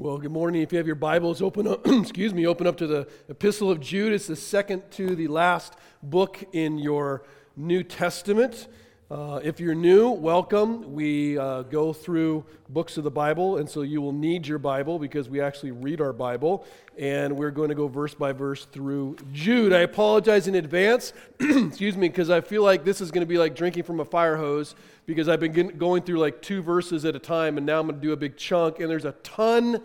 Well, 0.00 0.18
good 0.18 0.30
morning. 0.30 0.62
If 0.62 0.70
you 0.70 0.78
have 0.78 0.86
your 0.86 0.94
Bibles, 0.94 1.42
open 1.42 1.66
up, 1.66 1.84
excuse 1.88 2.32
me, 2.32 2.46
open 2.46 2.68
up 2.68 2.76
to 2.76 2.86
the 2.86 3.08
Epistle 3.28 3.68
of 3.68 3.80
Jude. 3.80 4.12
It's 4.12 4.28
the 4.28 4.36
second 4.36 4.88
to 4.92 5.16
the 5.16 5.26
last 5.26 5.74
book 6.04 6.44
in 6.52 6.78
your 6.78 7.24
New 7.56 7.82
Testament. 7.82 8.68
Uh, 9.10 9.40
if 9.42 9.58
you're 9.58 9.74
new, 9.74 10.10
welcome. 10.10 10.92
We 10.92 11.38
uh, 11.38 11.62
go 11.62 11.94
through 11.94 12.44
books 12.68 12.98
of 12.98 13.04
the 13.04 13.10
Bible, 13.10 13.56
and 13.56 13.66
so 13.66 13.80
you 13.80 14.02
will 14.02 14.12
need 14.12 14.46
your 14.46 14.58
Bible 14.58 14.98
because 14.98 15.30
we 15.30 15.40
actually 15.40 15.70
read 15.70 16.02
our 16.02 16.12
Bible, 16.12 16.66
and 16.98 17.34
we're 17.34 17.50
going 17.50 17.70
to 17.70 17.74
go 17.74 17.88
verse 17.88 18.12
by 18.12 18.32
verse 18.32 18.66
through 18.66 19.16
Jude. 19.32 19.72
I 19.72 19.78
apologize 19.78 20.46
in 20.46 20.56
advance, 20.56 21.14
excuse 21.40 21.96
me, 21.96 22.10
because 22.10 22.28
I 22.28 22.42
feel 22.42 22.62
like 22.62 22.84
this 22.84 23.00
is 23.00 23.10
going 23.10 23.22
to 23.22 23.26
be 23.26 23.38
like 23.38 23.56
drinking 23.56 23.84
from 23.84 24.00
a 24.00 24.04
fire 24.04 24.36
hose 24.36 24.74
because 25.06 25.26
I've 25.26 25.40
been 25.40 25.78
going 25.78 26.02
through 26.02 26.18
like 26.18 26.42
two 26.42 26.60
verses 26.60 27.06
at 27.06 27.16
a 27.16 27.18
time, 27.18 27.56
and 27.56 27.64
now 27.64 27.80
I'm 27.80 27.86
going 27.86 27.98
to 27.98 28.06
do 28.06 28.12
a 28.12 28.16
big 28.16 28.36
chunk, 28.36 28.78
and 28.78 28.90
there's 28.90 29.06
a 29.06 29.12
ton 29.22 29.84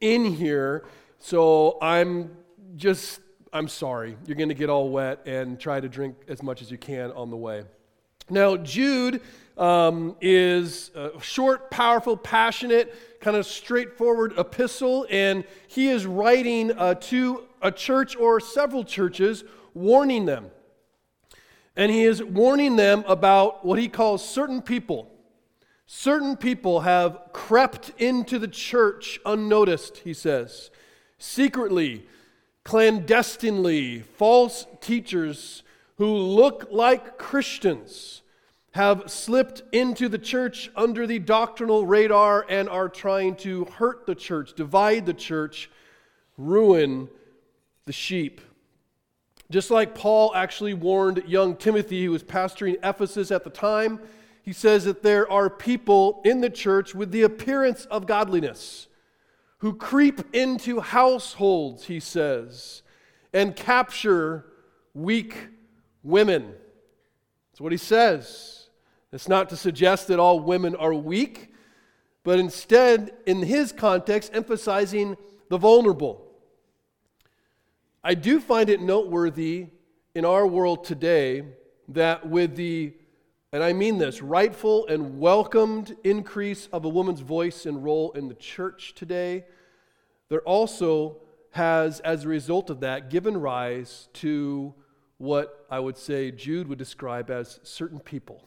in 0.00 0.24
here, 0.24 0.84
so 1.20 1.78
I'm 1.80 2.36
just, 2.74 3.20
I'm 3.52 3.68
sorry. 3.68 4.16
You're 4.26 4.36
going 4.36 4.48
to 4.48 4.54
get 4.56 4.68
all 4.68 4.88
wet 4.88 5.20
and 5.26 5.60
try 5.60 5.78
to 5.78 5.88
drink 5.88 6.16
as 6.26 6.42
much 6.42 6.60
as 6.60 6.72
you 6.72 6.76
can 6.76 7.12
on 7.12 7.30
the 7.30 7.36
way. 7.36 7.62
Now, 8.30 8.56
Jude 8.56 9.20
um, 9.58 10.16
is 10.20 10.90
a 10.94 11.20
short, 11.20 11.70
powerful, 11.70 12.16
passionate, 12.16 13.20
kind 13.20 13.36
of 13.36 13.46
straightforward 13.46 14.38
epistle, 14.38 15.06
and 15.10 15.44
he 15.68 15.88
is 15.88 16.06
writing 16.06 16.72
uh, 16.72 16.94
to 16.94 17.44
a 17.60 17.70
church 17.70 18.16
or 18.16 18.40
several 18.40 18.84
churches, 18.84 19.44
warning 19.74 20.24
them. 20.24 20.46
And 21.76 21.90
he 21.90 22.04
is 22.04 22.22
warning 22.22 22.76
them 22.76 23.04
about 23.06 23.64
what 23.64 23.78
he 23.78 23.88
calls 23.88 24.26
certain 24.26 24.62
people. 24.62 25.10
Certain 25.86 26.36
people 26.36 26.80
have 26.80 27.18
crept 27.32 27.92
into 27.98 28.38
the 28.38 28.48
church 28.48 29.20
unnoticed, 29.26 29.98
he 29.98 30.14
says, 30.14 30.70
secretly, 31.18 32.06
clandestinely, 32.64 34.00
false 34.00 34.66
teachers 34.80 35.62
who 35.96 36.16
look 36.16 36.68
like 36.70 37.18
Christians 37.18 38.22
have 38.72 39.08
slipped 39.08 39.62
into 39.72 40.08
the 40.08 40.18
church 40.18 40.70
under 40.74 41.06
the 41.06 41.20
doctrinal 41.20 41.86
radar 41.86 42.44
and 42.48 42.68
are 42.68 42.88
trying 42.88 43.36
to 43.36 43.64
hurt 43.66 44.04
the 44.04 44.14
church, 44.16 44.54
divide 44.54 45.06
the 45.06 45.14
church, 45.14 45.70
ruin 46.36 47.08
the 47.84 47.92
sheep. 47.92 48.40
Just 49.50 49.70
like 49.70 49.94
Paul 49.94 50.34
actually 50.34 50.74
warned 50.74 51.22
young 51.28 51.54
Timothy, 51.56 52.06
who 52.06 52.10
was 52.10 52.24
pastoring 52.24 52.76
Ephesus 52.82 53.30
at 53.30 53.44
the 53.44 53.50
time, 53.50 54.00
he 54.42 54.52
says 54.52 54.84
that 54.84 55.04
there 55.04 55.30
are 55.30 55.48
people 55.48 56.20
in 56.24 56.40
the 56.40 56.50
church 56.50 56.94
with 56.94 57.12
the 57.12 57.22
appearance 57.22 57.84
of 57.86 58.06
godliness 58.06 58.88
who 59.58 59.72
creep 59.74 60.20
into 60.34 60.80
households, 60.80 61.86
he 61.86 62.00
says, 62.00 62.82
and 63.32 63.54
capture 63.54 64.44
weak 64.92 65.48
women. 66.04 66.52
That's 67.50 67.60
what 67.60 67.72
he 67.72 67.78
says. 67.78 68.68
It's 69.12 69.28
not 69.28 69.48
to 69.48 69.56
suggest 69.56 70.08
that 70.08 70.18
all 70.18 70.38
women 70.38 70.76
are 70.76 70.94
weak, 70.94 71.52
but 72.22 72.38
instead, 72.38 73.12
in 73.26 73.42
his 73.42 73.72
context, 73.72 74.30
emphasizing 74.34 75.16
the 75.48 75.58
vulnerable. 75.58 76.26
I 78.02 78.14
do 78.14 78.40
find 78.40 78.70
it 78.70 78.80
noteworthy 78.80 79.68
in 80.14 80.24
our 80.24 80.46
world 80.46 80.84
today 80.84 81.44
that 81.88 82.28
with 82.28 82.56
the, 82.56 82.92
and 83.52 83.62
I 83.62 83.72
mean 83.72 83.98
this, 83.98 84.20
rightful 84.20 84.86
and 84.88 85.18
welcomed 85.18 85.96
increase 86.04 86.68
of 86.72 86.84
a 86.84 86.88
woman's 86.88 87.20
voice 87.20 87.66
and 87.66 87.84
role 87.84 88.12
in 88.12 88.28
the 88.28 88.34
church 88.34 88.94
today, 88.94 89.44
there 90.28 90.42
also 90.42 91.18
has, 91.50 92.00
as 92.00 92.24
a 92.24 92.28
result 92.28 92.68
of 92.68 92.80
that, 92.80 93.10
given 93.10 93.36
rise 93.36 94.08
to 94.14 94.74
what 95.24 95.66
I 95.70 95.80
would 95.80 95.96
say 95.96 96.30
Jude 96.30 96.68
would 96.68 96.78
describe 96.78 97.30
as 97.30 97.58
certain 97.62 97.98
people. 97.98 98.44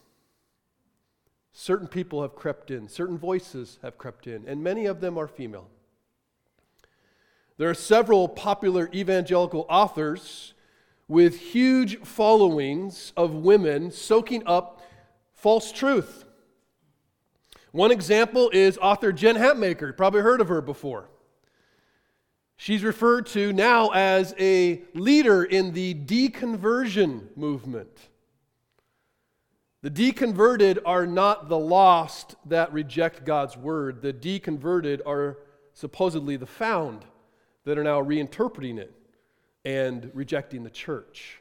Certain 1.51 1.87
people 1.87 2.21
have 2.21 2.35
crept 2.35 2.69
in, 2.69 2.87
certain 2.87 3.17
voices 3.17 3.79
have 3.81 3.97
crept 3.97 4.27
in, 4.27 4.47
and 4.47 4.63
many 4.63 4.85
of 4.85 5.01
them 5.01 5.17
are 5.17 5.27
female. 5.27 5.67
There 7.57 7.69
are 7.69 7.73
several 7.73 8.27
popular 8.29 8.89
evangelical 8.93 9.65
authors 9.67 10.53
with 11.07 11.39
huge 11.39 11.99
followings 12.01 13.11
of 13.17 13.33
women 13.33 13.91
soaking 13.91 14.43
up 14.45 14.81
false 15.33 15.71
truth. 15.71 16.25
One 17.71 17.91
example 17.91 18.49
is 18.51 18.77
author 18.77 19.11
Jen 19.11 19.35
Hatmaker. 19.35 19.87
You 19.87 19.93
probably 19.93 20.21
heard 20.21 20.41
of 20.41 20.49
her 20.49 20.61
before. 20.61 21.09
She's 22.57 22.83
referred 22.83 23.27
to 23.27 23.53
now 23.53 23.89
as 23.89 24.33
a 24.39 24.81
leader 24.95 25.43
in 25.43 25.73
the 25.73 25.93
deconversion 25.93 27.37
movement. 27.37 28.09
The 29.83 29.91
deconverted 29.91 30.79
are 30.83 31.05
not 31.05 31.49
the 31.49 31.57
lost 31.57 32.35
that 32.47 32.73
reject 32.73 33.25
God's 33.25 33.55
word. 33.55 34.01
The 34.01 34.11
deconverted 34.11 35.01
are 35.05 35.37
supposedly 35.73 36.35
the 36.35 36.47
found 36.47 37.05
that 37.63 37.77
are 37.77 37.83
now 37.83 38.01
reinterpreting 38.01 38.79
it 38.79 38.91
and 39.63 40.09
rejecting 40.15 40.63
the 40.63 40.71
church. 40.71 41.39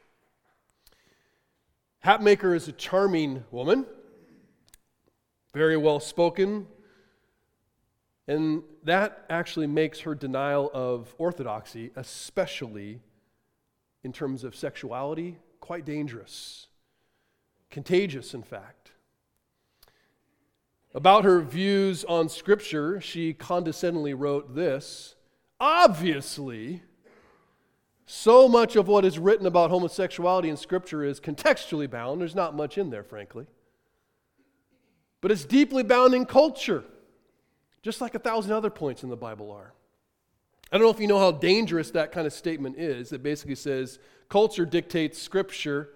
Hatmaker 2.04 2.54
is 2.54 2.69
a 2.69 2.72
charming 2.72 3.43
woman, 3.50 3.87
very 5.54 5.78
well 5.78 5.98
spoken, 5.98 6.66
and 8.28 8.62
that 8.82 9.25
actually 9.31 9.66
makes 9.66 10.00
her 10.00 10.14
denial 10.14 10.70
of 10.75 11.14
orthodoxy, 11.19 11.92
especially 11.94 13.00
in 14.03 14.12
terms 14.12 14.42
of 14.42 14.56
sexuality, 14.56 15.38
quite 15.60 15.84
dangerous. 15.84 16.66
Contagious, 17.70 18.34
in 18.34 18.42
fact. 18.42 18.92
About 20.94 21.25
her 21.25 21.41
views 21.41 22.04
on 22.04 22.28
Scripture, 22.28 23.00
she 23.00 23.32
condescendingly 23.32 24.15
wrote 24.15 24.54
this 24.54 25.15
Obviously, 25.60 26.82
so 28.06 28.48
much 28.48 28.76
of 28.76 28.88
what 28.88 29.04
is 29.04 29.19
written 29.19 29.47
about 29.47 29.70
homosexuality 29.70 30.48
in 30.48 30.56
Scripture 30.56 31.04
is 31.04 31.20
contextually 31.20 31.88
bound. 31.88 32.20
There's 32.20 32.34
not 32.34 32.54
much 32.54 32.76
in 32.76 32.91
there, 32.91 33.03
frankly. 33.03 33.47
But 35.20 35.31
it's 35.31 35.44
deeply 35.44 35.82
bound 35.82 36.15
in 36.15 36.26
culture 36.26 36.84
just 37.86 38.00
like 38.00 38.16
a 38.16 38.19
thousand 38.19 38.50
other 38.50 38.69
points 38.69 39.04
in 39.04 39.10
the 39.10 39.16
Bible 39.16 39.52
are. 39.52 39.72
I 40.72 40.76
don't 40.76 40.84
know 40.84 40.91
if 40.91 40.98
you 40.98 41.06
know 41.06 41.20
how 41.20 41.30
dangerous 41.30 41.92
that 41.92 42.10
kind 42.10 42.26
of 42.26 42.32
statement 42.32 42.76
is. 42.78 43.12
It 43.12 43.22
basically 43.22 43.54
says 43.54 44.00
culture 44.28 44.66
dictates 44.66 45.22
Scripture. 45.22 45.91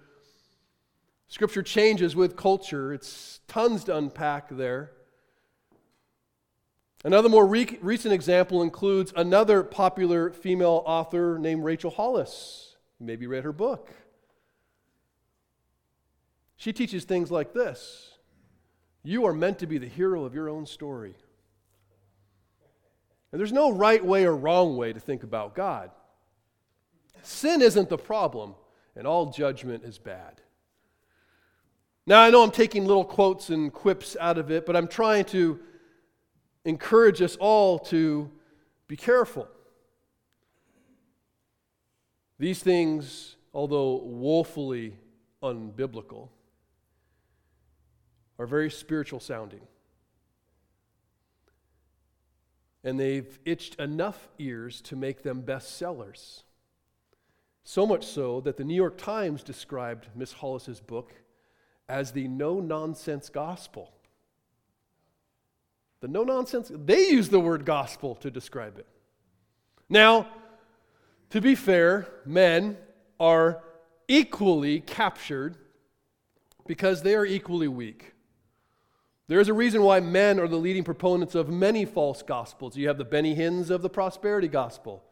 Scripture 1.27 1.65
changes 1.65 2.15
with 2.15 2.37
culture. 2.37 2.95
It's 2.95 3.41
tons 3.49 3.83
to 3.85 3.97
unpack 3.97 4.51
there. 4.51 4.93
Another 7.05 7.29
more 7.29 7.45
re- 7.45 7.79
recent 7.83 8.15
example 8.15 8.63
includes 8.63 9.13
another 9.17 9.65
popular 9.65 10.31
female 10.31 10.85
author 10.87 11.41
named 11.41 11.65
Rachel 11.65 11.91
Hollis. 11.91 12.77
You 13.01 13.07
maybe 13.07 13.27
read 13.27 13.43
her 13.43 13.53
book. 13.53 13.93
She 16.57 16.73
teaches 16.73 17.03
things 17.03 17.33
like 17.33 17.53
this 17.53 18.13
You 19.03 19.27
are 19.27 19.35
meant 19.35 19.59
to 19.59 19.67
be 19.67 19.79
the 19.79 19.89
hero 19.89 20.25
of 20.25 20.37
your 20.37 20.49
own 20.49 20.67
story. 20.67 21.17
And 23.33 23.39
there's 23.39 23.53
no 23.53 23.71
right 23.71 24.05
way 24.05 24.25
or 24.25 24.37
wrong 24.37 24.77
way 24.77 24.93
to 24.93 25.01
think 25.01 25.23
about 25.23 25.55
God. 25.55 25.91
Sin 27.23 27.63
isn't 27.63 27.89
the 27.89 27.99
problem, 27.99 28.55
and 28.97 29.07
all 29.07 29.27
judgment 29.31 29.85
is 29.85 29.99
bad. 29.99 30.41
Now, 32.07 32.23
I 32.23 32.31
know 32.31 32.43
I'm 32.43 32.51
taking 32.51 32.87
little 32.87 33.05
quotes 33.05 33.51
and 33.51 33.73
quips 33.73 34.17
out 34.19 34.39
of 34.39 34.51
it, 34.51 34.67
but 34.67 34.75
I'm 34.75 34.89
trying 34.89 35.27
to 35.27 35.61
encourage 36.65 37.23
us 37.23 37.37
all 37.37 37.79
to 37.79 38.31
be 38.89 38.97
careful. 38.97 39.47
These 42.39 42.63
things, 42.63 43.37
although 43.53 43.97
woefully 43.99 44.97
unbiblical, 45.43 46.31
are 48.39 48.47
very 48.47 48.71
spiritual 48.71 49.21
sounding 49.21 49.61
and 52.83 52.99
they've 52.99 53.39
itched 53.45 53.79
enough 53.81 54.29
ears 54.39 54.81
to 54.83 54.97
make 54.97 55.23
them 55.23 55.43
bestsellers. 55.43 56.43
So 57.65 57.87
much 57.87 58.07
so 58.07 58.41
that 58.41 58.57
the 58.57 58.65
New 58.65 58.75
York 58.75 58.97
Times 58.99 59.43
described 59.43 60.09
Miss 60.15 60.33
Hollis's 60.33 60.81
book 60.81 61.13
as 61.89 62.13
the 62.13 62.27
no 62.29 62.61
nonsense 62.61 63.29
gospel. 63.29 63.93
The 66.01 66.09
no 66.09 66.25
nonsense, 66.25 66.71
they 66.75 67.09
use 67.09 67.29
the 67.29 67.41
word 67.41 67.67
gospel 67.67 68.15
to 68.17 68.31
describe 68.31 68.79
it. 68.79 68.87
Now, 69.89 70.29
to 71.31 71.41
be 71.41 71.55
fair, 71.55 72.09
men 72.25 72.79
are 73.19 73.63
equally 74.09 74.81
captured 74.81 75.59
because 76.67 77.03
they 77.03 77.15
are 77.15 77.27
equally 77.27 77.69
weak. 77.69 78.15
There's 79.31 79.49
a 79.49 79.55
reason 79.55 79.83
why 79.85 80.01
men 80.01 80.41
are 80.41 80.49
the 80.49 80.57
leading 80.57 80.83
proponents 80.83 81.37
of 81.37 81.49
many 81.49 81.85
false 81.85 82.21
gospels. 82.21 82.77
You 82.77 82.89
have 82.89 82.99
the 82.99 83.05
Benny 83.05 83.37
Hinns 83.37 83.71
of 83.71 83.81
the 83.81 83.89
prosperity 83.89 84.49
gospel. 84.49 85.05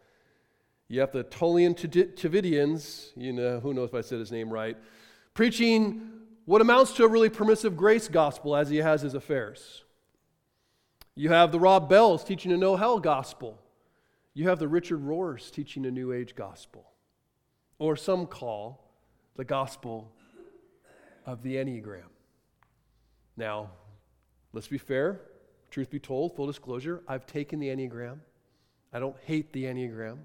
You 0.88 0.99
have 1.03 1.12
the 1.12 1.23
Tullian 1.23 1.76
Tchividjians, 1.76 3.11
you 3.15 3.32
know, 3.32 3.61
who 3.61 3.73
knows 3.73 3.91
if 3.91 3.94
I 3.94 4.00
said 4.00 4.19
his 4.19 4.32
name 4.32 4.50
right, 4.50 4.76
preaching 5.35 6.11
what 6.47 6.61
amounts 6.61 6.94
to 6.94 7.05
a 7.05 7.09
really 7.09 7.31
permissive 7.31 7.76
grace 7.76 8.09
gospel 8.09 8.56
as 8.56 8.69
he 8.70 8.79
has 8.79 9.03
his 9.03 9.15
affairs. 9.15 9.85
You 11.15 11.29
have 11.29 11.53
the 11.53 11.61
Rob 11.61 11.88
Bells 11.88 12.25
teaching 12.25 12.50
a 12.50 12.56
no 12.56 12.75
hell 12.75 12.99
gospel. 12.99 13.62
You 14.35 14.49
have 14.49 14.59
the 14.59 14.67
Richard 14.67 14.99
Rohrs 15.00 15.49
teaching 15.49 15.87
a 15.87 15.93
New 15.93 16.12
Age 16.12 16.35
gospel, 16.35 16.91
or 17.79 17.94
some 17.94 18.26
call 18.26 18.91
the 19.37 19.44
gospel 19.44 20.11
of 21.25 21.44
the 21.44 21.55
Enneagram. 21.55 22.11
Now, 23.37 23.70
let's 24.52 24.68
be 24.68 24.78
fair, 24.78 25.20
truth 25.70 25.90
be 25.90 25.98
told, 25.98 26.34
full 26.34 26.46
disclosure, 26.46 27.02
I've 27.06 27.26
taken 27.26 27.60
the 27.60 27.68
Enneagram. 27.68 28.18
I 28.92 28.98
don't 28.98 29.16
hate 29.24 29.52
the 29.52 29.64
Enneagram, 29.64 30.18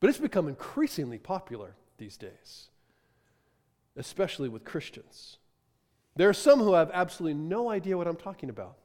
but 0.00 0.10
it's 0.10 0.18
become 0.18 0.48
increasingly 0.48 1.18
popular 1.18 1.76
these 1.96 2.16
days, 2.16 2.68
especially 3.96 4.48
with 4.48 4.64
Christians. 4.64 5.38
There 6.16 6.28
are 6.28 6.34
some 6.34 6.60
who 6.60 6.74
have 6.74 6.90
absolutely 6.92 7.38
no 7.40 7.70
idea 7.70 7.96
what 7.96 8.06
I'm 8.06 8.16
talking 8.16 8.50
about. 8.50 8.76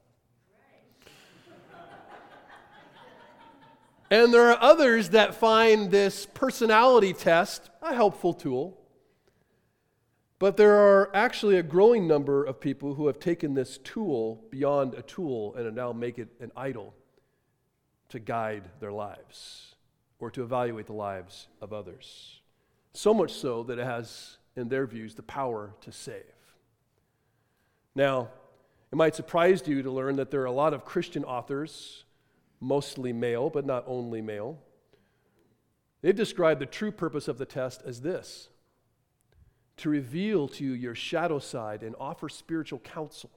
And 4.12 4.34
there 4.34 4.50
are 4.50 4.60
others 4.60 5.10
that 5.10 5.36
find 5.36 5.92
this 5.92 6.26
personality 6.26 7.12
test 7.12 7.70
a 7.80 7.94
helpful 7.94 8.34
tool. 8.34 8.76
But 10.40 10.56
there 10.56 10.74
are 10.74 11.14
actually 11.14 11.58
a 11.58 11.62
growing 11.62 12.08
number 12.08 12.42
of 12.42 12.60
people 12.60 12.94
who 12.94 13.08
have 13.08 13.20
taken 13.20 13.52
this 13.52 13.76
tool 13.76 14.42
beyond 14.50 14.94
a 14.94 15.02
tool 15.02 15.54
and 15.54 15.76
now 15.76 15.92
make 15.92 16.18
it 16.18 16.28
an 16.40 16.50
idol 16.56 16.94
to 18.08 18.18
guide 18.18 18.64
their 18.80 18.90
lives 18.90 19.74
or 20.18 20.30
to 20.30 20.42
evaluate 20.42 20.86
the 20.86 20.94
lives 20.94 21.46
of 21.60 21.74
others. 21.74 22.40
So 22.94 23.12
much 23.12 23.34
so 23.34 23.62
that 23.64 23.78
it 23.78 23.84
has, 23.84 24.38
in 24.56 24.70
their 24.70 24.86
views, 24.86 25.14
the 25.14 25.22
power 25.22 25.74
to 25.82 25.92
save. 25.92 26.24
Now, 27.94 28.30
it 28.90 28.96
might 28.96 29.14
surprise 29.14 29.62
you 29.68 29.82
to 29.82 29.90
learn 29.90 30.16
that 30.16 30.30
there 30.30 30.40
are 30.40 30.46
a 30.46 30.52
lot 30.52 30.72
of 30.72 30.86
Christian 30.86 31.22
authors 31.22 32.04
mostly 32.60 33.12
male, 33.12 33.50
but 33.50 33.66
not 33.66 33.84
only 33.86 34.22
male. 34.22 34.58
They've 36.00 36.16
described 36.16 36.62
the 36.62 36.66
true 36.66 36.92
purpose 36.92 37.28
of 37.28 37.36
the 37.36 37.44
test 37.44 37.82
as 37.84 38.00
this 38.00 38.48
to 39.80 39.90
reveal 39.90 40.48
to 40.48 40.64
you 40.64 40.72
your 40.72 40.94
shadow 40.94 41.38
side 41.38 41.82
and 41.82 41.94
offer 41.98 42.28
spiritual 42.28 42.78
counsel 42.80 43.30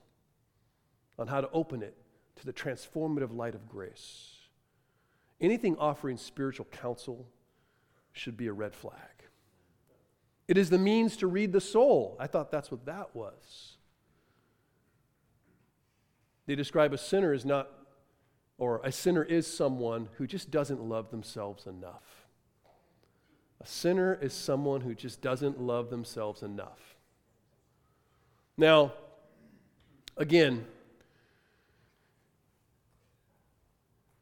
on 1.17 1.27
how 1.27 1.41
to 1.41 1.49
open 1.51 1.81
it 1.81 1.95
to 2.35 2.45
the 2.45 2.53
transformative 2.53 3.35
light 3.35 3.55
of 3.55 3.67
grace. 3.69 4.35
Anything 5.39 5.77
offering 5.77 6.17
spiritual 6.17 6.65
counsel 6.71 7.27
should 8.11 8.37
be 8.37 8.47
a 8.47 8.53
red 8.53 8.73
flag. 8.73 8.95
It 10.47 10.57
is 10.57 10.69
the 10.69 10.77
means 10.77 11.17
to 11.17 11.27
read 11.27 11.53
the 11.53 11.61
soul. 11.61 12.17
I 12.19 12.27
thought 12.27 12.51
that's 12.51 12.71
what 12.71 12.85
that 12.85 13.15
was. 13.15 13.77
They 16.45 16.55
describe 16.55 16.93
a 16.93 16.97
sinner 16.97 17.31
as 17.31 17.45
not 17.45 17.69
or 18.57 18.81
a 18.83 18.91
sinner 18.91 19.23
is 19.23 19.47
someone 19.47 20.09
who 20.17 20.27
just 20.27 20.51
doesn't 20.51 20.81
love 20.81 21.09
themselves 21.09 21.65
enough. 21.65 22.22
A 23.63 23.67
sinner 23.67 24.19
is 24.21 24.33
someone 24.33 24.81
who 24.81 24.93
just 24.93 25.21
doesn't 25.21 25.61
love 25.61 25.89
themselves 25.89 26.43
enough. 26.43 26.95
Now, 28.57 28.91
again, 30.17 30.65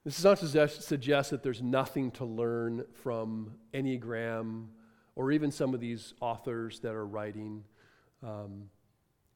this 0.05 0.19
is 0.19 0.23
not 0.23 0.37
to 0.37 0.67
suggest 0.69 1.31
that 1.31 1.41
there's 1.41 1.61
nothing 1.61 2.11
to 2.11 2.25
learn 2.25 2.85
from 3.01 3.55
Enneagram 3.73 4.67
or 5.15 5.31
even 5.31 5.49
some 5.49 5.73
of 5.73 5.79
these 5.79 6.13
authors 6.21 6.79
that 6.81 6.93
are 6.93 7.05
writing. 7.05 7.63
Um, 8.23 8.69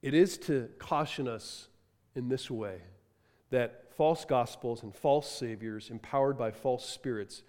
it 0.04 0.14
is 0.14 0.38
to 0.40 0.70
caution 0.78 1.28
us 1.28 1.68
in 2.16 2.30
this 2.30 2.52
way 2.52 2.82
that 3.50 3.92
false 3.98 4.24
gospels 4.24 4.84
and 4.84 4.94
false 4.94 5.30
saviors 5.30 5.90
empowered 5.90 6.38
by 6.38 6.52
false 6.52 6.88
spirits 6.88 7.42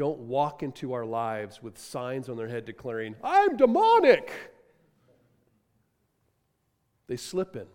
don't 0.00 0.20
walk 0.20 0.62
into 0.62 0.94
our 0.94 1.04
lives 1.04 1.62
with 1.62 1.76
signs 1.76 2.30
on 2.30 2.36
their 2.38 2.48
head 2.48 2.64
declaring, 2.64 3.14
I'm 3.22 3.58
demonic. 3.58 4.32
They 7.06 7.18
slip 7.18 7.54
in. 7.54 7.66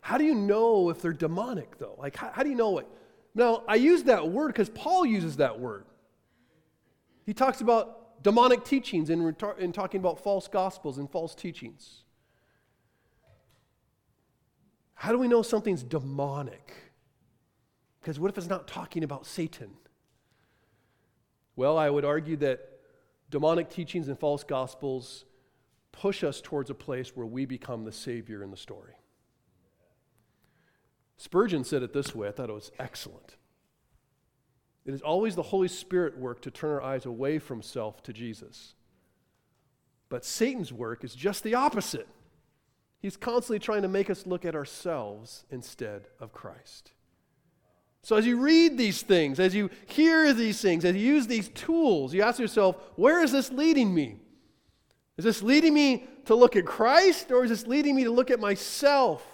How 0.00 0.18
do 0.18 0.24
you 0.24 0.34
know 0.34 0.90
if 0.90 1.00
they're 1.00 1.12
demonic, 1.12 1.78
though? 1.78 1.94
Like, 1.96 2.16
how, 2.16 2.32
how 2.32 2.42
do 2.42 2.48
you 2.48 2.56
know 2.56 2.78
it? 2.78 2.88
Now, 3.36 3.62
I 3.68 3.76
use 3.76 4.02
that 4.04 4.30
word 4.30 4.48
because 4.48 4.68
Paul 4.68 5.06
uses 5.06 5.36
that 5.36 5.60
word. 5.60 5.84
He 7.24 7.32
talks 7.32 7.60
about 7.60 8.20
demonic 8.24 8.64
teachings 8.64 9.10
in, 9.10 9.36
in 9.60 9.72
talking 9.72 10.00
about 10.00 10.24
false 10.24 10.48
gospels 10.48 10.98
and 10.98 11.08
false 11.08 11.36
teachings. 11.36 12.02
How 14.94 15.12
do 15.12 15.18
we 15.18 15.28
know 15.28 15.42
something's 15.42 15.84
demonic? 15.84 16.74
Because 18.00 18.18
what 18.18 18.28
if 18.28 18.36
it's 18.38 18.48
not 18.48 18.66
talking 18.66 19.04
about 19.04 19.24
Satan? 19.24 19.70
Well, 21.56 21.76
I 21.78 21.90
would 21.90 22.04
argue 22.04 22.36
that 22.38 22.60
demonic 23.30 23.70
teachings 23.70 24.08
and 24.08 24.18
false 24.18 24.44
gospels 24.44 25.24
push 25.90 26.24
us 26.24 26.40
towards 26.40 26.70
a 26.70 26.74
place 26.74 27.14
where 27.14 27.26
we 27.26 27.44
become 27.44 27.84
the 27.84 27.92
Savior 27.92 28.42
in 28.42 28.50
the 28.50 28.56
story. 28.56 28.94
Spurgeon 31.16 31.64
said 31.64 31.82
it 31.82 31.92
this 31.92 32.14
way, 32.14 32.28
I 32.28 32.32
thought 32.32 32.50
it 32.50 32.54
was 32.54 32.72
excellent. 32.78 33.36
It 34.84 34.94
is 34.94 35.02
always 35.02 35.36
the 35.36 35.42
Holy 35.42 35.68
Spirit 35.68 36.18
work 36.18 36.42
to 36.42 36.50
turn 36.50 36.70
our 36.70 36.82
eyes 36.82 37.06
away 37.06 37.38
from 37.38 37.62
self 37.62 38.02
to 38.04 38.12
Jesus. 38.12 38.74
But 40.08 40.24
Satan's 40.24 40.72
work 40.72 41.04
is 41.04 41.14
just 41.14 41.44
the 41.44 41.54
opposite. 41.54 42.08
He's 43.00 43.16
constantly 43.16 43.60
trying 43.60 43.82
to 43.82 43.88
make 43.88 44.10
us 44.10 44.26
look 44.26 44.44
at 44.44 44.54
ourselves 44.54 45.44
instead 45.50 46.08
of 46.18 46.32
Christ. 46.32 46.92
So, 48.04 48.16
as 48.16 48.26
you 48.26 48.36
read 48.36 48.76
these 48.76 49.02
things, 49.02 49.38
as 49.38 49.54
you 49.54 49.70
hear 49.86 50.32
these 50.32 50.60
things, 50.60 50.84
as 50.84 50.96
you 50.96 51.02
use 51.02 51.28
these 51.28 51.48
tools, 51.50 52.12
you 52.12 52.22
ask 52.22 52.40
yourself, 52.40 52.76
where 52.96 53.22
is 53.22 53.30
this 53.30 53.52
leading 53.52 53.94
me? 53.94 54.16
Is 55.16 55.24
this 55.24 55.42
leading 55.42 55.72
me 55.72 56.04
to 56.24 56.34
look 56.34 56.56
at 56.56 56.66
Christ 56.66 57.30
or 57.30 57.44
is 57.44 57.50
this 57.50 57.66
leading 57.66 57.94
me 57.94 58.04
to 58.04 58.10
look 58.10 58.30
at 58.30 58.40
myself? 58.40 59.24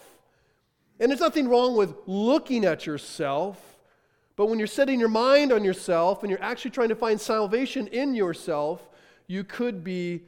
And 1.01 1.11
there's 1.11 1.21
nothing 1.21 1.49
wrong 1.49 1.77
with 1.77 1.95
looking 2.07 2.65
at 2.65 2.85
yourself, 2.85 3.79
but 4.37 4.47
when 4.47 4.59
you're 4.59 4.67
setting 4.67 5.01
your 5.01 5.09
mind 5.09 5.53
on 5.53 5.65
yourself 5.65 6.23
and 6.23 6.31
you're 6.31 6.43
actually 6.43 6.73
trying 6.73 6.91
to 6.91 6.97
find 6.97 7.19
salvation 7.19 7.87
in 7.87 8.15
yourself, 8.15 8.87
you 9.29 9.45
could 9.45 9.83
be 9.83 10.25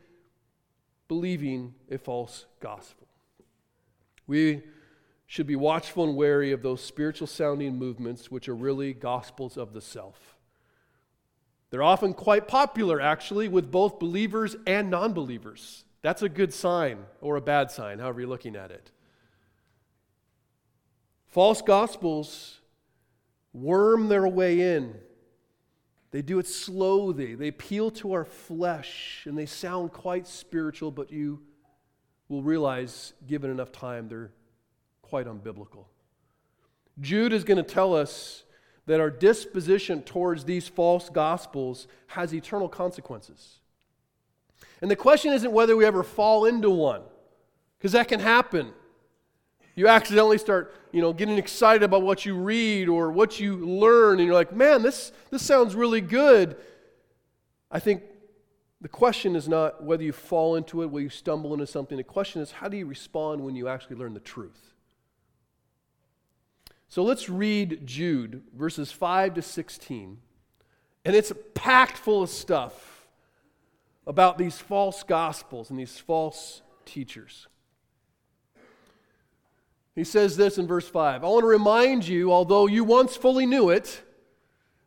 believing 1.08 1.74
a 1.90 1.98
false 1.98 2.46
gospel. 2.60 3.06
We 4.26 4.62
should 5.30 5.46
be 5.46 5.54
watchful 5.54 6.02
and 6.02 6.16
wary 6.16 6.50
of 6.50 6.60
those 6.60 6.82
spiritual 6.82 7.28
sounding 7.28 7.78
movements 7.78 8.32
which 8.32 8.48
are 8.48 8.54
really 8.56 8.92
gospels 8.92 9.56
of 9.56 9.72
the 9.72 9.80
self. 9.80 10.36
They're 11.70 11.84
often 11.84 12.14
quite 12.14 12.48
popular, 12.48 13.00
actually, 13.00 13.46
with 13.46 13.70
both 13.70 14.00
believers 14.00 14.56
and 14.66 14.90
non 14.90 15.12
believers. 15.12 15.84
That's 16.02 16.22
a 16.22 16.28
good 16.28 16.52
sign 16.52 17.04
or 17.20 17.36
a 17.36 17.40
bad 17.40 17.70
sign, 17.70 18.00
however 18.00 18.22
you're 18.22 18.28
looking 18.28 18.56
at 18.56 18.72
it. 18.72 18.90
False 21.28 21.62
gospels 21.62 22.58
worm 23.52 24.08
their 24.08 24.26
way 24.26 24.74
in. 24.74 24.96
They 26.10 26.22
do 26.22 26.40
it 26.40 26.48
slowly. 26.48 27.36
They 27.36 27.46
appeal 27.46 27.92
to 27.92 28.14
our 28.14 28.24
flesh 28.24 29.22
and 29.26 29.38
they 29.38 29.46
sound 29.46 29.92
quite 29.92 30.26
spiritual, 30.26 30.90
but 30.90 31.12
you 31.12 31.40
will 32.28 32.42
realize, 32.42 33.12
given 33.28 33.48
enough 33.48 33.70
time, 33.70 34.08
they're 34.08 34.32
quite 35.10 35.26
unbiblical. 35.26 35.86
Jude 37.00 37.32
is 37.32 37.42
going 37.42 37.56
to 37.56 37.64
tell 37.64 37.94
us 37.94 38.44
that 38.86 39.00
our 39.00 39.10
disposition 39.10 40.02
towards 40.02 40.44
these 40.44 40.68
false 40.68 41.10
gospels 41.10 41.88
has 42.06 42.32
eternal 42.32 42.68
consequences. 42.68 43.58
And 44.80 44.90
the 44.90 44.96
question 44.96 45.32
isn't 45.32 45.52
whether 45.52 45.76
we 45.76 45.84
ever 45.84 46.04
fall 46.04 46.46
into 46.46 46.70
one, 46.70 47.02
because 47.76 47.92
that 47.92 48.06
can 48.06 48.20
happen. 48.20 48.72
You 49.74 49.88
accidentally 49.88 50.38
start, 50.38 50.74
you 50.92 51.00
know, 51.00 51.12
getting 51.12 51.38
excited 51.38 51.82
about 51.82 52.02
what 52.02 52.24
you 52.24 52.36
read 52.36 52.88
or 52.88 53.10
what 53.10 53.40
you 53.40 53.56
learn, 53.56 54.20
and 54.20 54.26
you're 54.26 54.34
like, 54.34 54.54
man, 54.54 54.82
this, 54.82 55.12
this 55.30 55.42
sounds 55.42 55.74
really 55.74 56.00
good. 56.00 56.56
I 57.70 57.80
think 57.80 58.02
the 58.80 58.88
question 58.88 59.34
is 59.36 59.48
not 59.48 59.82
whether 59.82 60.04
you 60.04 60.12
fall 60.12 60.56
into 60.56 60.82
it, 60.82 60.90
will 60.90 61.00
you 61.00 61.10
stumble 61.10 61.52
into 61.52 61.66
something. 61.66 61.96
The 61.96 62.04
question 62.04 62.42
is, 62.42 62.52
how 62.52 62.68
do 62.68 62.76
you 62.76 62.86
respond 62.86 63.42
when 63.42 63.56
you 63.56 63.68
actually 63.68 63.96
learn 63.96 64.14
the 64.14 64.20
truth? 64.20 64.69
So 66.90 67.04
let's 67.04 67.28
read 67.28 67.86
Jude, 67.86 68.42
verses 68.52 68.90
5 68.90 69.34
to 69.34 69.42
16. 69.42 70.18
And 71.04 71.16
it's 71.16 71.32
packed 71.54 71.96
full 71.96 72.24
of 72.24 72.28
stuff 72.28 73.06
about 74.08 74.38
these 74.38 74.58
false 74.58 75.04
gospels 75.04 75.70
and 75.70 75.78
these 75.78 75.98
false 75.98 76.62
teachers. 76.84 77.46
He 79.94 80.02
says 80.02 80.36
this 80.36 80.58
in 80.58 80.66
verse 80.66 80.88
5 80.88 81.22
I 81.22 81.28
want 81.28 81.44
to 81.44 81.46
remind 81.46 82.08
you, 82.08 82.32
although 82.32 82.66
you 82.66 82.82
once 82.82 83.16
fully 83.16 83.46
knew 83.46 83.70
it, 83.70 84.02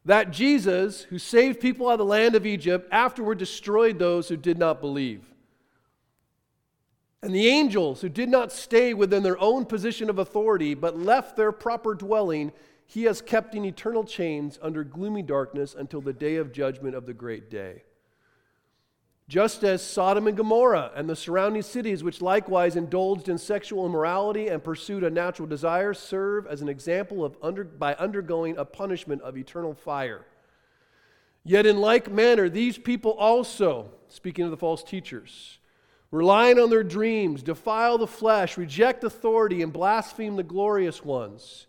that 0.04 0.32
Jesus, 0.32 1.04
who 1.04 1.18
saved 1.18 1.62
people 1.62 1.88
out 1.88 1.94
of 1.94 2.00
the 2.00 2.06
land 2.06 2.36
of 2.36 2.46
Egypt, 2.46 2.86
afterward 2.92 3.38
destroyed 3.38 3.98
those 3.98 4.28
who 4.28 4.36
did 4.36 4.58
not 4.58 4.82
believe. 4.82 5.33
And 7.24 7.34
the 7.34 7.48
angels 7.48 8.02
who 8.02 8.10
did 8.10 8.28
not 8.28 8.52
stay 8.52 8.94
within 8.94 9.24
their 9.24 9.40
own 9.40 9.64
position 9.64 10.10
of 10.10 10.20
authority, 10.20 10.74
but 10.74 11.00
left 11.00 11.38
their 11.38 11.54
proper 11.54 11.96
dwelling, 11.96 12.52
he 12.86 13.04
has 13.04 13.22
kept 13.22 13.56
in 13.56 13.64
eternal 13.64 14.04
chains 14.04 14.60
under 14.62 14.84
gloomy 14.84 15.22
darkness 15.22 15.74
until 15.74 16.02
the 16.02 16.12
day 16.12 16.36
of 16.36 16.52
judgment 16.52 16.96
of 16.96 17.06
the 17.06 17.14
great 17.14 17.50
day. 17.50 17.84
Just 19.30 19.64
as 19.64 19.82
Sodom 19.82 20.28
and 20.28 20.36
Gomorrah 20.36 20.92
and 20.96 21.10
the 21.10 21.16
surrounding 21.16 21.62
cities, 21.62 22.04
which 22.04 22.22
likewise 22.22 22.76
indulged 22.76 23.30
in 23.30 23.38
sexual 23.38 23.86
immorality 23.86 24.50
and 24.50 24.62
pursued 24.62 25.06
unnatural 25.06 25.48
desires, 25.48 26.00
serve 26.00 26.46
as 26.46 26.62
an 26.62 26.68
example 26.68 27.24
of 27.24 27.38
under, 27.42 27.64
by 27.64 27.96
undergoing 27.96 28.58
a 28.58 28.66
punishment 28.66 29.22
of 29.22 29.38
eternal 29.38 29.74
fire. 29.74 30.26
Yet, 31.46 31.66
in 31.66 31.78
like 31.78 32.12
manner, 32.12 32.50
these 32.50 32.78
people 32.78 33.12
also, 33.12 33.92
speaking 34.10 34.44
of 34.44 34.52
the 34.52 34.58
false 34.58 34.84
teachers, 34.84 35.60
relying 36.14 36.60
on 36.60 36.70
their 36.70 36.84
dreams, 36.84 37.42
defile 37.42 37.98
the 37.98 38.06
flesh, 38.06 38.56
reject 38.56 39.04
authority, 39.04 39.64
and 39.64 39.74
blaspheme 39.74 40.36
the 40.36 40.44
glorious 40.44 41.04
ones. 41.04 41.66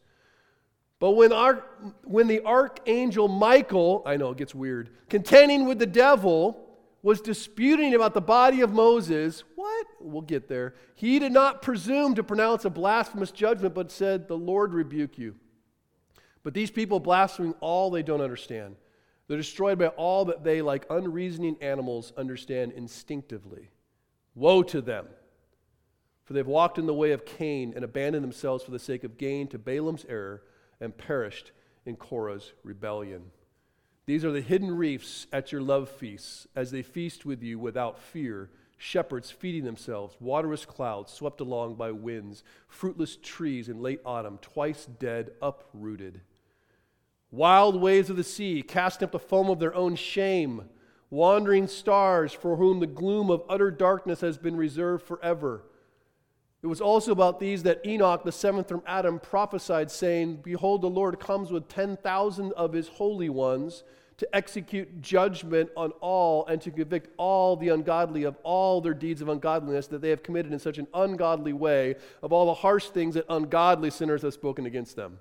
But 1.01 1.13
when, 1.13 1.33
our, 1.33 1.65
when 2.05 2.29
the 2.29 2.45
archangel 2.45 3.27
Michael, 3.27 4.03
I 4.05 4.19
know 4.19 4.31
it 4.33 4.37
gets 4.37 4.55
weird, 4.55 4.91
contending 5.09 5.65
with 5.65 5.79
the 5.79 5.87
devil, 5.87 6.61
was 7.03 7.23
disputing 7.23 7.95
about 7.95 8.13
the 8.13 8.21
body 8.21 8.61
of 8.61 8.71
Moses, 8.71 9.45
what? 9.57 9.87
We'll 9.99 10.21
get 10.21 10.47
there. 10.47 10.75
He 10.95 11.19
did 11.19 11.33
not 11.33 11.63
presume 11.63 12.15
to 12.15 12.23
pronounce 12.23 12.67
a 12.67 12.71
blasphemous 12.71 13.31
judgment, 13.31 13.75
but 13.75 13.91
said, 13.91 14.29
The 14.29 14.37
Lord 14.37 14.75
rebuke 14.75 15.17
you. 15.17 15.37
But 16.43 16.53
these 16.53 16.71
people 16.71 17.01
blaspheme 17.01 17.55
all 17.61 17.91
they 17.91 18.03
don't 18.03 18.21
understand. 18.21 18.77
They're 19.27 19.39
destroyed 19.39 19.79
by 19.79 19.87
all 19.87 20.27
that 20.27 20.45
they, 20.45 20.61
like 20.61 20.85
unreasoning 20.91 21.57
animals, 21.63 22.13
understand 22.19 22.73
instinctively. 22.73 23.71
Woe 24.35 24.63
to 24.65 24.81
them! 24.81 25.07
For 26.25 26.33
they've 26.33 26.47
walked 26.47 26.79
in 26.79 26.87
the 26.87 26.95
way 26.95 27.13
of 27.13 27.27
Cain 27.27 27.73
and 27.75 27.85
abandoned 27.85 28.25
themselves 28.25 28.65
for 28.65 28.71
the 28.71 28.79
sake 28.79 29.05
of 29.05 29.19
gain 29.19 29.47
to 29.49 29.59
Balaam's 29.59 30.07
error 30.09 30.43
and 30.81 30.97
perished 30.97 31.53
in 31.85 31.97
Korah's 31.97 32.53
rebellion. 32.63 33.31
These 34.07 34.25
are 34.25 34.33
the 34.33 34.41
hidden 34.41 34.77
reefs 34.77 35.27
at 35.33 35.53
your 35.53 35.61
love 35.61 35.89
feasts 35.89 36.47
as 36.57 36.71
they 36.71 36.83
feast 36.83 37.25
with 37.25 37.43
you 37.43 37.59
without 37.59 37.99
fear. 37.99 38.51
Shepherds 38.77 39.31
feeding 39.31 39.65
themselves, 39.65 40.17
waterless 40.21 40.65
clouds 40.67 41.13
swept 41.13 41.41
along 41.41 41.77
by 41.77 41.91
winds, 41.93 42.43
fruitless 42.67 43.17
trees 43.17 43.69
in 43.69 43.81
late 43.81 44.01
autumn, 44.05 44.39
twice 44.39 44.87
dead, 44.87 45.31
uprooted. 45.41 46.21
Wild 47.31 47.81
waves 47.81 48.11
of 48.11 48.17
the 48.17 48.25
sea, 48.25 48.63
casting 48.63 49.07
up 49.07 49.13
the 49.13 49.19
foam 49.19 49.49
of 49.49 49.59
their 49.59 49.75
own 49.75 49.95
shame, 49.95 50.69
wandering 51.11 51.67
stars 51.67 52.33
for 52.33 52.57
whom 52.57 52.81
the 52.81 52.87
gloom 52.87 53.31
of 53.31 53.43
utter 53.49 53.71
darkness 53.71 54.21
has 54.21 54.39
been 54.39 54.57
reserved 54.57 55.07
forever. 55.07 55.63
It 56.63 56.67
was 56.67 56.81
also 56.81 57.13
about 57.13 57.41
these 57.41 57.63
that 57.65 57.85
Enoch, 57.87 58.25
the 58.25 58.33
seventh 58.33 58.69
from 58.69 58.83
Adam, 58.87 59.21
prophesied, 59.21 59.91
saying, 59.91 60.37
Behold, 60.43 60.81
the 60.81 60.89
Lord 60.89 61.21
comes 61.21 61.51
with 61.51 61.69
10,000 61.69 62.53
of 62.55 62.73
his 62.73 62.89
holy 62.89 63.29
ones 63.29 63.85
to 64.17 64.35
execute 64.35 65.03
judgment 65.03 65.69
on 65.77 65.91
all 66.01 66.47
and 66.47 66.63
to 66.63 66.71
convict 66.71 67.11
all 67.19 67.57
the 67.57 67.69
ungodly 67.69 68.23
of 68.23 68.39
all 68.43 68.81
their 68.81 68.95
deeds 68.95 69.21
of 69.21 69.29
ungodliness 69.29 69.89
that 69.89 70.01
they 70.01 70.09
have 70.09 70.23
committed 70.23 70.53
in 70.53 70.59
such 70.59 70.79
an 70.79 70.87
ungodly 70.95 71.53
way, 71.53 71.97
of 72.23 72.33
all 72.33 72.47
the 72.47 72.55
harsh 72.55 72.87
things 72.87 73.15
that 73.15 73.27
ungodly 73.29 73.91
sinners 73.91 74.23
have 74.23 74.33
spoken 74.33 74.65
against 74.65 74.97
them. 74.97 75.19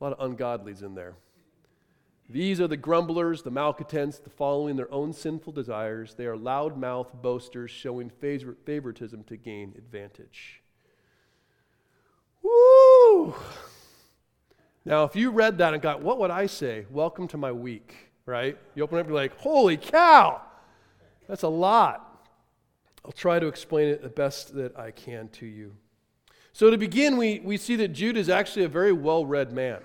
A 0.00 0.04
lot 0.04 0.12
of 0.12 0.30
ungodlies 0.30 0.82
in 0.82 0.94
there. 0.94 1.14
These 2.28 2.60
are 2.60 2.66
the 2.66 2.76
grumblers, 2.76 3.42
the 3.42 3.50
malcontents, 3.50 4.18
the 4.18 4.30
following 4.30 4.76
their 4.76 4.90
own 4.90 5.12
sinful 5.12 5.52
desires. 5.52 6.14
They 6.14 6.26
are 6.26 6.36
loud-mouthed 6.36 7.20
boasters, 7.20 7.70
showing 7.70 8.10
favoritism 8.10 9.24
to 9.24 9.36
gain 9.36 9.74
advantage. 9.76 10.62
Woo! 12.42 13.34
Now, 14.86 15.04
if 15.04 15.14
you 15.14 15.30
read 15.30 15.58
that 15.58 15.74
and 15.74 15.82
got, 15.82 16.02
what 16.02 16.18
would 16.18 16.30
I 16.30 16.46
say? 16.46 16.86
Welcome 16.90 17.28
to 17.28 17.36
my 17.36 17.52
week, 17.52 17.94
right? 18.24 18.56
You 18.74 18.84
open 18.84 18.98
up, 18.98 19.06
and 19.06 19.14
you're 19.14 19.22
like, 19.22 19.38
holy 19.38 19.76
cow! 19.76 20.40
That's 21.28 21.42
a 21.42 21.48
lot. 21.48 22.26
I'll 23.04 23.12
try 23.12 23.38
to 23.38 23.46
explain 23.46 23.88
it 23.88 24.02
the 24.02 24.08
best 24.08 24.54
that 24.54 24.78
I 24.78 24.90
can 24.90 25.28
to 25.28 25.46
you. 25.46 25.76
So, 26.54 26.70
to 26.70 26.78
begin, 26.78 27.18
we, 27.18 27.40
we 27.40 27.58
see 27.58 27.76
that 27.76 27.88
Jude 27.88 28.16
is 28.16 28.30
actually 28.30 28.64
a 28.64 28.68
very 28.68 28.92
well 28.92 29.26
read 29.26 29.52
man. 29.52 29.80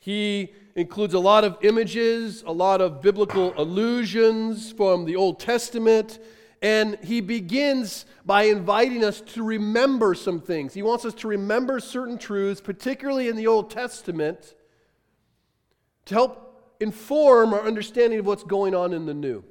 He 0.00 0.54
includes 0.74 1.12
a 1.12 1.18
lot 1.18 1.44
of 1.44 1.58
images, 1.62 2.42
a 2.46 2.52
lot 2.52 2.80
of 2.80 3.02
biblical 3.02 3.52
allusions 3.60 4.72
from 4.72 5.04
the 5.04 5.14
Old 5.14 5.38
Testament, 5.38 6.18
and 6.62 6.98
he 7.02 7.20
begins 7.20 8.06
by 8.24 8.44
inviting 8.44 9.04
us 9.04 9.20
to 9.20 9.42
remember 9.42 10.14
some 10.14 10.40
things. 10.40 10.72
He 10.72 10.82
wants 10.82 11.04
us 11.04 11.14
to 11.14 11.28
remember 11.28 11.80
certain 11.80 12.16
truths, 12.16 12.62
particularly 12.62 13.28
in 13.28 13.36
the 13.36 13.46
Old 13.46 13.70
Testament, 13.70 14.54
to 16.06 16.14
help 16.14 16.74
inform 16.80 17.52
our 17.52 17.66
understanding 17.66 18.18
of 18.18 18.26
what's 18.26 18.42
going 18.42 18.74
on 18.74 18.94
in 18.94 19.04
the 19.04 19.14
New. 19.14 19.44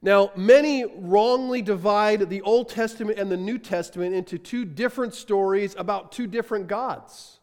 Now, 0.00 0.32
many 0.34 0.84
wrongly 0.84 1.60
divide 1.60 2.28
the 2.30 2.42
Old 2.42 2.70
Testament 2.70 3.18
and 3.18 3.30
the 3.30 3.36
New 3.36 3.58
Testament 3.58 4.14
into 4.14 4.38
two 4.38 4.64
different 4.64 5.14
stories 5.14 5.74
about 5.78 6.10
two 6.10 6.26
different 6.26 6.68
gods. 6.68 7.40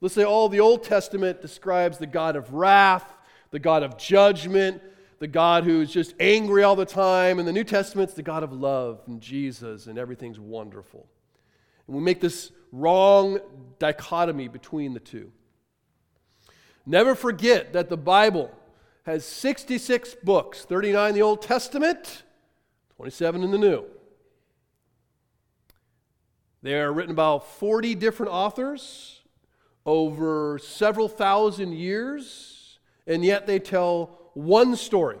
Let's 0.00 0.14
say 0.14 0.24
all 0.24 0.48
the 0.48 0.60
Old 0.60 0.82
Testament 0.82 1.42
describes 1.42 1.98
the 1.98 2.06
God 2.06 2.36
of 2.36 2.54
wrath, 2.54 3.12
the 3.50 3.58
God 3.58 3.82
of 3.82 3.98
judgment, 3.98 4.82
the 5.18 5.28
God 5.28 5.64
who's 5.64 5.92
just 5.92 6.14
angry 6.18 6.62
all 6.62 6.76
the 6.76 6.86
time. 6.86 7.38
And 7.38 7.46
the 7.46 7.52
New 7.52 7.64
Testament's 7.64 8.14
the 8.14 8.22
God 8.22 8.42
of 8.42 8.52
love 8.52 9.02
and 9.06 9.20
Jesus, 9.20 9.86
and 9.86 9.98
everything's 9.98 10.40
wonderful. 10.40 11.06
And 11.86 11.96
we 11.96 12.02
make 12.02 12.20
this 12.20 12.50
wrong 12.72 13.40
dichotomy 13.78 14.48
between 14.48 14.94
the 14.94 15.00
two. 15.00 15.32
Never 16.86 17.14
forget 17.14 17.74
that 17.74 17.90
the 17.90 17.96
Bible 17.96 18.50
has 19.04 19.24
66 19.24 20.14
books 20.22 20.64
39 20.64 21.10
in 21.10 21.14
the 21.14 21.22
Old 21.22 21.42
Testament, 21.42 22.22
27 22.96 23.42
in 23.42 23.50
the 23.50 23.58
New. 23.58 23.84
They 26.62 26.74
are 26.74 26.92
written 26.92 27.14
by 27.14 27.38
40 27.38 27.94
different 27.94 28.32
authors 28.32 29.19
over 29.86 30.58
several 30.58 31.08
thousand 31.08 31.72
years, 31.72 32.78
and 33.06 33.24
yet 33.24 33.46
they 33.46 33.58
tell 33.58 34.18
one 34.34 34.76
story. 34.76 35.18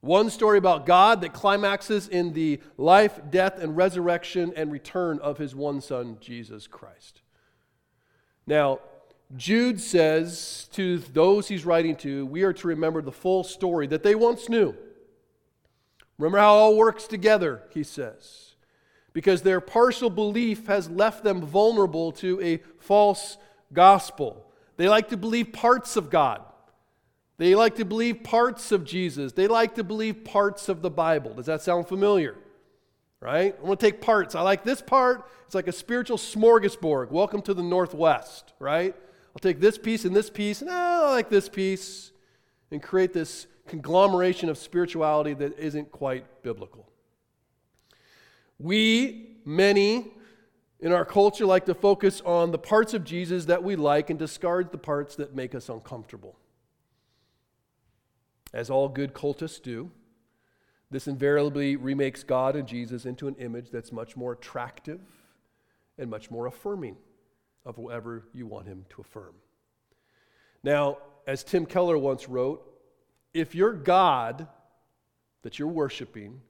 One 0.00 0.28
story 0.28 0.58
about 0.58 0.84
God 0.84 1.22
that 1.22 1.32
climaxes 1.32 2.08
in 2.08 2.34
the 2.34 2.60
life, 2.76 3.18
death, 3.30 3.58
and 3.58 3.74
resurrection 3.74 4.52
and 4.54 4.70
return 4.70 5.18
of 5.20 5.38
his 5.38 5.54
one 5.54 5.80
Son, 5.80 6.18
Jesus 6.20 6.66
Christ. 6.66 7.22
Now, 8.46 8.80
Jude 9.34 9.80
says 9.80 10.68
to 10.72 10.98
those 10.98 11.48
he's 11.48 11.64
writing 11.64 11.96
to, 11.96 12.26
we 12.26 12.42
are 12.42 12.52
to 12.52 12.68
remember 12.68 13.00
the 13.00 13.12
full 13.12 13.44
story 13.44 13.86
that 13.86 14.02
they 14.02 14.14
once 14.14 14.50
knew. 14.50 14.76
Remember 16.18 16.38
how 16.38 16.54
it 16.54 16.60
all 16.60 16.76
works 16.76 17.06
together, 17.06 17.62
he 17.70 17.82
says 17.82 18.53
because 19.14 19.40
their 19.40 19.60
partial 19.60 20.10
belief 20.10 20.66
has 20.66 20.90
left 20.90 21.24
them 21.24 21.40
vulnerable 21.40 22.12
to 22.12 22.38
a 22.42 22.58
false 22.80 23.38
gospel. 23.72 24.44
They 24.76 24.88
like 24.88 25.08
to 25.08 25.16
believe 25.16 25.52
parts 25.52 25.96
of 25.96 26.10
God. 26.10 26.42
They 27.38 27.54
like 27.54 27.76
to 27.76 27.84
believe 27.84 28.22
parts 28.24 28.72
of 28.72 28.84
Jesus. 28.84 29.32
They 29.32 29.46
like 29.46 29.76
to 29.76 29.84
believe 29.84 30.24
parts 30.24 30.68
of 30.68 30.82
the 30.82 30.90
Bible. 30.90 31.34
Does 31.34 31.46
that 31.46 31.62
sound 31.62 31.88
familiar? 31.88 32.36
Right? 33.20 33.56
I 33.58 33.66
want 33.66 33.80
to 33.80 33.86
take 33.86 34.00
parts. 34.00 34.34
I 34.34 34.42
like 34.42 34.64
this 34.64 34.82
part. 34.82 35.24
It's 35.46 35.54
like 35.54 35.68
a 35.68 35.72
spiritual 35.72 36.18
smorgasbord. 36.18 37.10
Welcome 37.10 37.40
to 37.42 37.54
the 37.54 37.62
Northwest, 37.62 38.52
right? 38.58 38.94
I'll 39.30 39.40
take 39.40 39.60
this 39.60 39.78
piece 39.78 40.04
and 40.04 40.14
this 40.14 40.28
piece, 40.28 40.60
and 40.60 40.70
ah, 40.70 41.08
I 41.08 41.10
like 41.10 41.28
this 41.28 41.48
piece, 41.48 42.12
and 42.70 42.82
create 42.82 43.12
this 43.12 43.46
conglomeration 43.66 44.48
of 44.48 44.58
spirituality 44.58 45.34
that 45.34 45.58
isn't 45.58 45.90
quite 45.90 46.42
biblical. 46.42 46.88
We, 48.58 49.38
many 49.44 50.12
in 50.80 50.92
our 50.92 51.04
culture, 51.04 51.46
like 51.46 51.66
to 51.66 51.74
focus 51.74 52.20
on 52.24 52.50
the 52.50 52.58
parts 52.58 52.94
of 52.94 53.04
Jesus 53.04 53.46
that 53.46 53.62
we 53.62 53.76
like 53.76 54.10
and 54.10 54.18
discard 54.18 54.70
the 54.70 54.78
parts 54.78 55.16
that 55.16 55.34
make 55.34 55.54
us 55.54 55.68
uncomfortable. 55.68 56.36
As 58.52 58.70
all 58.70 58.88
good 58.88 59.14
cultists 59.14 59.62
do, 59.62 59.90
this 60.90 61.08
invariably 61.08 61.76
remakes 61.76 62.22
God 62.22 62.54
and 62.54 62.68
Jesus 62.68 63.06
into 63.06 63.26
an 63.26 63.34
image 63.36 63.70
that's 63.70 63.90
much 63.90 64.16
more 64.16 64.32
attractive 64.32 65.00
and 65.98 66.08
much 66.10 66.30
more 66.30 66.46
affirming 66.46 66.96
of 67.64 67.78
whatever 67.78 68.24
you 68.32 68.46
want 68.46 68.66
him 68.66 68.84
to 68.90 69.00
affirm. 69.00 69.34
Now, 70.62 70.98
as 71.26 71.42
Tim 71.42 71.66
Keller 71.66 71.98
once 71.98 72.28
wrote, 72.28 72.62
if 73.32 73.54
your 73.54 73.72
God 73.72 74.46
that 75.42 75.58
you're 75.58 75.68
worshiping 75.68 76.40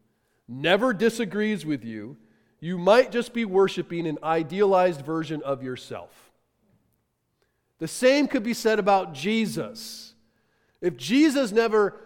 never 0.49 0.93
disagrees 0.93 1.65
with 1.65 1.85
you, 1.85 2.17
you 2.61 2.79
might 2.79 3.13
just 3.13 3.33
be 3.33 3.45
worshiping 3.45 4.07
an 4.07 4.19
idealized 4.23 5.03
version 5.03 5.43
of 5.43 5.63
yourself. 5.63 6.33
The 7.79 7.89
same 7.89 8.29
could 8.29 8.43
be 8.43 8.55
said 8.55 8.79
about 8.79 9.13
Jesus. 9.13 10.15
If 10.81 10.97
Jesus 10.97 11.53
never 11.53 12.01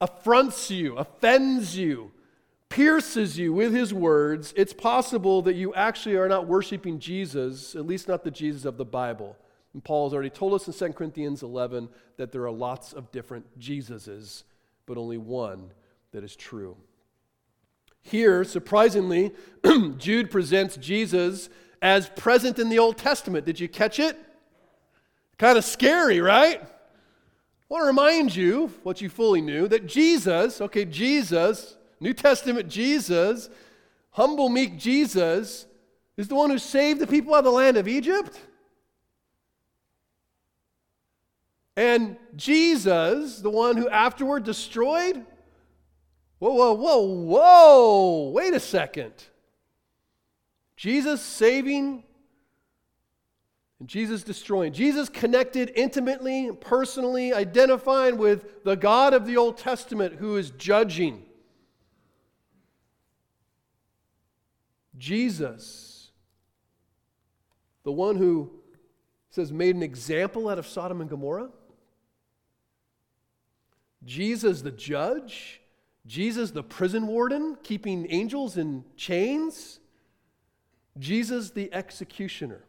affronts 0.00 0.70
you, 0.70 0.96
offends 0.96 1.76
you, 1.76 2.12
pierces 2.68 3.38
you 3.38 3.52
with 3.52 3.74
his 3.74 3.92
words, 3.92 4.54
it's 4.56 4.72
possible 4.72 5.42
that 5.42 5.54
you 5.54 5.74
actually 5.74 6.16
are 6.16 6.28
not 6.28 6.46
worshiping 6.46 6.98
Jesus, 6.98 7.74
at 7.74 7.86
least 7.86 8.08
not 8.08 8.22
the 8.22 8.30
Jesus 8.30 8.64
of 8.64 8.76
the 8.76 8.84
Bible. 8.84 9.36
And 9.72 9.82
Paul 9.82 10.08
has 10.08 10.14
already 10.14 10.30
told 10.30 10.54
us 10.54 10.66
in 10.66 10.72
2 10.72 10.94
Corinthians 10.94 11.42
11 11.42 11.88
that 12.16 12.32
there 12.32 12.44
are 12.44 12.50
lots 12.50 12.92
of 12.92 13.10
different 13.12 13.58
Jesuses, 13.58 14.44
but 14.86 14.96
only 14.96 15.18
one 15.18 15.72
that 16.12 16.24
is 16.24 16.34
true. 16.34 16.76
Here, 18.02 18.44
surprisingly, 18.44 19.32
Jude 19.98 20.30
presents 20.30 20.76
Jesus 20.76 21.48
as 21.82 22.08
present 22.10 22.58
in 22.58 22.68
the 22.68 22.78
Old 22.78 22.98
Testament. 22.98 23.46
Did 23.46 23.60
you 23.60 23.68
catch 23.68 23.98
it? 23.98 24.18
Kind 25.38 25.56
of 25.56 25.64
scary, 25.64 26.20
right? 26.20 26.60
I 26.62 26.66
want 27.68 27.82
to 27.82 27.86
remind 27.86 28.34
you, 28.34 28.72
what 28.82 29.00
you 29.00 29.08
fully 29.08 29.40
knew, 29.40 29.68
that 29.68 29.86
Jesus, 29.86 30.60
okay, 30.60 30.84
Jesus, 30.84 31.76
New 32.00 32.12
Testament 32.12 32.68
Jesus, 32.68 33.48
humble, 34.10 34.48
meek 34.48 34.76
Jesus, 34.78 35.66
is 36.16 36.28
the 36.28 36.34
one 36.34 36.50
who 36.50 36.58
saved 36.58 37.00
the 37.00 37.06
people 37.06 37.34
out 37.34 37.38
of 37.38 37.44
the 37.44 37.50
land 37.50 37.76
of 37.76 37.86
Egypt. 37.86 38.38
And 41.76 42.16
Jesus, 42.36 43.38
the 43.40 43.50
one 43.50 43.76
who 43.76 43.88
afterward 43.88 44.44
destroyed 44.44 45.24
Whoa, 46.40 46.52
whoa, 46.54 46.72
whoa, 46.72 47.00
whoa. 47.04 48.30
Wait 48.30 48.54
a 48.54 48.60
second. 48.60 49.12
Jesus 50.74 51.20
saving 51.20 52.02
and 53.78 53.86
Jesus 53.88 54.22
destroying. 54.22 54.72
Jesus 54.72 55.10
connected 55.10 55.70
intimately, 55.76 56.50
personally, 56.58 57.34
identifying 57.34 58.16
with 58.16 58.64
the 58.64 58.74
God 58.74 59.12
of 59.12 59.26
the 59.26 59.36
Old 59.36 59.58
Testament 59.58 60.16
who 60.16 60.36
is 60.36 60.50
judging. 60.52 61.26
Jesus, 64.96 66.10
the 67.84 67.92
one 67.92 68.16
who 68.16 68.50
says 69.28 69.52
made 69.52 69.76
an 69.76 69.82
example 69.82 70.48
out 70.48 70.58
of 70.58 70.66
Sodom 70.66 71.02
and 71.02 71.10
Gomorrah. 71.10 71.50
Jesus, 74.04 74.62
the 74.62 74.70
judge 74.70 75.59
Jesus, 76.06 76.50
the 76.50 76.62
prison 76.62 77.06
warden, 77.06 77.56
keeping 77.62 78.06
angels 78.10 78.56
in 78.56 78.84
chains. 78.96 79.80
Jesus, 80.98 81.50
the 81.50 81.72
executioner. 81.72 82.64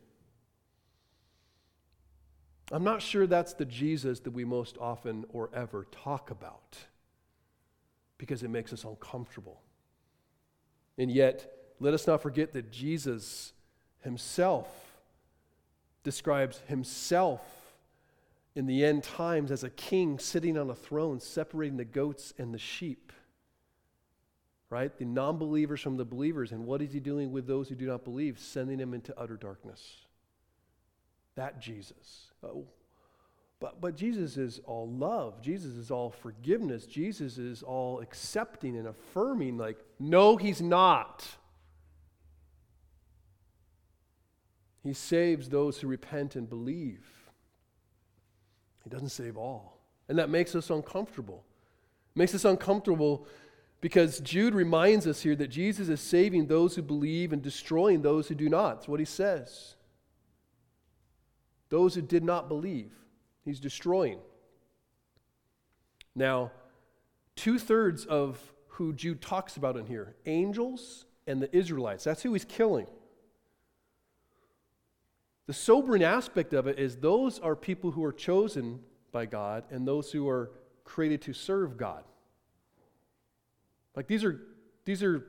I'm 2.71 2.83
not 2.83 3.01
sure 3.01 3.27
that's 3.27 3.53
the 3.53 3.65
Jesus 3.65 4.21
that 4.21 4.31
we 4.31 4.45
most 4.45 4.77
often 4.79 5.25
or 5.29 5.50
ever 5.53 5.88
talk 5.91 6.31
about 6.31 6.77
because 8.17 8.43
it 8.43 8.50
makes 8.50 8.71
us 8.71 8.83
uncomfortable. 8.83 9.61
And 10.97 11.11
yet, 11.11 11.51
let 11.79 11.93
us 11.93 12.07
not 12.07 12.21
forget 12.21 12.53
that 12.53 12.71
Jesus 12.71 13.53
himself 14.01 14.67
describes 16.03 16.61
himself 16.67 17.41
in 18.55 18.67
the 18.67 18.85
end 18.85 19.03
times 19.03 19.51
as 19.51 19.63
a 19.63 19.69
king 19.69 20.19
sitting 20.19 20.57
on 20.57 20.69
a 20.69 20.75
throne, 20.75 21.19
separating 21.19 21.77
the 21.77 21.85
goats 21.85 22.33
and 22.38 22.53
the 22.53 22.59
sheep 22.59 23.11
right? 24.71 24.97
The 24.97 25.05
non 25.05 25.37
believers 25.37 25.81
from 25.81 25.97
the 25.97 26.05
believers. 26.05 26.51
And 26.51 26.65
what 26.65 26.81
is 26.81 26.93
he 26.93 26.99
doing 26.99 27.31
with 27.31 27.45
those 27.45 27.69
who 27.69 27.75
do 27.75 27.85
not 27.85 28.03
believe? 28.03 28.39
Sending 28.39 28.79
them 28.79 28.95
into 28.95 29.17
utter 29.19 29.35
darkness. 29.35 30.05
That 31.35 31.59
Jesus. 31.61 32.31
Oh. 32.41 32.65
But, 33.59 33.79
but 33.79 33.95
Jesus 33.95 34.37
is 34.37 34.59
all 34.65 34.89
love. 34.89 35.41
Jesus 35.41 35.74
is 35.74 35.91
all 35.91 36.09
forgiveness. 36.09 36.87
Jesus 36.87 37.37
is 37.37 37.61
all 37.61 38.00
accepting 38.00 38.75
and 38.75 38.87
affirming, 38.87 39.57
like, 39.57 39.77
no, 40.00 40.35
he's 40.35 40.61
not. 40.61 41.27
He 44.83 44.93
saves 44.93 45.50
those 45.50 45.79
who 45.79 45.87
repent 45.87 46.35
and 46.35 46.50
believe. 46.50 47.05
He 48.83 48.89
doesn't 48.89 49.09
save 49.09 49.37
all. 49.37 49.77
And 50.09 50.17
that 50.17 50.31
makes 50.31 50.55
us 50.55 50.72
uncomfortable. 50.72 51.43
It 52.15 52.19
makes 52.19 52.33
us 52.33 52.46
uncomfortable 52.46 53.27
because 53.81 54.20
Jude 54.20 54.53
reminds 54.53 55.07
us 55.07 55.22
here 55.22 55.35
that 55.35 55.48
Jesus 55.48 55.89
is 55.89 56.00
saving 56.00 56.46
those 56.46 56.75
who 56.75 56.83
believe 56.83 57.33
and 57.33 57.41
destroying 57.41 58.03
those 58.03 58.27
who 58.27 58.35
do 58.35 58.48
not. 58.48 58.75
That's 58.75 58.87
what 58.87 59.00
he 59.00 59.05
says. 59.05 59.75
Those 61.70 61.96
who 61.96 62.01
did 62.01 62.24
not 62.24 62.48
believe, 62.48 62.91
he's 63.44 63.59
destroying. 63.59 64.20
Now, 66.13 66.51
two 67.35 67.57
thirds 67.57 68.05
of 68.05 68.39
who 68.67 68.94
Jude 68.94 69.22
talks 69.22 69.57
about 69.57 69.77
in 69.77 69.87
here 69.87 70.15
angels 70.25 71.05
and 71.25 71.41
the 71.41 71.55
Israelites. 71.55 72.03
That's 72.03 72.22
who 72.22 72.33
he's 72.33 72.46
killing. 72.46 72.87
The 75.48 75.53
sobering 75.53 76.03
aspect 76.03 76.53
of 76.53 76.67
it 76.67 76.77
is 76.77 76.98
those 76.98 77.39
are 77.39 77.55
people 77.55 77.91
who 77.91 78.03
are 78.03 78.13
chosen 78.13 78.81
by 79.11 79.25
God 79.25 79.63
and 79.72 79.87
those 79.87 80.11
who 80.11 80.27
are 80.29 80.51
created 80.83 81.22
to 81.24 81.33
serve 81.33 81.77
God. 81.77 82.03
Like 83.95 84.07
these 84.07 84.23
are 84.23 84.39
these 84.85 85.03
are 85.03 85.25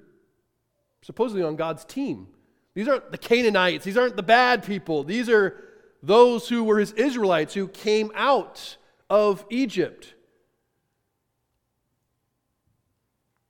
supposedly 1.03 1.43
on 1.43 1.57
God's 1.57 1.85
team. 1.85 2.29
These 2.75 2.89
aren't 2.89 3.11
the 3.11 3.19
Canaanites, 3.19 3.85
these 3.85 3.99
aren't 3.99 4.17
the 4.17 4.23
bad 4.23 4.65
people. 4.65 5.05
These 5.05 5.29
are 5.29 5.63
those 6.03 6.49
who 6.49 6.65
were 6.65 6.79
his 6.79 6.93
Israelites 6.93 7.55
who 7.55 7.69
came 7.69 8.11
out 8.15 8.77
of 9.11 9.45
Egypt. 9.51 10.15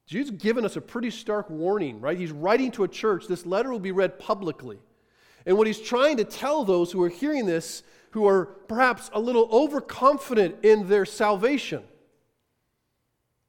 Jude's 0.07 0.31
given 0.31 0.66
us 0.66 0.77
a 0.77 0.81
pretty 0.81 1.11
stark 1.11 1.48
warning, 1.48 2.01
right? 2.01 2.18
He's 2.18 2.33
writing 2.33 2.70
to 2.72 2.85
a 2.85 2.88
church. 2.88 3.27
This 3.29 3.46
letter 3.46 3.70
will 3.70 3.81
be 3.81 3.92
read 3.92 4.18
publicly. 4.18 4.79
And 5.46 5.57
what 5.57 5.66
he's 5.66 5.81
trying 5.81 6.18
to 6.18 6.25
tell 6.25 6.64
those 6.64 6.92
who 6.92 7.03
are 7.03 7.09
hearing 7.09 7.46
this, 7.46 7.83
who 8.11 8.27
are 8.27 8.44
perhaps 8.44 9.11
a 9.14 9.20
little 9.20 9.48
overconfident 9.51 10.57
in 10.64 10.88
their 10.88 11.07
salvation, 11.07 11.83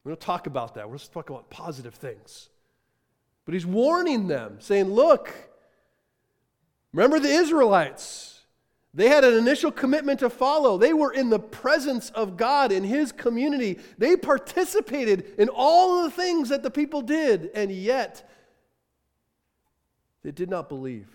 we 0.04 0.10
don't 0.10 0.20
talk 0.20 0.46
about 0.46 0.74
that. 0.74 0.88
We're 0.88 0.98
just 0.98 1.12
talking 1.12 1.34
about 1.34 1.50
positive 1.50 1.94
things. 1.94 2.50
But 3.46 3.54
he's 3.54 3.66
warning 3.66 4.28
them, 4.28 4.56
saying, 4.60 4.90
Look, 4.90 5.34
remember 6.92 7.18
the 7.18 7.28
Israelites. 7.30 8.30
They 8.96 9.08
had 9.08 9.24
an 9.24 9.34
initial 9.34 9.72
commitment 9.72 10.20
to 10.20 10.30
follow. 10.30 10.78
They 10.78 10.92
were 10.92 11.12
in 11.12 11.28
the 11.28 11.40
presence 11.40 12.10
of 12.10 12.36
God 12.36 12.70
in 12.70 12.84
His 12.84 13.10
community. 13.10 13.80
They 13.98 14.16
participated 14.16 15.34
in 15.36 15.48
all 15.48 16.04
the 16.04 16.12
things 16.12 16.50
that 16.50 16.62
the 16.62 16.70
people 16.70 17.02
did, 17.02 17.50
and 17.54 17.72
yet 17.72 18.30
they 20.22 20.30
did 20.30 20.48
not 20.48 20.68
believe. 20.68 21.08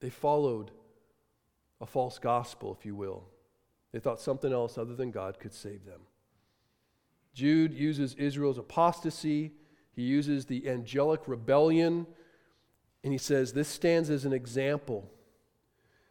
They 0.00 0.10
followed 0.10 0.72
a 1.80 1.86
false 1.86 2.18
gospel, 2.18 2.76
if 2.78 2.84
you 2.84 2.94
will. 2.94 3.24
They 3.92 3.98
thought 3.98 4.20
something 4.20 4.52
else 4.52 4.76
other 4.76 4.94
than 4.94 5.10
God 5.10 5.40
could 5.40 5.54
save 5.54 5.86
them. 5.86 6.00
Jude 7.34 7.72
uses 7.72 8.14
Israel's 8.14 8.58
apostasy, 8.58 9.52
he 9.94 10.02
uses 10.02 10.46
the 10.46 10.68
angelic 10.68 11.26
rebellion, 11.26 12.06
and 13.04 13.12
he 13.12 13.18
says 13.18 13.52
this 13.52 13.68
stands 13.68 14.10
as 14.10 14.24
an 14.24 14.32
example. 14.32 15.10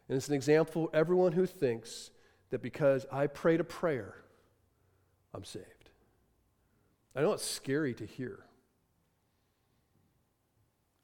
And 0.07 0.17
it's 0.17 0.27
an 0.27 0.35
example 0.35 0.87
for 0.87 0.95
everyone 0.95 1.31
who 1.31 1.45
thinks 1.45 2.11
that 2.49 2.61
because 2.61 3.05
I 3.11 3.27
prayed 3.27 3.59
a 3.59 3.63
prayer, 3.63 4.15
I'm 5.33 5.45
saved. 5.45 5.65
I 7.15 7.21
know 7.21 7.33
it's 7.33 7.45
scary 7.45 7.93
to 7.95 8.05
hear. 8.05 8.39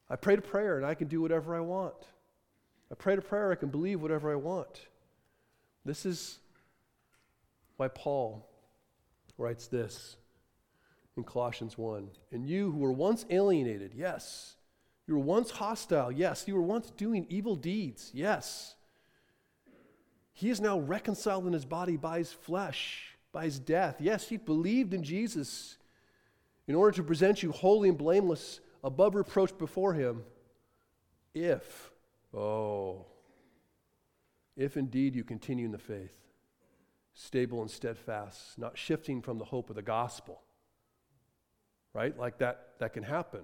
I 0.10 0.16
prayed 0.16 0.40
a 0.40 0.42
prayer 0.42 0.78
and 0.78 0.86
I 0.86 0.94
can 0.94 1.08
do 1.08 1.22
whatever 1.22 1.56
I 1.56 1.60
want. 1.60 1.96
I 2.92 2.96
prayed 2.96 3.20
a 3.20 3.22
prayer, 3.22 3.52
I 3.52 3.56
can 3.56 3.70
believe 3.70 4.02
whatever 4.02 4.32
I 4.32 4.36
want. 4.36 4.88
This 5.84 6.06
is 6.06 6.40
why 7.76 7.90
Paul 7.90 8.48
writes 9.38 9.68
this 9.68 10.18
in 11.16 11.24
Colossians 11.24 11.78
1 11.78 12.10
And 12.32 12.46
you 12.48 12.72
who 12.72 12.80
were 12.80 12.92
once 12.92 13.26
alienated, 13.30 13.94
yes. 13.96 14.56
You 15.08 15.16
were 15.16 15.24
once 15.24 15.52
hostile, 15.52 16.12
yes. 16.12 16.46
You 16.48 16.56
were 16.56 16.62
once 16.62 16.92
doing 16.92 17.26
evil 17.30 17.56
deeds, 17.56 18.12
yes. 18.14 18.76
He 20.34 20.50
is 20.50 20.62
now 20.62 20.80
reconciled 20.80 21.48
in 21.48 21.54
his 21.54 21.66
body 21.66 21.98
by 21.98 22.20
his 22.20 22.32
flesh, 22.32 23.16
by 23.32 23.46
his 23.46 23.58
death. 23.58 23.96
Yes, 24.00 24.28
he 24.28 24.38
believed 24.38 24.94
in 24.94 25.04
Jesus 25.04 25.78
in 26.68 26.76
order 26.76 26.96
to 26.98 27.04
present 27.04 27.42
you 27.42 27.52
holy 27.52 27.90
and 27.90 27.98
blameless, 27.98 28.60
above 28.84 29.16
reproach 29.16 29.58
before 29.58 29.94
him. 29.94 30.24
If, 31.34 31.92
oh, 32.34 33.06
if 34.56 34.76
indeed 34.76 35.16
you 35.16 35.24
continue 35.24 35.66
in 35.66 35.72
the 35.72 35.78
faith 35.78 36.27
stable 37.20 37.62
and 37.62 37.72
steadfast, 37.72 38.60
not 38.60 38.78
shifting 38.78 39.24
from 39.24 39.40
the 39.40 39.46
hope 39.46 39.72
of 39.72 39.76
the 39.76 39.82
gospel. 39.82 40.40
Right? 41.92 42.16
Like 42.16 42.38
that, 42.38 42.68
that 42.78 42.94
can 42.94 43.02
happen. 43.02 43.42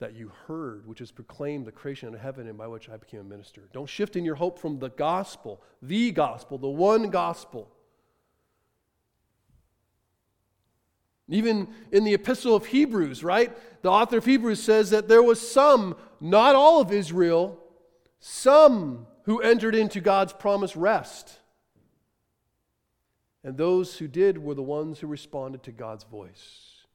that 0.00 0.14
you 0.14 0.30
heard, 0.48 0.86
which 0.86 1.00
is 1.00 1.10
proclaimed 1.10 1.66
the 1.66 1.72
creation 1.72 2.12
of 2.12 2.20
heaven 2.20 2.48
and 2.48 2.58
by 2.58 2.66
which 2.66 2.88
I 2.88 2.96
became 2.96 3.20
a 3.20 3.24
minister. 3.24 3.62
Don't 3.72 3.88
shift 3.88 4.16
in 4.16 4.24
your 4.24 4.34
hope 4.34 4.58
from 4.58 4.78
the 4.78 4.90
gospel, 4.90 5.62
the 5.80 6.10
gospel, 6.10 6.58
the 6.58 6.68
one 6.68 7.10
gospel. 7.10 7.70
Even 11.28 11.68
in 11.90 12.04
the 12.04 12.12
epistle 12.12 12.54
of 12.54 12.66
Hebrews, 12.66 13.24
right? 13.24 13.56
The 13.82 13.90
author 13.90 14.18
of 14.18 14.26
Hebrews 14.26 14.62
says 14.62 14.90
that 14.90 15.08
there 15.08 15.22
was 15.22 15.40
some, 15.40 15.96
not 16.20 16.54
all 16.54 16.82
of 16.82 16.92
Israel, 16.92 17.58
some 18.18 19.06
who 19.22 19.40
entered 19.40 19.74
into 19.74 20.02
God's 20.02 20.34
promised 20.34 20.76
rest. 20.76 21.38
And 23.44 23.58
those 23.58 23.98
who 23.98 24.08
did 24.08 24.38
were 24.38 24.54
the 24.54 24.62
ones 24.62 24.98
who 24.98 25.06
responded 25.06 25.62
to 25.64 25.72
God's 25.72 26.04
voice. 26.04 26.86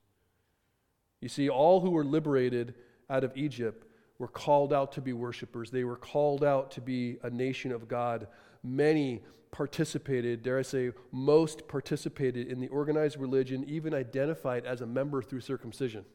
You 1.22 1.30
see, 1.30 1.48
all 1.48 1.82
who 1.82 1.92
were 1.92 2.04
liberated 2.04 2.74
out 3.10 3.24
of 3.24 3.38
Egypt 3.38 3.86
were 4.18 4.28
called 4.28 4.74
out 4.74 4.92
to 4.94 5.02
be 5.02 5.14
worshipers. 5.14 5.70
They 5.70 5.84
were 5.84 5.96
called 5.96 6.44
out 6.44 6.72
to 6.72 6.82
be 6.82 7.18
a 7.24 7.30
nation 7.30 7.72
of 7.72 7.88
God. 7.88 8.28
Many 8.64 9.22
participated, 9.52 10.44
dare 10.44 10.60
I 10.60 10.64
say, 10.64 10.92
most 11.12 11.68
participated 11.68 12.48
in 12.48 12.60
the 12.60 12.68
organized 12.68 13.20
religion, 13.20 13.64
even 13.68 13.94
identified 13.94 14.66
as 14.66 14.82
a 14.82 14.86
member 14.86 15.22
through 15.22 15.42
circumcision. 15.42 16.06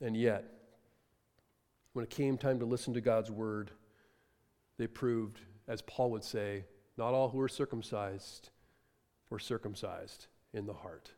And 0.00 0.16
yet, 0.16 0.44
when 1.92 2.02
it 2.04 2.10
came 2.10 2.36
time 2.36 2.58
to 2.58 2.66
listen 2.66 2.94
to 2.94 3.00
God's 3.00 3.30
word, 3.30 3.70
they 4.76 4.86
proved, 4.86 5.40
as 5.66 5.82
Paul 5.82 6.10
would 6.10 6.24
say, 6.24 6.64
not 6.96 7.14
all 7.14 7.28
who 7.28 7.38
were 7.38 7.48
circumcised 7.48 8.50
were 9.30 9.38
circumcised 9.38 10.26
in 10.52 10.66
the 10.66 10.74
heart. 10.74 11.10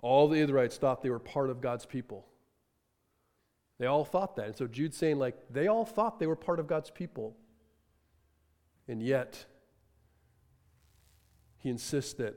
All 0.00 0.28
the 0.28 0.38
Israelites 0.38 0.76
thought 0.76 1.02
they 1.02 1.10
were 1.10 1.18
part 1.18 1.50
of 1.50 1.60
God's 1.60 1.86
people. 1.86 2.26
They 3.78 3.86
all 3.86 4.04
thought 4.04 4.36
that. 4.36 4.46
And 4.46 4.56
so 4.56 4.66
Jude's 4.66 4.96
saying, 4.96 5.18
like, 5.18 5.36
they 5.50 5.66
all 5.66 5.84
thought 5.84 6.18
they 6.18 6.26
were 6.26 6.36
part 6.36 6.60
of 6.60 6.66
God's 6.66 6.90
people. 6.90 7.36
And 8.86 9.02
yet, 9.02 9.46
he 11.58 11.70
insists 11.70 12.12
that 12.14 12.34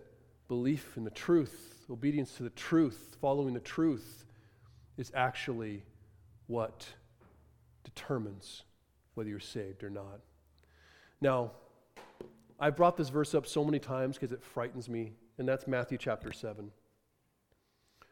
belief 0.48 0.96
in 0.96 1.04
the 1.04 1.12
truth, 1.12 1.86
obedience 1.90 2.38
to 2.38 2.44
the 2.44 2.50
truth, 2.52 3.18
following 3.20 3.54
the 3.54 3.60
truth, 3.60 4.26
is 4.98 5.12
actually 5.14 5.84
what 6.48 6.88
determines 7.84 8.64
whether 9.18 9.30
you're 9.30 9.40
saved 9.40 9.84
or 9.84 9.90
not. 9.90 10.20
Now, 11.20 11.52
I've 12.60 12.76
brought 12.76 12.98
this 12.98 13.10
verse 13.10 13.34
up 13.36 13.46
so 13.48 13.64
many 13.64 13.80
times 13.80 14.16
because 14.16 14.32
it 14.32 14.44
frightens 14.44 14.88
me, 14.88 15.14
and 15.38 15.48
that's 15.48 15.68
Matthew 15.68 15.98
chapter 15.98 16.32
7 16.32 16.72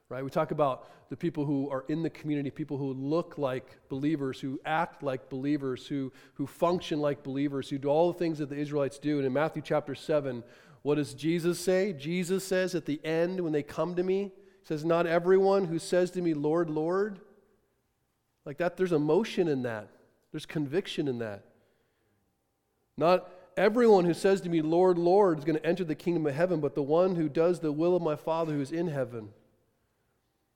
right? 0.10 0.24
We 0.24 0.30
talk 0.30 0.52
about 0.52 0.88
the 1.10 1.18
people 1.18 1.46
who 1.46 1.70
are 1.70 1.86
in 1.88 2.04
the 2.04 2.10
community, 2.10 2.52
people 2.52 2.78
who 2.78 2.94
look 2.94 3.38
like 3.38 3.78
believers, 3.90 4.40
who 4.40 4.60
act 4.66 5.02
like 5.02 5.30
believers, 5.30 5.88
who, 5.88 6.12
who 6.36 6.46
function 6.46 7.00
like 7.00 7.24
believers, 7.24 7.70
who 7.70 7.78
do 7.78 7.88
all 7.88 8.12
the 8.12 8.20
things 8.20 8.38
that 8.40 8.50
the 8.50 8.56
Israelites 8.56 9.00
do. 9.00 9.18
And 9.18 9.26
in 9.26 9.34
Matthew 9.34 9.62
chapter 9.64 9.96
7, 9.96 10.44
what 10.84 10.96
does 10.96 11.14
Jesus 11.14 11.60
say? 11.60 11.94
Jesus 11.94 12.46
says 12.46 12.76
at 12.76 12.86
the 12.86 13.04
end, 13.04 13.40
when 13.42 13.52
they 13.52 13.64
come 13.64 13.96
to 13.96 14.04
me, 14.04 14.32
he 14.62 14.68
says, 14.68 14.86
Not 14.86 15.08
everyone 15.08 15.66
who 15.66 15.80
says 15.80 16.12
to 16.12 16.22
me, 16.22 16.34
Lord, 16.34 16.70
Lord. 16.70 17.20
Like 18.46 18.58
that, 18.60 18.78
there's 18.78 18.92
emotion 18.92 19.48
in 19.48 19.64
that, 19.64 19.90
there's 20.36 20.46
conviction 20.46 21.08
in 21.08 21.20
that. 21.20 21.46
Not 22.98 23.32
everyone 23.56 24.04
who 24.04 24.14
says 24.14 24.42
to 24.42 24.50
me, 24.50 24.62
Lord, 24.62 24.98
Lord, 24.98 25.40
is 25.40 25.46
going 25.46 25.58
to 25.58 25.66
enter 25.66 25.86
the 25.86 25.96
kingdom 25.96 26.28
of 26.28 26.36
heaven, 26.36 26.60
but 26.60 26.76
the 26.76 26.84
one 26.84 27.16
who 27.16 27.30
does 27.30 27.62
the 27.62 27.72
will 27.72 27.96
of 27.96 28.02
my 28.02 28.18
Father 28.18 28.52
who 28.52 28.60
is 28.60 28.74
in 28.74 28.90
heaven. 28.90 29.30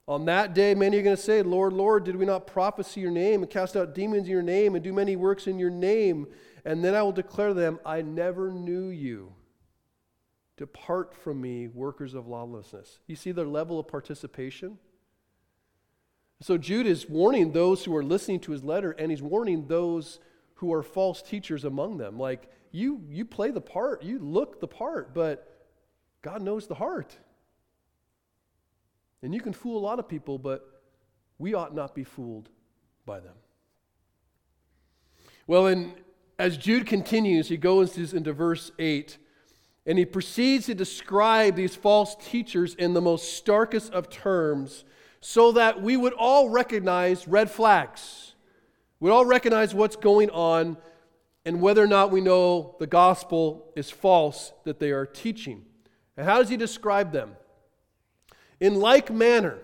On 0.05 0.25
that 0.25 0.53
day, 0.53 0.75
many 0.75 0.97
are 0.97 1.01
going 1.01 1.15
to 1.15 1.21
say, 1.21 1.41
Lord, 1.43 1.71
Lord, 1.71 2.03
did 2.03 2.17
we 2.17 2.25
not 2.25 2.45
prophesy 2.45 2.99
your 2.99 3.09
name 3.09 3.41
and 3.41 3.49
cast 3.49 3.77
out 3.77 3.95
demons 3.95 4.25
in 4.25 4.31
your 4.31 4.41
name 4.41 4.75
and 4.75 4.83
do 4.83 4.91
many 4.91 5.15
works 5.15 5.47
in 5.47 5.57
your 5.57 5.69
name? 5.69 6.27
And 6.65 6.83
then 6.83 6.93
I 6.93 7.01
will 7.01 7.13
declare 7.13 7.47
to 7.47 7.53
them, 7.53 7.79
I 7.85 8.01
never 8.01 8.51
knew 8.51 8.89
you. 8.89 9.31
Depart 10.57 11.15
from 11.15 11.39
me, 11.39 11.69
workers 11.69 12.15
of 12.15 12.27
lawlessness. 12.27 12.99
You 13.07 13.15
see 13.15 13.31
their 13.31 13.47
level 13.47 13.79
of 13.79 13.87
participation? 13.87 14.77
So 16.41 16.57
Jude 16.57 16.87
is 16.87 17.09
warning 17.09 17.51
those 17.51 17.83
who 17.83 17.95
are 17.95 18.03
listening 18.03 18.39
to 18.41 18.51
his 18.51 18.63
letter, 18.63 18.91
and 18.91 19.11
he's 19.11 19.21
warning 19.21 19.67
those 19.67 20.19
who 20.55 20.73
are 20.73 20.83
false 20.83 21.21
teachers 21.21 21.65
among 21.65 21.97
them. 21.97 22.17
Like, 22.17 22.49
you, 22.71 23.01
you 23.09 23.25
play 23.25 23.51
the 23.51 23.61
part, 23.61 24.03
you 24.03 24.19
look 24.19 24.59
the 24.59 24.67
part, 24.67 25.13
but 25.13 25.67
God 26.21 26.41
knows 26.41 26.67
the 26.67 26.75
heart. 26.75 27.17
And 29.21 29.33
you 29.33 29.41
can 29.41 29.51
fool 29.51 29.77
a 29.77 29.83
lot 29.83 29.99
of 29.99 30.07
people, 30.07 30.37
but 30.37 30.81
we 31.37 31.53
ought 31.53 31.75
not 31.75 31.93
be 31.93 32.03
fooled 32.05 32.49
by 33.05 33.19
them. 33.19 33.35
Well, 35.45 35.67
and 35.67 35.93
as 36.37 36.57
Jude 36.57 36.85
continues, 36.85 37.49
he 37.49 37.57
goes 37.57 37.97
into 38.13 38.31
verse 38.31 38.71
8, 38.79 39.17
and 39.85 39.97
he 39.97 40.05
proceeds 40.05 40.67
to 40.67 40.75
describe 40.75 41.55
these 41.55 41.75
false 41.75 42.15
teachers 42.15 42.75
in 42.75 42.93
the 42.93 43.01
most 43.01 43.33
starkest 43.33 43.91
of 43.91 44.09
terms 44.09 44.85
so 45.21 45.51
that 45.53 45.81
we 45.81 45.97
would 45.97 46.13
all 46.13 46.49
recognize 46.49 47.27
red 47.27 47.49
flags. 47.51 48.33
We'd 48.99 49.11
all 49.11 49.25
recognize 49.25 49.73
what's 49.73 49.95
going 49.95 50.29
on 50.29 50.77
and 51.45 51.61
whether 51.61 51.83
or 51.83 51.87
not 51.87 52.11
we 52.11 52.21
know 52.21 52.75
the 52.79 52.87
gospel 52.87 53.71
is 53.75 53.89
false 53.89 54.53
that 54.65 54.79
they 54.79 54.91
are 54.91 55.05
teaching. 55.05 55.65
And 56.17 56.25
how 56.25 56.39
does 56.39 56.49
he 56.49 56.57
describe 56.57 57.11
them? 57.11 57.35
In 58.59 58.75
like 58.75 59.09
manner, 59.09 59.59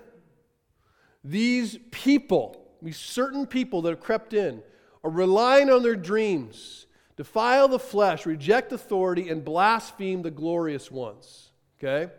these 1.23 1.77
people, 1.91 2.65
these 2.81 2.97
certain 2.97 3.45
people 3.45 3.81
that 3.83 3.89
have 3.89 3.99
crept 3.99 4.33
in, 4.33 4.63
are 5.03 5.09
relying 5.09 5.69
on 5.69 5.83
their 5.83 5.95
dreams, 5.95 6.87
defile 7.17 7.67
the 7.67 7.79
flesh, 7.79 8.25
reject 8.25 8.71
authority, 8.71 9.29
and 9.29 9.43
blaspheme 9.43 10.21
the 10.21 10.31
glorious 10.31 10.89
ones. 10.89 11.51
Okay? 11.77 12.11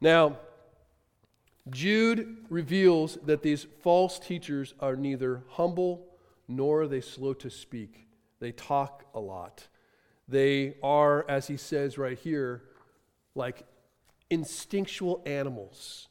Now, 0.00 0.38
Jude 1.68 2.38
reveals 2.48 3.18
that 3.24 3.42
these 3.42 3.66
false 3.82 4.18
teachers 4.18 4.74
are 4.80 4.96
neither 4.96 5.42
humble 5.50 6.06
nor 6.48 6.82
are 6.82 6.88
they 6.88 7.00
slow 7.00 7.34
to 7.34 7.50
speak. 7.50 8.08
They 8.40 8.52
talk 8.52 9.04
a 9.14 9.20
lot. 9.20 9.68
They 10.26 10.76
are, 10.82 11.28
as 11.28 11.46
he 11.46 11.56
says 11.56 11.98
right 11.98 12.18
here, 12.18 12.62
like 13.34 13.64
instinctual 14.30 15.22
animals, 15.26 16.08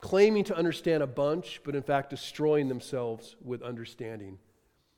claiming 0.00 0.44
to 0.44 0.56
understand 0.56 1.02
a 1.02 1.06
bunch, 1.06 1.60
but 1.64 1.76
in 1.76 1.82
fact 1.82 2.10
destroying 2.10 2.68
themselves 2.68 3.36
with 3.44 3.62
understanding. 3.62 4.38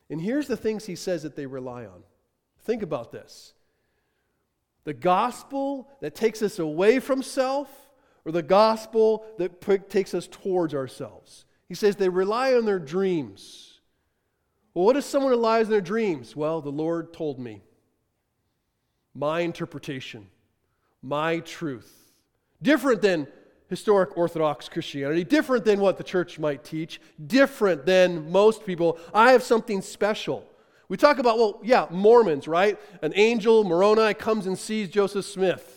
And 0.08 0.20
here's 0.20 0.46
the 0.46 0.56
things 0.56 0.86
he 0.86 0.94
says 0.94 1.22
that 1.24 1.36
they 1.36 1.46
rely 1.46 1.84
on. 1.84 2.04
Think 2.60 2.82
about 2.82 3.12
this 3.12 3.54
the 4.84 4.92
gospel 4.92 5.88
that 6.00 6.14
takes 6.14 6.42
us 6.42 6.58
away 6.58 6.98
from 6.98 7.22
self, 7.22 7.68
or 8.24 8.32
the 8.32 8.42
gospel 8.42 9.24
that 9.38 9.60
takes 9.90 10.14
us 10.14 10.28
towards 10.28 10.74
ourselves. 10.74 11.44
He 11.68 11.74
says 11.74 11.96
they 11.96 12.08
rely 12.08 12.54
on 12.54 12.64
their 12.64 12.78
dreams. 12.78 13.80
Well, 14.74 14.84
what 14.84 14.96
if 14.96 15.04
someone 15.04 15.30
relies 15.30 15.66
on 15.66 15.70
their 15.70 15.80
dreams? 15.80 16.36
Well, 16.36 16.60
the 16.60 16.70
Lord 16.70 17.12
told 17.12 17.38
me. 17.38 17.62
My 19.14 19.40
interpretation, 19.40 20.28
my 21.02 21.40
truth. 21.40 21.92
Different 22.62 23.02
than 23.02 23.26
historic 23.68 24.16
Orthodox 24.16 24.68
Christianity, 24.68 25.24
different 25.24 25.64
than 25.64 25.80
what 25.80 25.96
the 25.96 26.04
church 26.04 26.38
might 26.38 26.62
teach, 26.62 27.00
different 27.26 27.86
than 27.86 28.30
most 28.30 28.66
people. 28.66 28.98
I 29.14 29.32
have 29.32 29.42
something 29.42 29.80
special. 29.82 30.46
We 30.88 30.98
talk 30.98 31.18
about, 31.18 31.38
well, 31.38 31.58
yeah, 31.62 31.86
Mormons, 31.90 32.46
right? 32.46 32.78
An 33.00 33.12
angel, 33.16 33.64
Moroni, 33.64 34.12
comes 34.12 34.46
and 34.46 34.58
sees 34.58 34.90
Joseph 34.90 35.24
Smith. 35.24 35.71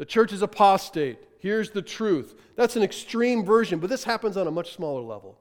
The 0.00 0.06
church 0.06 0.32
is 0.32 0.40
apostate. 0.40 1.18
Here's 1.40 1.72
the 1.72 1.82
truth. 1.82 2.34
That's 2.56 2.74
an 2.74 2.82
extreme 2.82 3.44
version, 3.44 3.80
but 3.80 3.90
this 3.90 4.02
happens 4.02 4.38
on 4.38 4.46
a 4.46 4.50
much 4.50 4.72
smaller 4.72 5.02
level 5.02 5.38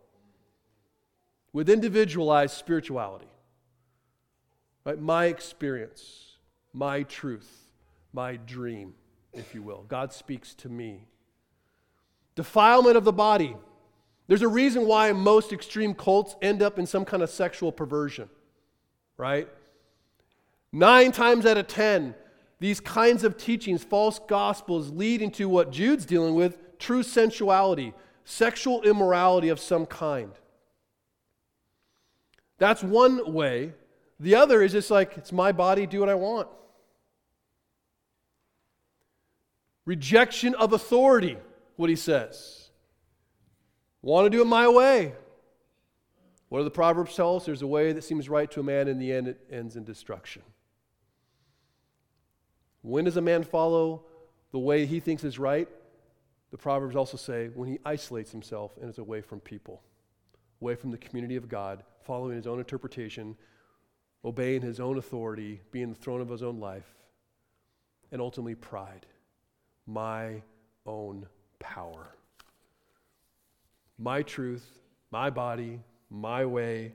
with 1.53 1.69
individualized 1.69 2.57
spirituality. 2.57 3.29
Right? 4.83 4.99
My 4.99 5.27
experience, 5.27 6.35
my 6.73 7.03
truth, 7.03 7.49
my 8.11 8.35
dream 8.35 8.95
if 9.31 9.55
you 9.55 9.61
will. 9.61 9.85
God 9.87 10.11
speaks 10.11 10.53
to 10.55 10.67
me. 10.67 11.07
Defilement 12.35 12.97
of 12.97 13.05
the 13.05 13.13
body. 13.13 13.55
There's 14.27 14.41
a 14.41 14.49
reason 14.49 14.85
why 14.85 15.13
most 15.13 15.53
extreme 15.53 15.93
cults 15.93 16.35
end 16.41 16.61
up 16.61 16.77
in 16.77 16.85
some 16.85 17.05
kind 17.05 17.23
of 17.23 17.29
sexual 17.29 17.71
perversion, 17.71 18.29
right? 19.15 19.47
Nine 20.73 21.13
times 21.13 21.45
out 21.45 21.55
of 21.55 21.67
ten, 21.67 22.13
these 22.59 22.79
kinds 22.79 23.23
of 23.23 23.37
teachings, 23.37 23.83
false 23.83 24.19
gospels, 24.27 24.91
lead 24.91 25.21
into 25.21 25.47
what 25.47 25.71
Jude's 25.71 26.05
dealing 26.05 26.35
with 26.35 26.77
true 26.77 27.03
sensuality, 27.03 27.93
sexual 28.25 28.81
immorality 28.83 29.49
of 29.49 29.59
some 29.59 29.85
kind. 29.85 30.31
That's 32.57 32.83
one 32.83 33.33
way. 33.33 33.73
The 34.19 34.35
other 34.35 34.61
is 34.61 34.73
just 34.73 34.91
like, 34.91 35.17
it's 35.17 35.31
my 35.31 35.51
body, 35.51 35.87
do 35.87 36.01
what 36.01 36.09
I 36.09 36.15
want. 36.15 36.49
Rejection 39.85 40.53
of 40.55 40.73
authority, 40.73 41.37
what 41.77 41.89
he 41.89 41.95
says. 41.95 42.69
Want 44.01 44.25
to 44.25 44.29
do 44.29 44.41
it 44.41 44.45
my 44.45 44.67
way. 44.67 45.13
What 46.49 46.59
do 46.59 46.63
the 46.63 46.71
Proverbs 46.71 47.15
tell 47.15 47.37
us? 47.37 47.45
There's 47.45 47.61
a 47.61 47.67
way 47.67 47.93
that 47.93 48.03
seems 48.03 48.27
right 48.27 48.49
to 48.51 48.59
a 48.59 48.63
man, 48.63 48.87
in 48.87 48.99
the 48.99 49.13
end, 49.13 49.29
it 49.29 49.39
ends 49.49 49.75
in 49.75 49.83
destruction. 49.85 50.41
When 52.81 53.05
does 53.05 53.17
a 53.17 53.21
man 53.21 53.43
follow 53.43 54.03
the 54.51 54.59
way 54.59 54.85
he 54.85 54.99
thinks 54.99 55.23
is 55.23 55.37
right? 55.37 55.67
The 56.51 56.57
Proverbs 56.57 56.95
also 56.95 57.17
say 57.17 57.49
when 57.49 57.69
he 57.69 57.79
isolates 57.85 58.31
himself 58.31 58.71
and 58.81 58.89
is 58.89 58.97
away 58.97 59.21
from 59.21 59.39
people, 59.39 59.81
away 60.61 60.75
from 60.75 60.91
the 60.91 60.97
community 60.97 61.35
of 61.35 61.47
God, 61.47 61.83
following 62.01 62.35
his 62.35 62.47
own 62.47 62.59
interpretation, 62.59 63.35
obeying 64.25 64.61
his 64.61 64.79
own 64.79 64.97
authority, 64.97 65.61
being 65.71 65.89
the 65.89 65.99
throne 65.99 66.21
of 66.21 66.29
his 66.29 66.41
own 66.41 66.59
life, 66.59 66.95
and 68.11 68.21
ultimately 68.21 68.55
pride. 68.55 69.05
My 69.85 70.41
own 70.85 71.27
power. 71.59 72.15
My 73.97 74.23
truth, 74.23 74.65
my 75.11 75.29
body, 75.29 75.79
my 76.09 76.45
way, 76.45 76.93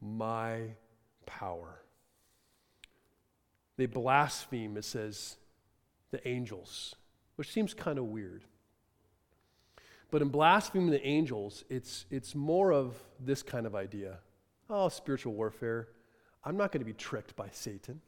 my 0.00 0.60
power. 1.26 1.80
They 3.76 3.86
blaspheme, 3.86 4.76
it 4.76 4.84
says, 4.84 5.36
the 6.10 6.26
angels, 6.26 6.94
which 7.36 7.50
seems 7.50 7.74
kind 7.74 7.98
of 7.98 8.04
weird. 8.06 8.44
But 10.10 10.22
in 10.22 10.28
blaspheming 10.28 10.90
the 10.90 11.04
angels, 11.04 11.64
it's, 11.68 12.06
it's 12.10 12.34
more 12.34 12.72
of 12.72 12.96
this 13.18 13.42
kind 13.42 13.66
of 13.66 13.74
idea 13.74 14.18
oh, 14.70 14.88
spiritual 14.88 15.34
warfare. 15.34 15.88
I'm 16.44 16.56
not 16.56 16.72
going 16.72 16.80
to 16.80 16.86
be 16.86 16.92
tricked 16.92 17.36
by 17.36 17.48
Satan. 17.52 18.00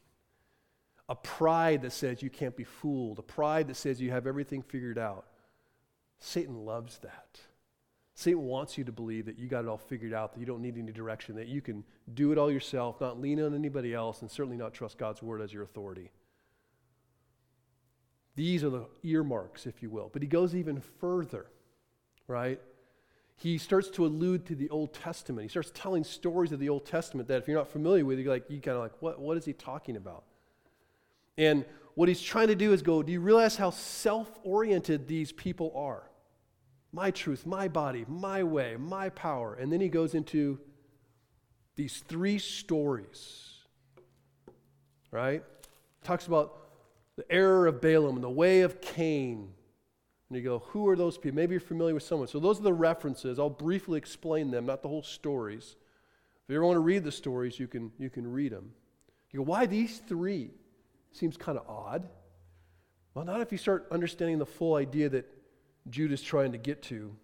A 1.08 1.14
pride 1.14 1.82
that 1.82 1.92
says 1.92 2.22
you 2.22 2.30
can't 2.30 2.56
be 2.56 2.64
fooled, 2.64 3.18
a 3.18 3.22
pride 3.22 3.68
that 3.68 3.76
says 3.76 4.00
you 4.00 4.10
have 4.10 4.26
everything 4.26 4.62
figured 4.62 4.98
out. 4.98 5.26
Satan 6.18 6.64
loves 6.64 6.98
that. 6.98 7.40
Satan 8.18 8.44
wants 8.44 8.78
you 8.78 8.84
to 8.84 8.92
believe 8.92 9.26
that 9.26 9.38
you 9.38 9.46
got 9.46 9.64
it 9.64 9.68
all 9.68 9.76
figured 9.76 10.14
out, 10.14 10.32
that 10.32 10.40
you 10.40 10.46
don't 10.46 10.62
need 10.62 10.78
any 10.78 10.90
direction, 10.90 11.36
that 11.36 11.48
you 11.48 11.60
can 11.60 11.84
do 12.14 12.32
it 12.32 12.38
all 12.38 12.50
yourself, 12.50 12.98
not 12.98 13.20
lean 13.20 13.38
on 13.42 13.54
anybody 13.54 13.92
else, 13.92 14.22
and 14.22 14.30
certainly 14.30 14.56
not 14.56 14.72
trust 14.72 14.96
God's 14.96 15.22
word 15.22 15.42
as 15.42 15.52
your 15.52 15.62
authority. 15.62 16.10
These 18.34 18.64
are 18.64 18.70
the 18.70 18.86
earmarks, 19.02 19.66
if 19.66 19.82
you 19.82 19.90
will. 19.90 20.08
But 20.10 20.22
he 20.22 20.28
goes 20.28 20.54
even 20.54 20.80
further, 20.98 21.44
right? 22.26 22.58
He 23.36 23.58
starts 23.58 23.90
to 23.90 24.06
allude 24.06 24.46
to 24.46 24.54
the 24.54 24.70
Old 24.70 24.94
Testament. 24.94 25.42
He 25.42 25.48
starts 25.50 25.70
telling 25.74 26.02
stories 26.02 26.52
of 26.52 26.58
the 26.58 26.70
Old 26.70 26.86
Testament 26.86 27.28
that 27.28 27.42
if 27.42 27.46
you're 27.46 27.58
not 27.58 27.68
familiar 27.68 28.06
with, 28.06 28.18
you're 28.18 28.32
like, 28.32 28.48
you 28.48 28.62
kind 28.62 28.78
of 28.78 28.82
like, 28.82 28.94
what, 29.00 29.20
what 29.20 29.36
is 29.36 29.44
he 29.44 29.52
talking 29.52 29.94
about? 29.94 30.24
And 31.36 31.66
what 31.96 32.08
he's 32.08 32.22
trying 32.22 32.48
to 32.48 32.54
do 32.54 32.72
is 32.72 32.80
go, 32.80 33.02
do 33.02 33.12
you 33.12 33.20
realize 33.20 33.56
how 33.56 33.68
self 33.68 34.38
oriented 34.42 35.06
these 35.06 35.32
people 35.32 35.70
are? 35.76 36.04
My 36.96 37.10
truth, 37.10 37.44
my 37.44 37.68
body, 37.68 38.06
my 38.08 38.42
way, 38.42 38.74
my 38.78 39.10
power. 39.10 39.54
And 39.54 39.70
then 39.70 39.82
he 39.82 39.88
goes 39.88 40.14
into 40.14 40.58
these 41.76 42.02
three 42.08 42.38
stories, 42.38 43.52
right? 45.10 45.44
Talks 46.02 46.26
about 46.26 46.56
the 47.16 47.30
error 47.30 47.66
of 47.66 47.82
Balaam 47.82 48.14
and 48.14 48.24
the 48.24 48.30
way 48.30 48.62
of 48.62 48.80
Cain. 48.80 49.52
And 50.30 50.38
you 50.38 50.42
go, 50.42 50.60
who 50.70 50.88
are 50.88 50.96
those 50.96 51.18
people? 51.18 51.36
Maybe 51.36 51.52
you're 51.52 51.60
familiar 51.60 51.92
with 51.92 52.02
someone. 52.02 52.28
So 52.28 52.40
those 52.40 52.60
are 52.60 52.62
the 52.62 52.72
references. 52.72 53.38
I'll 53.38 53.50
briefly 53.50 53.98
explain 53.98 54.50
them, 54.50 54.64
not 54.64 54.80
the 54.80 54.88
whole 54.88 55.02
stories. 55.02 55.76
If 56.44 56.50
you 56.50 56.56
ever 56.56 56.64
want 56.64 56.76
to 56.76 56.80
read 56.80 57.04
the 57.04 57.12
stories, 57.12 57.60
you 57.60 57.68
can, 57.68 57.92
you 57.98 58.08
can 58.08 58.26
read 58.26 58.52
them. 58.52 58.72
You 59.32 59.40
go, 59.40 59.44
why 59.44 59.66
these 59.66 59.98
three? 59.98 60.48
Seems 61.12 61.36
kind 61.36 61.58
of 61.58 61.68
odd. 61.68 62.08
Well, 63.12 63.26
not 63.26 63.42
if 63.42 63.52
you 63.52 63.58
start 63.58 63.86
understanding 63.90 64.38
the 64.38 64.46
full 64.46 64.76
idea 64.76 65.10
that 65.10 65.35
Jude 65.88 66.12
is 66.12 66.22
trying 66.22 66.52
to 66.52 66.58
get 66.58 66.82
to. 66.84 67.14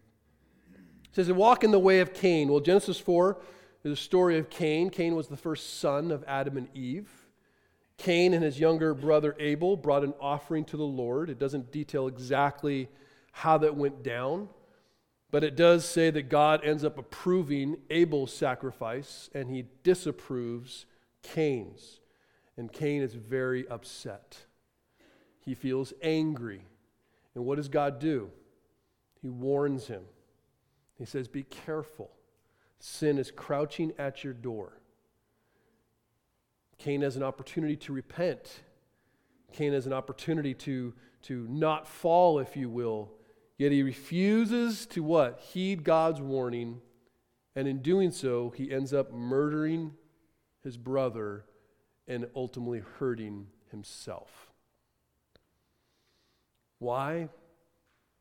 It 0.75 1.16
says, 1.16 1.31
walk 1.31 1.64
in 1.64 1.70
the 1.70 1.79
way 1.79 2.01
of 2.01 2.14
Cain. 2.14 2.48
Well, 2.48 2.61
Genesis 2.61 2.98
4 2.98 3.38
is 3.85 3.92
a 3.92 3.96
story 3.96 4.38
of 4.38 4.48
Cain. 4.48 4.90
Cain 4.90 5.14
was 5.14 5.29
the 5.29 5.37
first 5.37 5.81
son 5.81 6.11
of 6.11 6.25
Adam 6.27 6.57
and 6.57 6.68
Eve. 6.75 7.11
Cain 7.98 8.35
and 8.35 8.42
his 8.42 8.59
younger 8.59 8.94
brother 8.94 9.37
Abel 9.38 9.77
brought 9.77 10.05
an 10.05 10.14
offering 10.20 10.64
to 10.66 10.77
the 10.77 10.83
Lord. 10.83 11.31
It 11.31 11.38
doesn't 11.38 11.70
detail 11.70 12.07
exactly 12.09 12.88
how 13.33 13.59
that 13.59 13.77
went 13.77 14.03
down, 14.03 14.48
but 15.31 15.44
it 15.44 15.57
does 15.57 15.85
say 15.85 16.11
that 16.11 16.29
God 16.29 16.64
ends 16.64 16.85
up 16.85 16.98
approving 16.98 17.77
Abel's 17.90 18.33
sacrifice 18.33 19.31
and 19.35 19.51
he 19.51 19.66
disapproves 19.83 20.87
Cain's. 21.22 22.01
And 22.57 22.72
Cain 22.72 23.03
is 23.03 23.14
very 23.14 23.66
upset. 23.68 24.38
He 25.40 25.55
feels 25.55 25.92
angry. 26.03 26.62
And 27.35 27.44
what 27.44 27.57
does 27.57 27.68
God 27.68 27.98
do? 27.98 28.31
He 29.22 29.30
warns 29.30 29.87
him. 29.87 30.02
He 30.98 31.04
says, 31.04 31.28
Be 31.28 31.44
careful. 31.44 32.11
Sin 32.80 33.16
is 33.16 33.30
crouching 33.30 33.92
at 33.96 34.24
your 34.24 34.32
door. 34.32 34.80
Cain 36.78 37.02
has 37.02 37.14
an 37.16 37.22
opportunity 37.22 37.76
to 37.76 37.92
repent. 37.92 38.62
Cain 39.52 39.72
has 39.72 39.87
an 39.87 39.92
opportunity 39.92 40.52
to, 40.54 40.92
to 41.22 41.46
not 41.48 41.87
fall, 41.87 42.40
if 42.40 42.56
you 42.56 42.68
will. 42.68 43.12
Yet 43.56 43.70
he 43.70 43.85
refuses 43.85 44.87
to 44.87 45.04
what? 45.04 45.38
Heed 45.38 45.85
God's 45.85 46.20
warning. 46.20 46.80
And 47.54 47.68
in 47.68 47.82
doing 47.82 48.11
so, 48.11 48.50
he 48.50 48.72
ends 48.72 48.92
up 48.92 49.12
murdering 49.12 49.92
his 50.64 50.76
brother 50.76 51.44
and 52.08 52.26
ultimately 52.35 52.82
hurting 52.98 53.46
himself. 53.70 54.50
Why? 56.78 57.28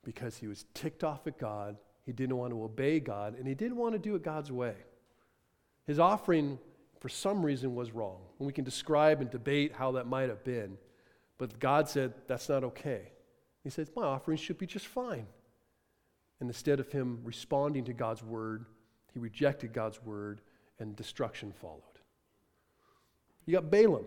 Because 0.04 0.38
he 0.38 0.48
was 0.48 0.66
ticked 0.74 1.04
off 1.04 1.28
at 1.28 1.38
God. 1.38 1.78
He 2.06 2.12
didn't 2.12 2.38
want 2.38 2.52
to 2.52 2.64
obey 2.64 3.00
God, 3.00 3.38
and 3.38 3.48
he 3.48 3.54
didn't 3.54 3.78
want 3.78 3.94
to 3.94 4.00
do 4.00 4.16
it 4.16 4.24
God's 4.24 4.52
way. 4.52 4.76
His 5.86 6.00
offering, 6.00 6.58
for 7.00 7.10
some 7.10 7.46
reason, 7.46 7.76
was 7.76 7.92
wrong. 7.92 8.20
And 8.40 8.48
we 8.48 8.54
can 8.54 8.64
describe 8.64 9.22
and 9.22 9.30
debate 9.30 9.74
how 9.74 9.92
that 9.94 10.08
might 10.08 10.30
have 10.30 10.44
been. 10.44 10.78
But 11.38 11.60
God 11.60 11.90
said, 11.90 12.14
that's 12.28 12.50
not 12.50 12.64
okay. 12.64 13.12
He 13.64 13.70
says, 13.70 13.92
my 13.96 14.04
offering 14.04 14.38
should 14.38 14.58
be 14.58 14.66
just 14.66 14.88
fine. 14.88 15.28
And 16.40 16.50
instead 16.50 16.80
of 16.80 16.92
him 16.92 17.20
responding 17.24 17.86
to 17.86 17.94
God's 17.94 18.24
word, 18.24 18.66
he 19.14 19.20
rejected 19.20 19.74
God's 19.74 20.02
word, 20.04 20.42
and 20.80 20.96
destruction 20.96 21.52
followed. 21.52 21.82
You 23.46 23.54
got 23.54 23.70
Balaam. 23.70 24.06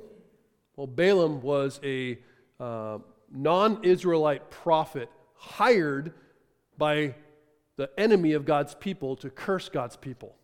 Well, 0.76 0.86
Balaam 0.86 1.40
was 1.40 1.78
a 1.84 2.18
uh, 2.58 2.98
non 3.30 3.84
Israelite 3.84 4.50
prophet 4.50 5.10
hired 5.44 6.12
by 6.76 7.14
the 7.76 7.90
enemy 7.98 8.32
of 8.32 8.44
God's 8.44 8.74
people 8.74 9.16
to 9.16 9.30
curse 9.30 9.68
God's 9.68 9.96
people. 9.96 10.36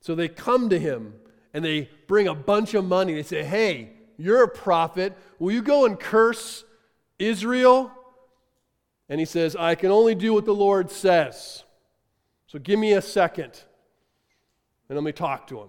So 0.00 0.14
they 0.14 0.28
come 0.28 0.68
to 0.70 0.78
him 0.78 1.14
and 1.54 1.64
they 1.64 1.90
bring 2.06 2.28
a 2.28 2.34
bunch 2.34 2.74
of 2.74 2.84
money. 2.84 3.14
They 3.14 3.22
say, 3.22 3.44
Hey, 3.44 3.90
you're 4.16 4.42
a 4.42 4.48
prophet. 4.48 5.16
Will 5.38 5.52
you 5.52 5.62
go 5.62 5.84
and 5.84 5.98
curse 5.98 6.64
Israel? 7.18 7.92
And 9.08 9.20
he 9.20 9.26
says, 9.26 9.56
I 9.56 9.74
can 9.74 9.90
only 9.90 10.14
do 10.14 10.32
what 10.32 10.44
the 10.44 10.54
Lord 10.54 10.90
says. 10.90 11.64
So 12.46 12.58
give 12.58 12.78
me 12.78 12.92
a 12.92 13.02
second 13.02 13.60
and 14.88 14.96
let 14.96 15.04
me 15.04 15.12
talk 15.12 15.46
to 15.48 15.60
him. 15.60 15.68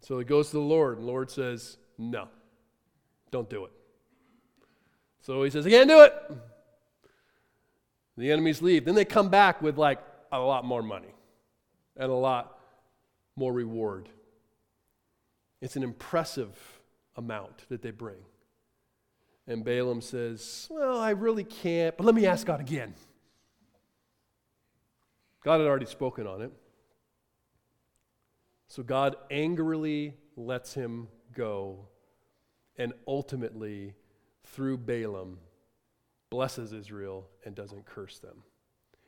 So 0.00 0.18
he 0.18 0.24
goes 0.24 0.48
to 0.50 0.56
the 0.56 0.62
Lord, 0.62 0.96
and 0.96 1.06
the 1.06 1.10
Lord 1.10 1.30
says, 1.30 1.76
No, 1.98 2.28
don't 3.30 3.48
do 3.48 3.64
it. 3.64 3.72
So 5.20 5.42
he 5.42 5.50
says, 5.50 5.66
I 5.66 5.70
can't 5.70 5.88
do 5.88 6.02
it. 6.02 6.14
The 8.20 8.30
enemies 8.30 8.60
leave. 8.60 8.84
Then 8.84 8.94
they 8.94 9.06
come 9.06 9.30
back 9.30 9.62
with 9.62 9.78
like 9.78 9.98
a 10.30 10.38
lot 10.38 10.62
more 10.62 10.82
money 10.82 11.14
and 11.96 12.10
a 12.10 12.14
lot 12.14 12.58
more 13.34 13.50
reward. 13.50 14.10
It's 15.62 15.74
an 15.74 15.82
impressive 15.82 16.54
amount 17.16 17.66
that 17.70 17.80
they 17.80 17.90
bring. 17.90 18.18
And 19.46 19.64
Balaam 19.64 20.02
says, 20.02 20.68
Well, 20.70 21.00
I 21.00 21.10
really 21.10 21.44
can't, 21.44 21.96
but 21.96 22.04
let 22.04 22.14
me 22.14 22.26
ask 22.26 22.46
God 22.46 22.60
again. 22.60 22.92
God 25.42 25.60
had 25.60 25.66
already 25.66 25.86
spoken 25.86 26.26
on 26.26 26.42
it. 26.42 26.52
So 28.68 28.82
God 28.82 29.16
angrily 29.30 30.14
lets 30.36 30.74
him 30.74 31.08
go, 31.34 31.88
and 32.76 32.92
ultimately, 33.08 33.94
through 34.44 34.76
Balaam, 34.76 35.38
blesses 36.30 36.72
Israel 36.72 37.26
and 37.44 37.54
doesn't 37.54 37.84
curse 37.84 38.18
them. 38.18 38.42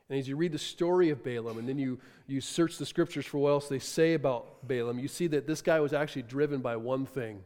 And 0.09 0.19
as 0.19 0.27
you 0.27 0.35
read 0.35 0.51
the 0.51 0.59
story 0.59 1.09
of 1.09 1.23
Balaam 1.23 1.57
and 1.57 1.67
then 1.67 1.79
you, 1.79 1.97
you 2.27 2.41
search 2.41 2.77
the 2.77 2.85
scriptures 2.85 3.25
for 3.25 3.37
what 3.39 3.49
else 3.49 3.69
they 3.69 3.79
say 3.79 4.13
about 4.13 4.67
Balaam, 4.67 4.99
you 4.99 5.07
see 5.07 5.27
that 5.27 5.47
this 5.47 5.61
guy 5.61 5.79
was 5.79 5.93
actually 5.93 6.23
driven 6.23 6.61
by 6.61 6.75
one 6.75 7.05
thing 7.05 7.41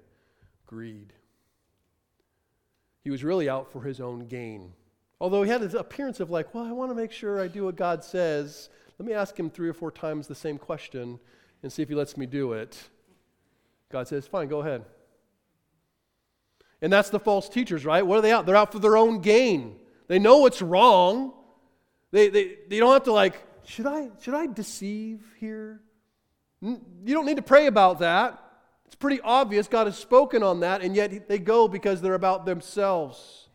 greed. 0.66 1.14
He 3.04 3.10
was 3.10 3.24
really 3.24 3.48
out 3.48 3.72
for 3.72 3.84
his 3.84 4.02
own 4.02 4.28
gain. 4.28 4.74
Although 5.22 5.44
he 5.44 5.50
had 5.50 5.62
this 5.62 5.74
appearance 5.74 6.20
of 6.20 6.30
like, 6.30 6.54
well, 6.54 6.66
I 6.66 6.72
want 6.74 6.92
to 6.92 6.96
make 6.96 7.12
sure 7.12 7.40
I 7.40 7.48
do 7.48 7.66
what 7.66 7.76
God 7.76 8.04
says. 8.04 8.70
Let 9.00 9.08
me 9.08 9.14
ask 9.14 9.40
him 9.40 9.50
three 9.50 9.70
or 9.70 9.74
four 9.74 9.92
times 9.92 10.28
the 10.28 10.36
same 10.36 10.58
question 10.58 11.20
and 11.64 11.72
see 11.72 11.82
if 11.82 11.90
he 11.90 11.96
lets 11.96 12.18
me 12.18 12.26
do 12.26 12.54
it. 12.54 12.90
God 13.90 14.08
says, 14.08 14.28
fine, 14.28 14.48
go 14.48 14.60
ahead. 14.60 14.84
And 16.82 16.94
that's 16.94 17.10
the 17.10 17.20
false 17.20 17.50
teachers, 17.50 17.86
right? 17.86 18.06
What 18.06 18.20
are 18.20 18.22
they 18.22 18.32
out? 18.32 18.46
They're 18.46 18.56
out 18.56 18.72
for 18.72 18.80
their 18.80 18.98
own 18.98 19.20
gain. 19.22 19.78
They 20.08 20.20
know 20.20 20.38
what's 20.38 20.62
wrong. 20.62 21.34
They, 22.12 22.30
they, 22.30 22.58
they 22.70 22.80
don't 22.80 22.94
have 22.94 23.04
to, 23.04 23.14
like, 23.14 23.44
should 23.66 23.86
I, 23.86 24.10
should 24.22 24.36
I 24.36 24.48
deceive 24.48 25.22
here? 25.40 25.82
You 26.62 26.80
don't 27.06 27.26
need 27.26 27.38
to 27.38 27.44
pray 27.44 27.68
about 27.68 28.00
that. 28.00 28.42
It's 28.86 28.96
pretty 28.96 29.20
obvious 29.22 29.68
God 29.68 29.88
has 29.88 29.98
spoken 29.98 30.44
on 30.44 30.62
that, 30.62 30.82
and 30.82 30.96
yet 30.96 31.28
they 31.28 31.40
go 31.40 31.68
because 31.68 32.02
they're 32.02 32.14
about 32.14 32.46
themselves. 32.46 33.50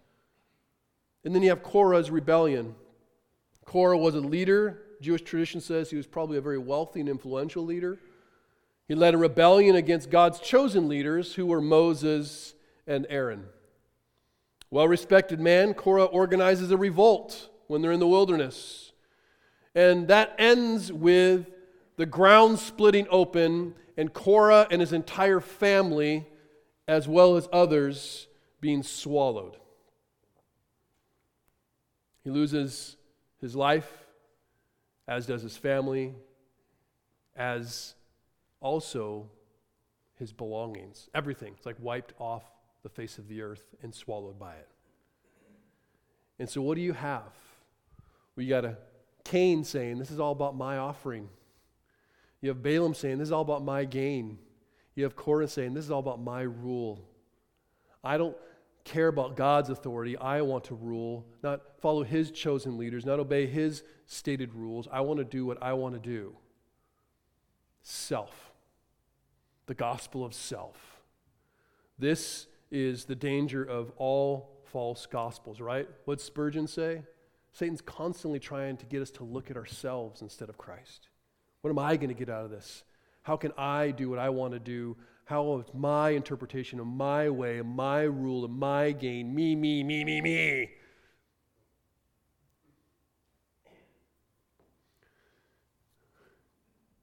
And 1.24 1.34
then 1.34 1.42
you 1.42 1.48
have 1.48 1.62
Korah's 1.62 2.10
rebellion. 2.10 2.74
Korah 3.64 3.96
was 3.96 4.14
a 4.14 4.20
leader. 4.20 4.82
Jewish 5.00 5.22
tradition 5.22 5.60
says 5.60 5.90
he 5.90 5.96
was 5.96 6.06
probably 6.06 6.36
a 6.36 6.42
very 6.42 6.58
wealthy 6.58 7.00
and 7.00 7.08
influential 7.08 7.64
leader. 7.64 7.98
He 8.88 8.94
led 8.94 9.14
a 9.14 9.18
rebellion 9.18 9.76
against 9.76 10.10
God's 10.10 10.38
chosen 10.40 10.88
leaders, 10.88 11.34
who 11.34 11.46
were 11.46 11.60
Moses 11.60 12.54
and 12.86 13.06
Aaron. 13.08 13.44
Well 14.70 14.88
respected 14.88 15.38
man, 15.38 15.74
Korah 15.74 16.04
organizes 16.04 16.70
a 16.70 16.76
revolt 16.76 17.50
when 17.66 17.82
they're 17.82 17.92
in 17.92 18.00
the 18.00 18.08
wilderness. 18.08 18.92
And 19.74 20.08
that 20.08 20.34
ends 20.38 20.92
with 20.92 21.46
the 21.96 22.06
ground 22.06 22.58
splitting 22.58 23.06
open 23.10 23.74
and 23.96 24.12
Korah 24.12 24.66
and 24.70 24.80
his 24.80 24.92
entire 24.92 25.40
family, 25.40 26.26
as 26.88 27.06
well 27.06 27.36
as 27.36 27.48
others, 27.52 28.26
being 28.60 28.82
swallowed. 28.82 29.56
He 32.24 32.30
loses 32.30 32.96
his 33.40 33.54
life, 33.54 33.90
as 35.06 35.26
does 35.26 35.42
his 35.42 35.56
family, 35.56 36.14
as 37.36 37.94
also 38.60 39.28
his 40.18 40.32
belongings. 40.32 41.08
Everything. 41.14 41.54
It's 41.56 41.66
like 41.66 41.76
wiped 41.80 42.14
off 42.18 42.44
the 42.82 42.88
face 42.88 43.18
of 43.18 43.28
the 43.28 43.42
earth 43.42 43.74
and 43.82 43.94
swallowed 43.94 44.38
by 44.38 44.54
it. 44.54 44.68
And 46.38 46.48
so, 46.48 46.62
what 46.62 46.74
do 46.74 46.80
you 46.80 46.92
have? 46.92 47.32
We 48.34 48.46
got 48.46 48.64
a 48.64 48.76
Cain 49.24 49.64
saying, 49.64 49.98
This 49.98 50.10
is 50.10 50.20
all 50.20 50.32
about 50.32 50.56
my 50.56 50.78
offering. 50.78 51.28
You 52.40 52.48
have 52.48 52.62
Balaam 52.62 52.94
saying, 52.94 53.18
This 53.18 53.28
is 53.28 53.32
all 53.32 53.42
about 53.42 53.64
my 53.64 53.84
gain. 53.84 54.38
You 54.94 55.04
have 55.04 55.16
Korah 55.16 55.48
saying, 55.48 55.74
This 55.74 55.84
is 55.84 55.90
all 55.90 56.00
about 56.00 56.20
my 56.20 56.42
rule. 56.42 57.00
I 58.02 58.18
don't 58.18 58.36
care 58.84 59.08
about 59.08 59.36
God's 59.36 59.70
authority. 59.70 60.16
I 60.16 60.42
want 60.42 60.64
to 60.64 60.74
rule, 60.74 61.24
not 61.42 61.60
follow 61.80 62.02
his 62.02 62.30
chosen 62.30 62.76
leaders, 62.76 63.06
not 63.06 63.20
obey 63.20 63.46
his 63.46 63.84
stated 64.06 64.54
rules. 64.54 64.88
I 64.90 65.02
want 65.02 65.18
to 65.18 65.24
do 65.24 65.46
what 65.46 65.62
I 65.62 65.72
want 65.74 65.94
to 65.94 66.00
do. 66.00 66.36
Self. 67.82 68.52
The 69.66 69.74
gospel 69.74 70.24
of 70.24 70.34
self. 70.34 70.76
This 71.98 72.48
is 72.72 73.04
the 73.04 73.14
danger 73.14 73.62
of 73.62 73.92
all 73.98 74.62
false 74.64 75.06
gospels, 75.06 75.60
right? 75.60 75.88
What 76.06 76.20
Spurgeon 76.20 76.66
say? 76.66 77.02
Satan's 77.52 77.82
constantly 77.82 78.40
trying 78.40 78.78
to 78.78 78.86
get 78.86 79.02
us 79.02 79.10
to 79.12 79.24
look 79.24 79.50
at 79.50 79.56
ourselves 79.58 80.22
instead 80.22 80.48
of 80.48 80.56
Christ. 80.56 81.08
What 81.60 81.70
am 81.70 81.78
I 81.78 81.96
going 81.96 82.08
to 82.08 82.14
get 82.14 82.30
out 82.30 82.46
of 82.46 82.50
this? 82.50 82.82
How 83.22 83.36
can 83.36 83.52
I 83.58 83.90
do 83.90 84.08
what 84.08 84.18
I 84.18 84.30
want 84.30 84.54
to 84.54 84.58
do? 84.58 84.96
How 85.26 85.58
is 85.58 85.66
my 85.74 86.10
interpretation 86.10 86.80
of 86.80 86.86
my 86.86 87.28
way, 87.28 87.60
my 87.60 88.02
rule, 88.02 88.46
and 88.46 88.58
my 88.58 88.92
gain? 88.92 89.34
Me, 89.34 89.54
me, 89.54 89.84
me, 89.84 90.02
me, 90.02 90.20
me. 90.20 90.70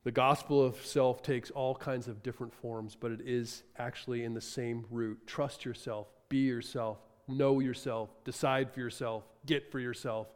The 0.03 0.11
gospel 0.11 0.63
of 0.63 0.85
self 0.85 1.21
takes 1.21 1.51
all 1.51 1.75
kinds 1.75 2.07
of 2.07 2.23
different 2.23 2.53
forms, 2.53 2.95
but 2.95 3.11
it 3.11 3.21
is 3.21 3.63
actually 3.77 4.23
in 4.23 4.33
the 4.33 4.41
same 4.41 4.85
root. 4.89 5.27
Trust 5.27 5.65
yourself, 5.65 6.07
be 6.29 6.37
yourself, 6.37 6.99
know 7.27 7.59
yourself, 7.59 8.09
decide 8.23 8.71
for 8.71 8.79
yourself, 8.79 9.23
get 9.45 9.71
for 9.71 9.79
yourself, 9.79 10.27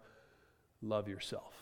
love 0.82 1.08
yourself. 1.08 1.54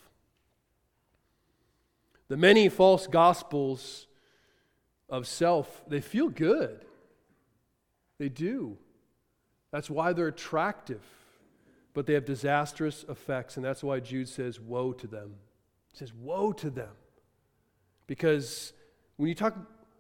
The 2.28 2.38
many 2.38 2.70
false 2.70 3.08
gospels 3.08 4.08
of 5.10 5.28
self, 5.28 5.84
they 5.88 6.02
feel 6.02 6.30
good. 6.30 6.86
They 8.18 8.30
do. 8.30 8.78
That's 9.72 9.90
why 9.90 10.14
they're 10.14 10.28
attractive. 10.28 11.02
But 11.94 12.06
they 12.06 12.14
have 12.14 12.26
disastrous 12.26 13.04
effects, 13.10 13.58
and 13.58 13.66
that's 13.66 13.84
why 13.84 14.00
Jude 14.00 14.30
says, 14.30 14.60
Woe 14.60 14.94
to 14.94 15.08
them. 15.08 15.36
He 15.92 15.98
says, 15.98 16.14
Woe 16.14 16.54
to 16.54 16.70
them. 16.70 16.92
Because 18.12 18.74
when 19.16 19.30
you 19.30 19.36
talk, 19.36 19.56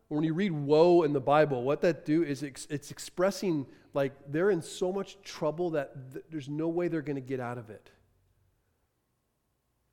when 0.09 0.25
you 0.25 0.33
read 0.33 0.51
woe 0.51 1.03
in 1.03 1.13
the 1.13 1.21
Bible, 1.21 1.63
what 1.63 1.79
that 1.79 2.05
do 2.05 2.23
is 2.23 2.43
it's, 2.43 2.67
it's 2.69 2.91
expressing 2.91 3.65
like 3.93 4.11
they're 4.27 4.51
in 4.51 4.61
so 4.61 4.91
much 4.91 5.15
trouble 5.21 5.69
that 5.69 6.11
th- 6.11 6.25
there's 6.29 6.49
no 6.49 6.67
way 6.67 6.89
they're 6.89 7.01
going 7.01 7.15
to 7.15 7.21
get 7.21 7.39
out 7.39 7.57
of 7.57 7.69
it. 7.69 7.89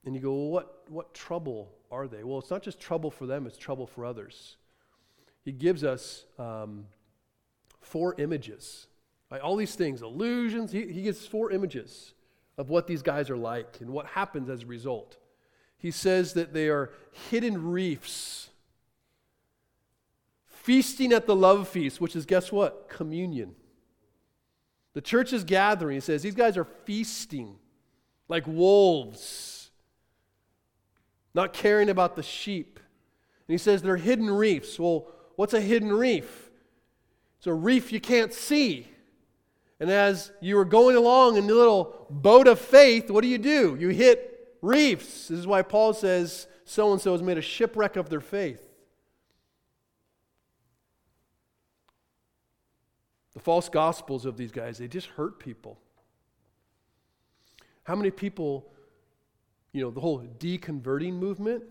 And 0.05 0.17
you 0.17 0.21
go, 0.21 0.33
well, 0.33 0.51
what, 0.51 0.83
what 0.89 1.15
trouble 1.15 1.71
are 1.93 2.09
they? 2.09 2.25
Well, 2.25 2.41
it's 2.41 2.51
not 2.51 2.61
just 2.61 2.81
trouble 2.81 3.13
for 3.13 3.25
them, 3.25 3.47
it's 3.47 3.57
trouble 3.57 3.87
for 3.87 4.05
others. 4.05 4.57
He 5.45 5.53
gives 5.53 5.85
us 5.85 6.25
um, 6.41 6.87
four 7.83 8.17
images. 8.19 8.89
Right? 9.31 9.41
All 9.41 9.55
these 9.55 9.77
things, 9.77 10.03
illusions, 10.03 10.73
he, 10.73 10.89
he 10.89 11.03
gives 11.03 11.25
four 11.25 11.53
images 11.53 12.15
of 12.57 12.69
what 12.69 12.89
these 12.89 13.01
guys 13.01 13.31
are 13.31 13.37
like 13.37 13.77
and 13.81 13.91
what 13.91 14.07
happens 14.07 14.51
as 14.51 14.65
a 14.65 14.67
result. 14.67 15.19
He 15.79 15.91
says 15.91 16.33
that 16.35 16.53
they 16.53 16.69
are 16.69 16.91
hidden 17.31 17.71
reefs, 17.71 18.51
feasting 20.47 21.12
at 21.12 21.27
the 21.27 21.37
love 21.37 21.69
feast, 21.69 22.01
which 22.01 22.17
is, 22.17 22.27
guess 22.27 22.53
what? 22.53 22.88
Communion. 22.88 23.55
The 24.95 25.01
church 25.01 25.33
is 25.33 25.45
gathering. 25.45 25.97
He 25.97 26.01
says 26.01 26.23
these 26.23 26.35
guys 26.35 26.57
are 26.57 26.67
feasting 26.85 27.57
like 28.29 28.47
wolves 28.47 29.59
not 31.35 31.53
caring 31.53 31.88
about 31.88 32.17
the 32.17 32.23
sheep. 32.23 32.81
And 33.47 33.55
he 33.55 33.59
says 33.59 33.81
they're 33.81 33.97
hidden 33.97 34.29
reefs. 34.29 34.79
Well, 34.79 35.07
what's 35.37 35.55
a 35.55 35.61
hidden 35.61 35.93
reef? 35.93 36.51
It's 37.38 37.47
a 37.47 37.55
reef 37.55 37.93
you 37.93 38.01
can't 38.01 38.33
see. 38.33 38.88
And 39.79 39.91
as 39.91 40.33
you 40.41 40.59
are 40.59 40.64
going 40.64 40.97
along 40.97 41.37
in 41.37 41.47
the 41.47 41.55
little 41.55 42.07
boat 42.11 42.49
of 42.49 42.59
faith, 42.59 43.11
what 43.11 43.23
do 43.23 43.29
you 43.29 43.38
do? 43.38 43.77
You 43.79 43.91
hit 43.91 44.38
reefs. 44.62 45.29
This 45.29 45.38
is 45.38 45.47
why 45.47 45.62
Paul 45.62 45.92
says 45.92 46.47
so 46.64 46.92
and 46.92 47.01
so 47.01 47.12
has 47.12 47.23
made 47.23 47.38
a 47.38 47.42
shipwreck 47.42 47.97
of 47.97 48.09
their 48.09 48.21
faith. 48.21 48.64
The 53.35 53.40
false 53.40 53.68
gospels 53.68 54.27
of 54.27 54.37
these 54.37 54.51
guys, 54.51 54.79
they 54.79 54.88
just 54.88 55.07
hurt 55.09 55.38
people. 55.38 55.79
How 57.85 57.94
many 57.94 58.11
people 58.11 58.71
you 59.73 59.83
know, 59.83 59.90
the 59.90 60.01
whole 60.01 60.21
deconverting 60.38 61.14
movement, 61.14 61.62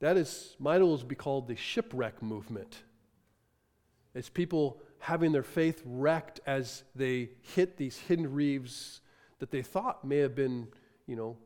that 0.00 0.16
is, 0.16 0.56
might 0.58 0.80
as 0.80 1.02
be 1.02 1.14
called 1.14 1.48
the 1.48 1.56
shipwreck 1.56 2.22
movement. 2.22 2.84
It's 4.14 4.28
people 4.28 4.80
having 4.98 5.32
their 5.32 5.42
faith 5.42 5.82
wrecked 5.84 6.40
as 6.46 6.84
they 6.94 7.30
hit 7.54 7.76
these 7.76 7.98
hidden 7.98 8.32
reefs 8.32 9.00
that 9.38 9.50
they 9.50 9.62
thought 9.62 10.04
may 10.04 10.18
have 10.18 10.34
been, 10.34 10.68
you 11.06 11.16
know, 11.16 11.36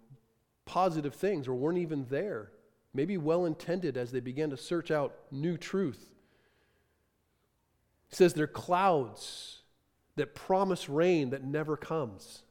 positive 0.66 1.14
things 1.14 1.48
or 1.48 1.54
weren't 1.54 1.78
even 1.78 2.06
there. 2.08 2.50
Maybe 2.92 3.16
well 3.18 3.44
intended 3.44 3.96
as 3.96 4.12
they 4.12 4.20
began 4.20 4.50
to 4.50 4.56
search 4.56 4.90
out 4.90 5.14
new 5.30 5.56
truth. 5.56 6.14
He 8.08 8.16
says 8.16 8.34
they're 8.34 8.46
clouds 8.46 9.62
that 10.16 10.34
promise 10.34 10.88
rain 10.88 11.30
that 11.30 11.42
never 11.42 11.76
comes. 11.76 12.42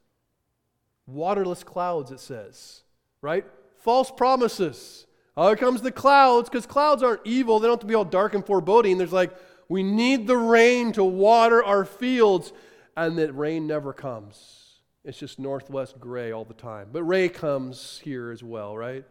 Waterless 1.08 1.64
clouds, 1.64 2.12
it 2.12 2.20
says, 2.20 2.84
right? 3.22 3.46
False 3.80 4.12
promises. 4.12 5.06
Oh, 5.36 5.48
here 5.48 5.56
comes 5.56 5.82
the 5.82 5.92
clouds, 5.92 6.50
because 6.50 6.66
clouds 6.66 7.02
aren't 7.02 7.22
evil. 7.26 7.60
They 7.60 7.68
don't 7.68 7.74
have 7.74 7.80
to 7.82 7.88
be 7.88 7.96
all 7.96 8.06
dark 8.06 8.36
and 8.36 8.46
foreboding. 8.46 8.98
There's 8.98 9.14
like, 9.14 9.34
we 9.68 9.82
need 9.82 10.28
the 10.28 10.38
rain 10.38 10.92
to 10.94 11.04
water 11.04 11.64
our 11.64 11.86
fields, 11.86 12.54
and 12.96 13.18
that 13.18 13.34
rain 13.34 13.66
never 13.66 13.94
comes. 13.94 14.63
It's 15.04 15.18
just 15.18 15.40
northwest 15.40 16.00
gray 16.00 16.32
all 16.32 16.46
the 16.46 16.54
time. 16.54 16.90
But 16.92 17.04
ray 17.04 17.30
comes 17.30 18.00
here 18.04 18.32
as 18.32 18.44
well, 18.44 18.78
right? 18.78 19.06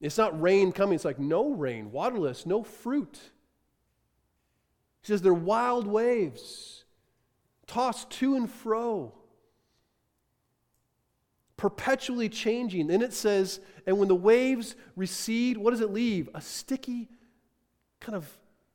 It's 0.00 0.18
not 0.18 0.40
rain 0.40 0.72
coming, 0.72 0.96
it's 0.96 1.04
like 1.04 1.18
no 1.18 1.52
rain, 1.52 1.92
waterless, 1.92 2.44
no 2.44 2.62
fruit. 2.62 3.18
He 5.02 5.06
says 5.08 5.22
they're 5.22 5.32
wild 5.32 5.86
waves, 5.86 6.84
tossed 7.66 8.10
to 8.10 8.34
and 8.34 8.50
fro 8.50 9.14
perpetually 11.56 12.28
changing. 12.28 12.88
Then 12.88 13.02
it 13.02 13.12
says, 13.12 13.60
and 13.86 13.98
when 13.98 14.08
the 14.08 14.14
waves 14.14 14.76
recede, 14.96 15.56
what 15.56 15.70
does 15.70 15.80
it 15.80 15.90
leave? 15.90 16.28
A 16.34 16.40
sticky 16.40 17.08
kind 18.00 18.16
of 18.16 18.28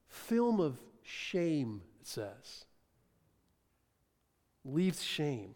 film 0.08 0.60
of 0.60 0.80
shame, 1.04 1.82
it 2.02 2.08
says. 2.08 2.66
Leaves 4.66 5.04
shame. 5.04 5.56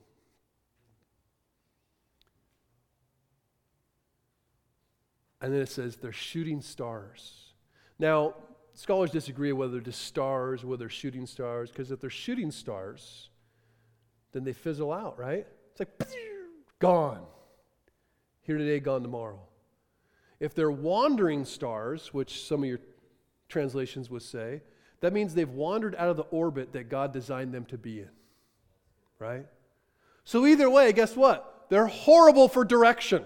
And 5.41 5.53
then 5.53 5.61
it 5.61 5.69
says 5.69 5.97
they're 5.97 6.13
shooting 6.13 6.61
stars. 6.61 7.53
Now, 7.99 8.35
scholars 8.73 9.11
disagree 9.11 9.51
whether 9.51 9.79
they're 9.81 9.91
stars, 9.91 10.63
whether 10.63 10.79
they're 10.79 10.89
shooting 10.89 11.25
stars, 11.25 11.69
because 11.69 11.91
if 11.91 11.99
they're 11.99 12.09
shooting 12.09 12.49
stars, 12.49 13.29
then 14.31 14.43
they 14.43 14.53
fizzle 14.53 14.91
out, 14.91 15.19
right? 15.19 15.45
It's 15.71 15.79
like, 15.79 16.09
gone. 16.79 17.23
Here 18.41 18.57
today, 18.57 18.79
gone 18.79 19.01
tomorrow. 19.01 19.39
If 20.39 20.53
they're 20.55 20.71
wandering 20.71 21.45
stars, 21.45 22.13
which 22.13 22.43
some 22.45 22.63
of 22.63 22.69
your 22.69 22.79
translations 23.47 24.09
would 24.09 24.23
say, 24.23 24.61
that 24.99 25.13
means 25.13 25.33
they've 25.33 25.49
wandered 25.49 25.95
out 25.95 26.09
of 26.09 26.17
the 26.17 26.23
orbit 26.23 26.73
that 26.73 26.89
God 26.89 27.13
designed 27.13 27.53
them 27.53 27.65
to 27.65 27.77
be 27.77 27.99
in, 27.99 28.09
right? 29.23 29.45
So, 30.25 30.45
either 30.45 30.69
way, 30.69 30.91
guess 30.91 31.15
what? 31.15 31.67
They're 31.69 31.87
horrible 31.87 32.47
for 32.47 32.65
direction. 32.65 33.23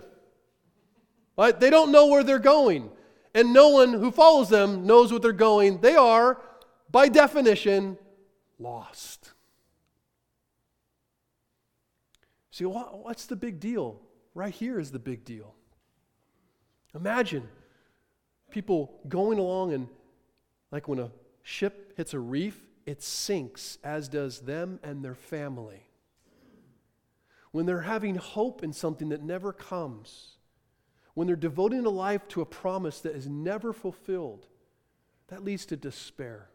Right? 1.38 1.60
They 1.60 1.70
don't 1.70 1.91
know 1.91 2.08
where 2.08 2.24
they're 2.24 2.39
going. 2.39 2.89
And 3.34 3.54
no 3.54 3.70
one 3.70 3.93
who 3.93 4.12
follows 4.12 4.50
them 4.50 4.86
knows 4.86 5.12
what 5.12 5.22
they're 5.22 5.32
going. 5.32 5.82
They 5.82 5.95
are, 5.95 6.41
by 6.89 7.10
definition, 7.10 7.98
lost. 8.58 9.32
See, 12.52 12.66
what's 12.66 13.26
the 13.26 13.36
big 13.36 13.60
deal? 13.60 14.00
Right 14.34 14.54
here 14.54 14.80
is 14.80 14.91
the 14.91 15.00
big 15.00 15.26
deal. 15.26 15.54
Imagine 16.95 17.48
people 18.50 19.00
going 19.08 19.38
along 19.38 19.74
and, 19.74 19.88
like 20.72 20.88
when 20.88 21.00
a 21.00 21.12
ship 21.43 21.93
hits 21.98 22.14
a 22.14 22.20
reef, 22.20 22.68
it 22.86 23.04
sinks, 23.04 23.78
as 23.84 24.08
does 24.08 24.39
them 24.39 24.80
and 24.82 25.04
their 25.04 25.16
family. 25.16 25.87
When 27.52 27.66
they're 27.66 27.82
having 27.82 28.16
hope 28.16 28.64
in 28.64 28.74
something 28.74 29.10
that 29.10 29.24
never 29.24 29.54
comes, 29.54 30.38
when 31.14 31.28
they're 31.28 31.36
devoting 31.36 31.86
a 31.86 31.89
life 31.89 32.28
to 32.30 32.41
a 32.41 32.45
promise 32.45 33.00
that 33.02 33.16
is 33.16 33.28
never 33.28 33.74
fulfilled, 33.74 34.45
that 35.30 35.43
leads 35.43 35.66
to 35.68 35.76
despair. 35.76 36.50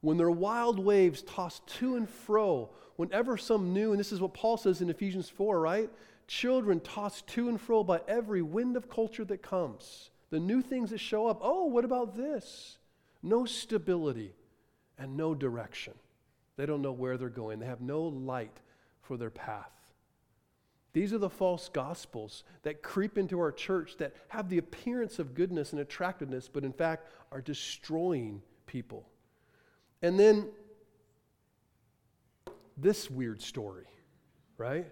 When 0.00 0.16
their 0.16 0.30
wild 0.30 0.78
waves 0.78 1.22
tossed 1.22 1.66
to 1.78 1.96
and 1.96 2.08
fro, 2.08 2.70
whenever 2.96 3.36
some 3.36 3.72
new, 3.72 3.92
and 3.92 4.00
this 4.00 4.12
is 4.12 4.20
what 4.20 4.34
Paul 4.34 4.56
says 4.56 4.80
in 4.80 4.90
Ephesians 4.90 5.28
4, 5.28 5.60
right? 5.60 5.90
Children 6.26 6.80
tossed 6.80 7.26
to 7.28 7.48
and 7.48 7.60
fro 7.60 7.84
by 7.84 8.00
every 8.08 8.42
wind 8.42 8.76
of 8.76 8.90
culture 8.90 9.24
that 9.24 9.42
comes. 9.42 10.10
The 10.30 10.40
new 10.40 10.60
things 10.60 10.90
that 10.90 10.98
show 10.98 11.26
up. 11.26 11.38
Oh, 11.40 11.66
what 11.66 11.84
about 11.84 12.16
this? 12.16 12.78
No 13.22 13.44
stability 13.44 14.34
and 14.98 15.16
no 15.16 15.34
direction. 15.34 15.94
They 16.56 16.66
don't 16.66 16.82
know 16.82 16.92
where 16.92 17.16
they're 17.16 17.28
going, 17.28 17.58
they 17.58 17.66
have 17.66 17.80
no 17.80 18.02
light 18.02 18.60
for 19.04 19.16
their 19.16 19.30
path. 19.30 19.70
These 20.92 21.12
are 21.12 21.18
the 21.18 21.30
false 21.30 21.68
gospels 21.68 22.44
that 22.62 22.82
creep 22.82 23.18
into 23.18 23.40
our 23.40 23.50
church 23.50 23.96
that 23.98 24.14
have 24.28 24.48
the 24.48 24.58
appearance 24.58 25.18
of 25.18 25.34
goodness 25.34 25.72
and 25.72 25.80
attractiveness, 25.80 26.48
but 26.48 26.64
in 26.64 26.72
fact 26.72 27.08
are 27.32 27.40
destroying 27.40 28.42
people. 28.66 29.08
And 30.02 30.18
then 30.18 30.48
this 32.76 33.10
weird 33.10 33.42
story, 33.42 33.86
right? 34.56 34.86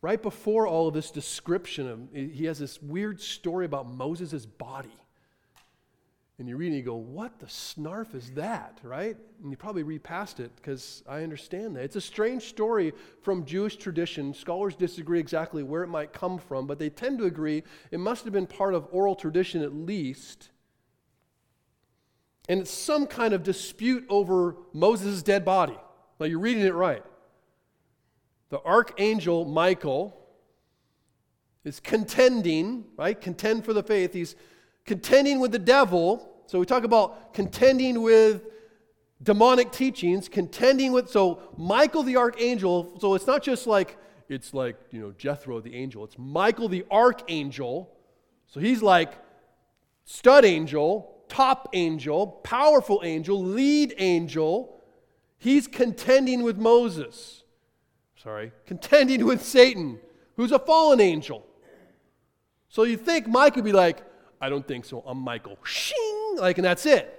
Right 0.00 0.22
before 0.22 0.68
all 0.68 0.86
of 0.86 0.94
this 0.94 1.10
description 1.10 1.88
of, 1.88 2.00
he 2.12 2.44
has 2.44 2.60
this 2.60 2.80
weird 2.80 3.20
story 3.20 3.66
about 3.66 3.88
Moses' 3.88 4.46
body. 4.46 4.96
And 6.38 6.48
you 6.48 6.56
read 6.56 6.68
and 6.68 6.76
you 6.76 6.82
go, 6.82 6.94
what 6.94 7.40
the 7.40 7.46
snarf 7.46 8.14
is 8.14 8.30
that, 8.30 8.78
right? 8.84 9.16
And 9.42 9.50
you 9.50 9.56
probably 9.56 9.82
read 9.82 10.04
past 10.04 10.38
it 10.38 10.52
because 10.54 11.02
I 11.08 11.22
understand 11.24 11.74
that. 11.74 11.82
It's 11.82 11.96
a 11.96 12.00
strange 12.00 12.44
story 12.44 12.92
from 13.22 13.44
Jewish 13.44 13.76
tradition. 13.76 14.32
Scholars 14.32 14.76
disagree 14.76 15.18
exactly 15.18 15.64
where 15.64 15.82
it 15.82 15.88
might 15.88 16.12
come 16.12 16.38
from, 16.38 16.68
but 16.68 16.78
they 16.78 16.90
tend 16.90 17.18
to 17.18 17.24
agree 17.24 17.64
it 17.90 17.98
must 17.98 18.22
have 18.22 18.32
been 18.32 18.46
part 18.46 18.74
of 18.74 18.86
oral 18.92 19.16
tradition 19.16 19.62
at 19.62 19.74
least. 19.74 20.50
And 22.48 22.60
it's 22.60 22.70
some 22.70 23.08
kind 23.08 23.34
of 23.34 23.42
dispute 23.42 24.06
over 24.08 24.56
Moses' 24.72 25.24
dead 25.24 25.44
body. 25.44 25.76
Now 26.20 26.26
you're 26.26 26.38
reading 26.38 26.64
it 26.64 26.74
right. 26.74 27.04
The 28.50 28.62
archangel 28.62 29.44
Michael 29.44 30.16
is 31.64 31.80
contending, 31.80 32.84
right? 32.96 33.20
Contend 33.20 33.64
for 33.64 33.72
the 33.72 33.82
faith. 33.82 34.12
He's 34.14 34.36
contending 34.88 35.38
with 35.38 35.52
the 35.52 35.58
devil. 35.58 36.26
So 36.46 36.58
we 36.58 36.64
talk 36.64 36.82
about 36.82 37.34
contending 37.34 38.00
with 38.00 38.42
demonic 39.22 39.70
teachings, 39.70 40.30
contending 40.30 40.92
with, 40.92 41.10
so 41.10 41.42
Michael 41.58 42.02
the 42.02 42.16
archangel, 42.16 42.96
so 42.98 43.14
it's 43.14 43.26
not 43.26 43.42
just 43.42 43.66
like, 43.66 43.98
it's 44.30 44.54
like, 44.54 44.76
you 44.90 45.00
know, 45.00 45.12
Jethro 45.12 45.60
the 45.60 45.74
angel. 45.74 46.04
It's 46.04 46.16
Michael 46.18 46.70
the 46.70 46.86
archangel. 46.90 47.94
So 48.46 48.60
he's 48.60 48.82
like 48.82 49.12
stud 50.06 50.46
angel, 50.46 51.22
top 51.28 51.68
angel, 51.74 52.26
powerful 52.26 53.02
angel, 53.04 53.44
lead 53.44 53.94
angel. 53.98 54.80
He's 55.36 55.66
contending 55.66 56.42
with 56.42 56.56
Moses. 56.56 57.42
Sorry, 58.16 58.52
contending 58.64 59.26
with 59.26 59.44
Satan, 59.44 60.00
who's 60.36 60.50
a 60.50 60.58
fallen 60.58 61.00
angel. 61.00 61.44
So 62.70 62.84
you 62.84 62.96
think 62.96 63.26
Mike 63.26 63.54
would 63.56 63.66
be 63.66 63.72
like, 63.72 64.02
I 64.40 64.48
don't 64.48 64.66
think 64.66 64.84
so. 64.84 65.02
I'm 65.06 65.18
Michael. 65.18 65.58
Shing! 65.64 66.36
Like, 66.36 66.58
and 66.58 66.64
that's 66.64 66.86
it. 66.86 67.14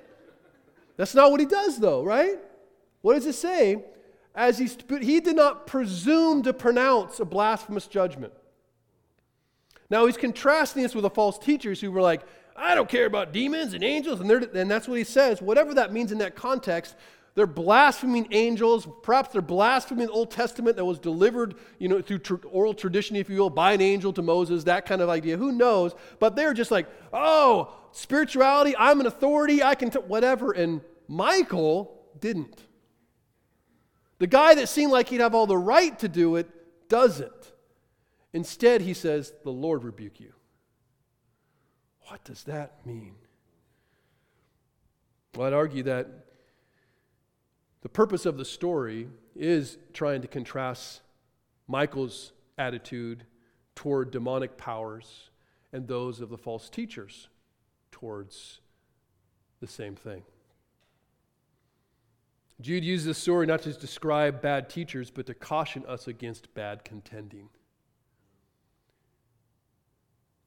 That's 0.97 1.15
not 1.15 1.32
what 1.32 1.39
he 1.39 1.45
does, 1.45 1.80
though, 1.80 2.03
right? 2.03 2.38
What 3.01 3.15
does 3.15 3.26
it 3.26 3.34
say? 3.34 3.84
As 4.36 4.57
he, 4.57 4.70
he 5.01 5.20
did 5.20 5.36
not 5.36 5.67
presume 5.67 6.43
to 6.43 6.53
pronounce 6.53 7.20
a 7.20 7.26
blasphemous 7.26 7.88
judgment. 7.88 8.34
Now, 9.89 10.05
he's 10.05 10.17
contrasting 10.17 10.84
this 10.84 10.93
with 10.93 11.03
the 11.03 11.09
false 11.09 11.39
teachers 11.39 11.82
who 11.82 11.91
were 11.91 12.01
like, 12.01 12.22
I 12.55 12.76
don't 12.76 12.89
care 12.89 13.05
about 13.05 13.32
demons 13.32 13.74
and 13.74 13.84
angels. 13.84 14.20
And, 14.20 14.30
and 14.32 14.70
that's 14.70 14.88
what 14.88 14.97
he 14.97 15.03
says. 15.03 15.41
Whatever 15.41 15.74
that 15.76 15.91
means 15.93 16.11
in 16.11 16.17
that 16.20 16.36
context, 16.36 16.95
they're 17.40 17.48
blaspheming 17.48 18.28
angels. 18.32 18.86
Perhaps 19.02 19.30
they're 19.30 19.42
blaspheming 19.42 20.08
the 20.08 20.12
Old 20.12 20.30
Testament 20.30 20.76
that 20.76 20.84
was 20.84 21.00
delivered, 21.00 21.56
you 21.78 21.88
know, 21.88 22.02
through 22.02 22.20
tr- 22.20 22.36
oral 22.52 22.74
tradition, 22.74 23.16
if 23.16 23.30
you 23.30 23.38
will, 23.38 23.50
by 23.50 23.72
an 23.72 23.80
angel 23.80 24.12
to 24.12 24.22
Moses, 24.22 24.66
that 24.66 24.86
kind 24.86 25.00
of 25.00 25.08
idea. 25.08 25.38
Who 25.38 25.54
knows? 25.54 25.96
But 26.20 26.36
they're 26.36 26.54
just 26.54 26.70
like, 26.70 26.88
oh, 27.14 27.74
spirituality, 27.94 28.76
I'm 28.78 29.00
an 29.00 29.06
authority, 29.06 29.64
I 29.64 29.76
can, 29.76 29.90
t-, 29.90 30.00
whatever. 30.00 30.52
And 30.52 30.82
Michael 31.08 31.98
didn't. 32.20 32.62
The 34.18 34.28
guy 34.28 34.56
that 34.56 34.68
seemed 34.68 34.92
like 34.92 35.08
he'd 35.08 35.22
have 35.22 35.34
all 35.34 35.48
the 35.48 35.58
right 35.58 35.98
to 36.00 36.10
do 36.10 36.36
it 36.36 36.50
doesn't. 36.90 37.54
Instead, 38.34 38.82
he 38.82 38.94
says, 38.94 39.32
The 39.46 39.50
Lord 39.50 39.86
rebuke 39.86 40.20
you. 40.20 40.34
What 42.10 42.22
does 42.26 42.44
that 42.44 42.86
mean? 42.86 43.16
Well, 45.38 45.48
I'd 45.48 45.54
argue 45.54 45.84
that 45.84 46.26
the 47.82 47.89
purpose 47.89 48.25
of 48.25 48.38
the 48.38 48.45
story 48.45 49.07
is 49.36 49.77
trying 49.93 50.21
to 50.21 50.27
contrast 50.27 51.01
Michael's 51.67 52.34
attitude 52.57 53.25
toward 53.75 54.11
demonic 54.11 54.57
powers 54.57 55.30
and 55.71 55.88
those 55.88 56.19
of 56.19 56.30
the 56.30 56.38
false 56.38 56.69
teachers 56.69 57.30
towards 57.91 58.59
the 59.61 59.67
same 59.67 59.95
thing. 59.95 60.23
Jude 62.61 62.84
uses 62.84 63.05
this 63.05 63.17
story 63.17 63.47
not 63.47 63.61
to 63.61 63.71
describe 63.71 64.41
bad 64.41 64.69
teachers, 64.69 65.09
but 65.09 65.25
to 65.27 65.34
caution 65.34 65.86
us 65.86 66.07
against 66.07 66.53
bad 66.53 66.84
contending. 66.84 67.47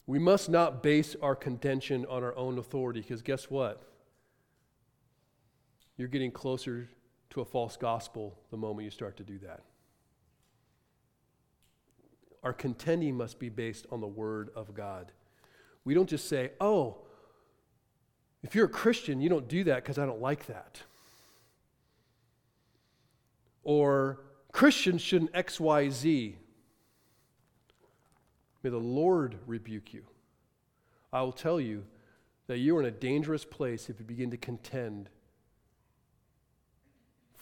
We 0.07 0.19
must 0.19 0.51
not 0.51 0.83
base 0.83 1.17
our 1.23 1.35
contention 1.35 2.05
on 2.11 2.23
our 2.23 2.37
own 2.37 2.59
authority, 2.59 3.01
because 3.01 3.23
guess 3.23 3.49
what? 3.49 3.83
You're 5.97 6.09
getting 6.09 6.33
closer 6.33 6.91
to 7.33 7.41
a 7.41 7.45
false 7.47 7.79
gospel 7.79 8.39
the 8.51 8.59
moment 8.59 8.85
you 8.85 8.91
start 8.91 9.17
to 9.17 9.23
do 9.23 9.39
that. 9.39 9.63
Our 12.43 12.53
contending 12.53 13.17
must 13.17 13.39
be 13.39 13.49
based 13.49 13.87
on 13.91 14.03
the 14.03 14.07
Word 14.07 14.51
of 14.55 14.75
God. 14.75 15.13
We 15.85 15.95
don't 15.95 16.09
just 16.09 16.29
say, 16.29 16.51
oh, 16.61 16.99
if 18.43 18.55
you're 18.55 18.67
a 18.67 18.69
Christian, 18.69 19.23
you 19.23 19.31
don't 19.31 19.49
do 19.49 19.65
that 19.65 19.77
because 19.77 19.99
I 19.99 20.05
don't 20.05 20.21
like 20.21 20.47
that. 20.47 20.83
Or 23.65 24.21
Christians 24.53 25.01
shouldn't 25.01 25.33
XYZ. 25.33 26.35
May 28.63 28.71
the 28.71 28.77
Lord 28.77 29.39
rebuke 29.47 29.95
you. 29.95 30.05
I 31.11 31.23
will 31.23 31.33
tell 31.33 31.59
you 31.59 31.85
that 32.47 32.59
you're 32.59 32.81
in 32.81 32.87
a 32.87 32.91
dangerous 32.91 33.47
place 33.47 33.89
if 33.89 33.99
you 34.01 34.05
begin 34.05 34.31
to 34.33 34.37
contend 34.37 35.09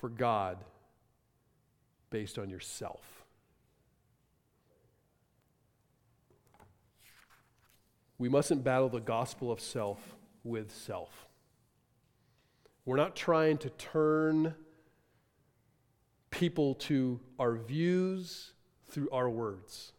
for 0.01 0.09
God 0.09 0.57
based 2.09 2.39
on 2.39 2.49
yourself. 2.49 3.03
We 8.17 8.31
mustn't 8.31 8.65
battle 8.65 8.89
the 8.89 9.01
gospel 9.01 9.53
of 9.53 9.61
self 9.61 10.17
with 10.43 10.75
self. 10.75 11.27
We're 12.87 12.97
not 12.97 13.15
trying 13.15 13.59
to 13.59 13.71
turn 13.71 14.55
people 16.31 16.75
to 16.77 17.21
our 17.39 17.57
views 17.57 18.53
through 18.89 19.11
our 19.11 19.29
words. 19.29 19.93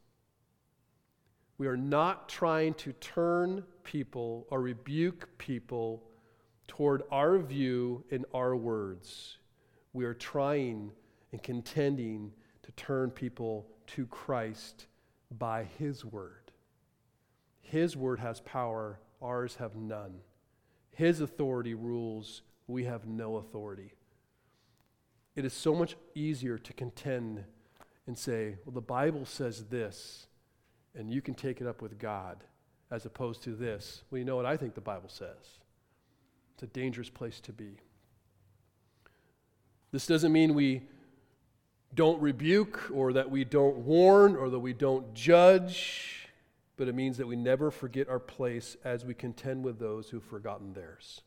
We 1.60 1.68
are 1.68 1.78
not 1.78 2.28
trying 2.28 2.74
to 2.76 2.94
turn 2.94 3.64
people 3.84 4.48
or 4.50 4.62
rebuke 4.62 5.38
people 5.38 6.04
toward 6.68 7.04
our 7.12 7.38
view 7.38 8.04
in 8.10 8.26
our 8.34 8.56
words, 8.56 9.38
we 9.94 10.06
are 10.06 10.14
trying 10.14 10.92
and 11.32 11.42
contending 11.42 12.32
to 12.64 12.72
turn 12.74 13.10
people 13.10 13.68
to 13.88 14.06
Christ 14.06 14.88
by 15.38 15.66
His 15.78 16.06
word. 16.06 16.52
His 17.62 17.96
word 17.96 18.20
has 18.20 18.42
power, 18.42 19.00
ours 19.22 19.56
have 19.56 19.76
none. 19.76 20.20
His 20.94 21.22
authority 21.22 21.74
rules, 21.74 22.42
we 22.68 22.84
have 22.86 23.08
no 23.08 23.38
authority. 23.38 23.94
It 25.36 25.46
is 25.46 25.54
so 25.54 25.74
much 25.74 25.96
easier 26.14 26.58
to 26.58 26.74
contend 26.74 27.44
and 28.08 28.18
say, 28.18 28.58
well, 28.66 28.74
the 28.74 28.82
Bible 28.82 29.26
says 29.26 29.66
this, 29.66 30.28
and 30.96 31.10
you 31.10 31.22
can 31.22 31.34
take 31.34 31.62
it 31.62 31.68
up 31.68 31.82
with 31.82 31.98
God, 31.98 32.44
as 32.90 33.06
opposed 33.06 33.42
to 33.44 33.56
this. 33.56 34.04
Well, 34.12 34.20
you 34.20 34.26
know 34.26 34.36
what 34.36 34.46
I 34.46 34.58
think 34.58 34.76
the 34.76 34.82
Bible 34.82 35.08
says. 35.08 35.60
It's 36.54 36.64
a 36.64 36.68
dangerous 36.68 37.10
place 37.10 37.40
to 37.42 37.54
be. 37.54 37.78
This 39.92 40.08
doesn't 40.08 40.32
mean 40.32 40.54
we 40.54 40.84
don't 41.94 42.22
rebuke 42.22 42.90
or 42.94 43.14
that 43.14 43.30
we 43.30 43.44
don't 43.44 43.78
warn 43.78 44.36
or 44.36 44.50
that 44.50 44.60
we 44.60 44.74
don't 44.74 45.14
judge, 45.14 46.30
but 46.78 46.88
it 46.88 46.96
means 46.96 47.18
that 47.18 47.28
we 47.28 47.36
never 47.36 47.70
forget 47.70 48.08
our 48.08 48.20
place 48.20 48.78
as 48.84 49.04
we 49.04 49.14
contend 49.14 49.64
with 49.64 49.80
those 49.80 50.10
who've 50.10 50.24
forgotten 50.24 50.74
theirs. 50.74 51.22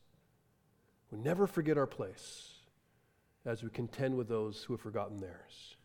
We 1.11 1.19
never 1.19 1.45
forget 1.45 1.77
our 1.77 1.85
place 1.85 2.53
as 3.45 3.63
we 3.63 3.69
contend 3.69 4.17
with 4.17 4.27
those 4.27 4.63
who 4.63 4.73
have 4.73 4.81
forgotten 4.81 5.17
theirs. 5.17 5.75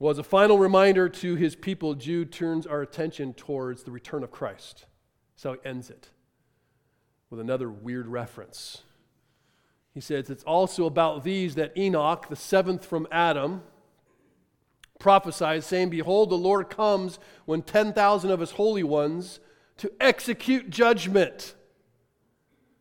Well, 0.00 0.10
as 0.10 0.18
a 0.18 0.24
final 0.24 0.58
reminder 0.58 1.08
to 1.08 1.36
his 1.36 1.54
people, 1.54 1.94
Jude 1.94 2.32
turns 2.32 2.66
our 2.66 2.82
attention 2.82 3.32
towards 3.32 3.84
the 3.84 3.92
return 3.92 4.24
of 4.24 4.32
Christ. 4.32 4.86
So 5.36 5.52
he 5.52 5.58
ends 5.64 5.88
it 5.90 6.10
with 7.30 7.38
another 7.38 7.70
weird 7.70 8.08
reference. 8.08 8.82
He 9.94 10.00
says, 10.00 10.28
It's 10.28 10.44
also 10.44 10.86
about 10.86 11.24
these 11.24 11.54
that 11.54 11.76
Enoch, 11.78 12.28
the 12.28 12.36
seventh 12.36 12.84
from 12.84 13.06
Adam, 13.10 13.62
prophesied, 14.98 15.62
saying, 15.62 15.90
Behold, 15.90 16.30
the 16.30 16.34
Lord 16.36 16.68
comes 16.68 17.18
when 17.46 17.62
10,000 17.62 18.30
of 18.30 18.40
his 18.40 18.52
holy 18.52 18.82
ones 18.82 19.38
to 19.78 19.92
execute 20.00 20.68
judgment. 20.68 21.54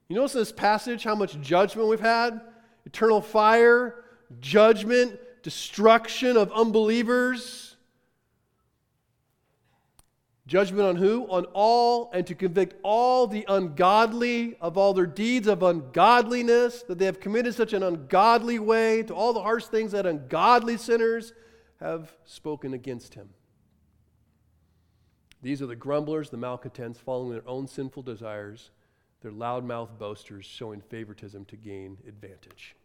You 0.07 0.16
notice 0.16 0.34
in 0.34 0.41
this 0.41 0.51
passage 0.51 1.03
how 1.03 1.16
much 1.16 1.39
judgment 1.39 1.88
we've 1.88 1.99
had? 1.99 2.41
Eternal 2.86 3.22
fire, 3.22 4.03
judgment, 4.39 5.20
destruction 5.43 6.36
of 6.36 6.51
unbelievers. 6.51 7.72
Judgment 10.46 10.86
on 10.86 10.96
who? 10.98 11.26
On 11.30 11.46
all, 11.54 12.12
and 12.14 12.28
to 12.28 12.36
convict 12.36 12.76
all 12.84 13.28
the 13.28 13.46
ungodly 13.48 14.58
of 14.60 14.78
all 14.78 14.94
their 14.94 15.06
deeds 15.06 15.48
of 15.48 15.64
ungodliness, 15.64 16.84
that 16.84 17.00
they 17.00 17.06
have 17.06 17.22
committed 17.22 17.56
such 17.56 17.72
an 17.72 17.82
ungodly 17.82 18.60
way, 18.60 19.04
to 19.04 19.14
all 19.14 19.32
the 19.32 19.41
harsh 19.41 19.66
things 19.66 19.94
that 19.94 20.06
ungodly 20.06 20.76
sinners 20.76 21.34
have 21.80 22.12
spoken 22.26 22.74
against 22.74 23.14
him. 23.14 23.30
These 25.41 25.62
are 25.62 25.66
the 25.66 25.76
grumblers, 25.76 26.30
the 26.30 26.38
malcontents, 26.38 27.00
following 27.00 27.32
their 27.32 27.48
own 27.48 27.68
sinful 27.68 28.04
desires, 28.04 28.72
their 29.22 29.32
loudmouth 29.32 29.98
boasters, 29.98 30.46
showing 30.46 30.82
favoritism 30.82 31.46
to 31.46 31.56
gain 31.56 31.98
advantage. 32.08 32.76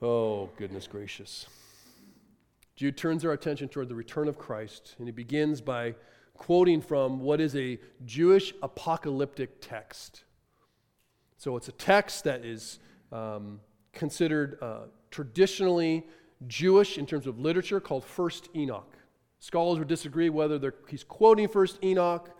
Oh, 0.00 0.48
goodness 0.56 0.86
gracious. 0.86 1.46
Jude 2.78 2.96
turns 2.96 3.24
our 3.24 3.32
attention 3.32 3.68
toward 3.68 3.88
the 3.88 3.94
return 3.96 4.28
of 4.28 4.38
Christ, 4.38 4.94
and 5.00 5.08
he 5.08 5.10
begins 5.10 5.60
by 5.60 5.96
quoting 6.34 6.80
from 6.80 7.18
what 7.18 7.40
is 7.40 7.56
a 7.56 7.76
Jewish 8.06 8.54
apocalyptic 8.62 9.60
text. 9.60 10.22
So 11.38 11.56
it's 11.56 11.66
a 11.66 11.72
text 11.72 12.22
that 12.22 12.44
is 12.44 12.78
um, 13.10 13.58
considered 13.92 14.58
uh, 14.62 14.82
traditionally 15.10 16.06
Jewish 16.46 16.98
in 16.98 17.04
terms 17.04 17.26
of 17.26 17.40
literature 17.40 17.80
called 17.80 18.04
First 18.04 18.48
Enoch. 18.54 18.96
Scholars 19.40 19.80
would 19.80 19.88
disagree 19.88 20.30
whether 20.30 20.72
he's 20.86 21.02
quoting 21.02 21.48
First 21.48 21.82
Enoch, 21.82 22.30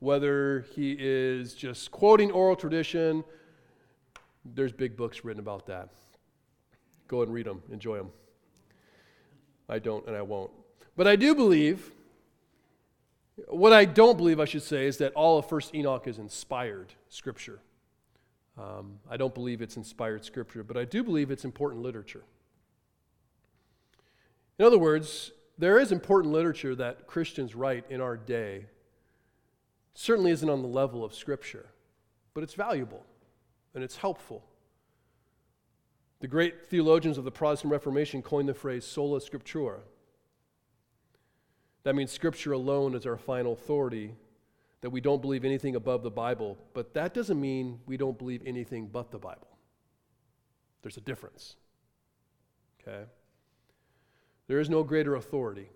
whether 0.00 0.66
he 0.74 0.94
is 1.00 1.54
just 1.54 1.90
quoting 1.90 2.30
oral 2.32 2.54
tradition. 2.54 3.24
There's 4.44 4.72
big 4.72 4.94
books 4.94 5.24
written 5.24 5.40
about 5.40 5.64
that. 5.68 5.88
Go 7.08 7.22
and 7.22 7.32
read 7.32 7.46
them, 7.46 7.62
enjoy 7.72 7.96
them. 7.96 8.10
I 9.68 9.78
don't 9.78 10.06
and 10.06 10.16
I 10.16 10.22
won't. 10.22 10.50
But 10.96 11.06
I 11.06 11.16
do 11.16 11.34
believe, 11.34 11.90
what 13.48 13.72
I 13.72 13.84
don't 13.84 14.16
believe, 14.16 14.40
I 14.40 14.44
should 14.46 14.62
say, 14.62 14.86
is 14.86 14.98
that 14.98 15.12
all 15.14 15.38
of 15.38 15.46
1st 15.46 15.74
Enoch 15.74 16.06
is 16.06 16.18
inspired 16.18 16.92
scripture. 17.08 17.60
Um, 18.58 19.00
I 19.10 19.16
don't 19.16 19.34
believe 19.34 19.60
it's 19.60 19.76
inspired 19.76 20.24
scripture, 20.24 20.64
but 20.64 20.76
I 20.76 20.84
do 20.84 21.04
believe 21.04 21.30
it's 21.30 21.44
important 21.44 21.82
literature. 21.82 22.24
In 24.58 24.64
other 24.64 24.78
words, 24.78 25.32
there 25.58 25.78
is 25.78 25.92
important 25.92 26.32
literature 26.32 26.74
that 26.74 27.06
Christians 27.06 27.54
write 27.54 27.84
in 27.90 28.00
our 28.00 28.16
day. 28.16 28.66
Certainly 29.94 30.30
isn't 30.32 30.48
on 30.48 30.62
the 30.62 30.68
level 30.68 31.04
of 31.04 31.14
scripture, 31.14 31.66
but 32.32 32.42
it's 32.42 32.54
valuable 32.54 33.04
and 33.74 33.84
it's 33.84 33.96
helpful. 33.96 34.42
The 36.20 36.28
great 36.28 36.66
theologians 36.66 37.18
of 37.18 37.24
the 37.24 37.30
Protestant 37.30 37.72
Reformation 37.72 38.22
coined 38.22 38.48
the 38.48 38.54
phrase 38.54 38.84
sola 38.84 39.20
scriptura. 39.20 39.80
That 41.82 41.94
means 41.94 42.10
scripture 42.10 42.52
alone 42.52 42.94
is 42.94 43.06
our 43.06 43.16
final 43.16 43.52
authority, 43.52 44.14
that 44.80 44.90
we 44.90 45.00
don't 45.00 45.22
believe 45.22 45.44
anything 45.44 45.76
above 45.76 46.02
the 46.02 46.10
Bible, 46.10 46.58
but 46.74 46.94
that 46.94 47.14
doesn't 47.14 47.40
mean 47.40 47.80
we 47.86 47.96
don't 47.96 48.18
believe 48.18 48.42
anything 48.46 48.88
but 48.88 49.10
the 49.10 49.18
Bible. 49.18 49.48
There's 50.82 50.96
a 50.96 51.00
difference. 51.02 51.56
Okay? 52.80 53.04
There 54.46 54.60
is 54.60 54.70
no 54.70 54.84
greater 54.84 55.16
authority, 55.16 55.68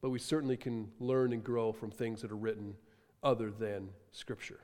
but 0.00 0.10
we 0.10 0.18
certainly 0.18 0.56
can 0.56 0.90
learn 1.00 1.32
and 1.32 1.42
grow 1.42 1.72
from 1.72 1.90
things 1.90 2.22
that 2.22 2.30
are 2.30 2.36
written 2.36 2.76
other 3.22 3.50
than 3.50 3.88
Scripture. 4.10 4.60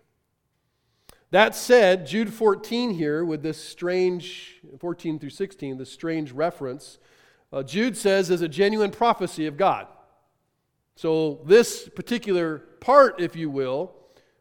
That 1.31 1.55
said, 1.55 2.07
Jude 2.07 2.33
14 2.33 2.95
here, 2.95 3.23
with 3.23 3.43
this 3.43 3.63
strange, 3.63 4.63
14 4.79 5.19
through 5.19 5.31
16, 5.31 5.77
this 5.77 5.93
strange 5.93 6.33
reference, 6.33 6.99
uh, 7.53 7.63
Jude 7.63 7.99
says 7.99 8.31
is 8.31 8.41
a 8.41 8.49
genuine 8.49 8.91
prophecy 8.91 9.47
of 9.47 9.59
God. 9.59 9.89
So, 10.97 11.41
this 11.45 11.87
particular 11.89 12.59
part, 12.81 13.21
if 13.21 13.37
you 13.37 13.51
will, 13.51 13.95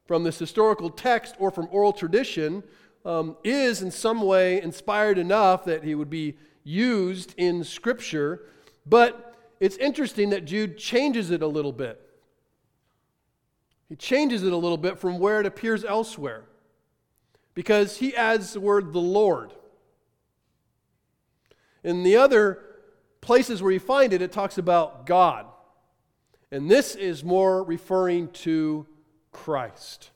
from 0.06 0.24
this 0.24 0.40
historical 0.40 0.90
text 0.90 1.36
or 1.40 1.52
from 1.52 1.68
oral 1.72 1.92
tradition, 1.92 2.64
um, 3.04 3.36
is 3.44 3.82
in 3.82 3.92
some 3.92 4.22
way 4.22 4.62
inspired 4.62 5.18
enough 5.18 5.66
that 5.66 5.84
he 5.84 5.94
would 5.94 6.10
be 6.10 6.38
used 6.64 7.34
in 7.38 7.66
Scripture. 7.66 8.46
But 8.86 9.36
it's 9.60 9.76
interesting 9.78 10.30
that 10.30 10.46
Jude 10.46 10.78
changes 10.78 11.32
it 11.32 11.42
a 11.42 11.48
little 11.48 11.74
bit. 11.74 12.02
He 13.90 13.98
changes 13.98 14.44
it 14.44 14.54
a 14.54 14.58
little 14.58 14.78
bit 14.78 14.98
from 14.98 15.20
where 15.20 15.42
it 15.42 15.46
appears 15.46 15.84
elsewhere 15.84 16.46
because 17.58 17.98
he 17.98 18.16
adds 18.16 18.54
the 18.54 18.60
word 18.60 18.94
the 18.94 19.00
Lord. 19.00 19.52
In 21.84 22.04
the 22.04 22.18
other 22.18 22.60
places 23.20 23.64
where 23.64 23.72
you 23.72 23.80
find 23.80 24.14
it, 24.14 24.22
it 24.22 24.32
talks 24.32 24.60
about 24.60 25.08
God. 25.08 25.48
And 26.52 26.70
this 26.70 26.94
is 26.94 27.24
more 27.24 27.64
referring 27.64 28.28
to 28.44 28.86
Christ. 29.32 30.12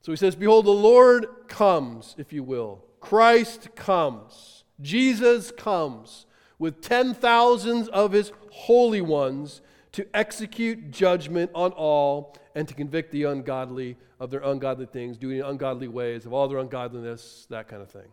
So 0.00 0.10
he 0.10 0.16
says, 0.16 0.36
Behold, 0.36 0.64
the 0.64 0.70
Lord 0.70 1.26
comes, 1.48 2.14
if 2.16 2.32
you 2.32 2.42
will. 2.42 2.82
Christ 3.00 3.74
comes. 3.74 4.64
Jesus 4.80 5.50
comes 5.50 6.24
with 6.58 6.80
ten 6.80 7.12
thousands 7.12 7.88
of 7.88 8.12
his 8.12 8.32
holy 8.50 9.02
ones 9.02 9.60
to 9.92 10.06
execute 10.14 10.90
judgment 10.90 11.50
on 11.54 11.72
all 11.72 12.34
and 12.54 12.66
to 12.66 12.74
convict 12.74 13.12
the 13.12 13.24
ungodly 13.24 13.96
of 14.18 14.30
their 14.30 14.40
ungodly 14.40 14.86
things, 14.86 15.16
doing 15.16 15.40
ungodly 15.40 15.88
ways, 15.88 16.26
of 16.26 16.32
all 16.32 16.48
their 16.48 16.58
ungodliness, 16.58 17.46
that 17.50 17.68
kind 17.68 17.82
of 17.82 17.90
thing. 17.90 18.08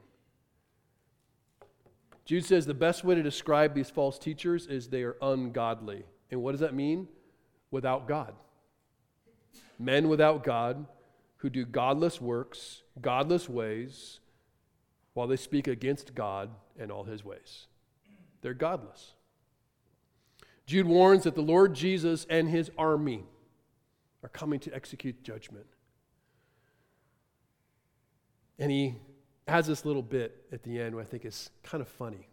Jude 2.25 2.45
says 2.45 2.65
the 2.65 2.73
best 2.73 3.03
way 3.03 3.15
to 3.15 3.23
describe 3.23 3.73
these 3.73 3.89
false 3.89 4.19
teachers 4.19 4.67
is 4.67 4.89
they 4.89 5.03
are 5.03 5.15
ungodly. 5.21 6.03
And 6.29 6.41
what 6.43 6.51
does 6.51 6.59
that 6.59 6.73
mean? 6.73 7.07
Without 7.71 8.07
God. 8.07 8.33
Men 9.79 10.09
without 10.09 10.43
God 10.43 10.85
who 11.37 11.49
do 11.49 11.65
godless 11.65 12.19
works, 12.19 12.81
godless 12.99 13.47
ways, 13.47 14.19
while 15.13 15.27
they 15.27 15.35
speak 15.35 15.67
against 15.67 16.15
God 16.15 16.49
and 16.77 16.91
all 16.91 17.03
his 17.03 17.23
ways. 17.23 17.67
They're 18.41 18.53
godless. 18.53 19.13
Jude 20.65 20.85
warns 20.85 21.23
that 21.23 21.35
the 21.35 21.41
Lord 21.41 21.73
Jesus 21.73 22.27
and 22.29 22.49
his 22.49 22.69
army 22.77 23.23
are 24.23 24.29
coming 24.29 24.59
to 24.61 24.73
execute 24.73 25.23
judgment. 25.23 25.65
And 28.59 28.71
he 28.71 28.95
has 29.47 29.67
this 29.67 29.85
little 29.85 30.01
bit 30.01 30.45
at 30.51 30.63
the 30.63 30.79
end 30.79 30.95
where 30.95 31.03
I 31.03 31.07
think 31.07 31.25
is 31.25 31.49
kind 31.63 31.81
of 31.81 31.87
funny. 31.87 32.27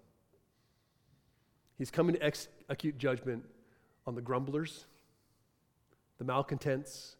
He's 1.76 1.90
coming 1.90 2.14
to 2.14 2.22
execute 2.22 2.98
judgment 2.98 3.44
on 4.06 4.14
the 4.14 4.22
grumblers, 4.22 4.86
the 6.18 6.24
malcontents, 6.24 7.16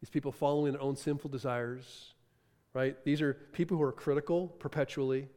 these 0.00 0.10
people 0.10 0.32
following 0.32 0.72
their 0.72 0.82
own 0.82 0.96
sinful 0.96 1.30
desires, 1.30 2.14
right? 2.74 2.96
These 3.04 3.22
are 3.22 3.34
people 3.34 3.76
who 3.76 3.82
are 3.82 3.92
critical 3.92 4.48
perpetually. 4.48 5.28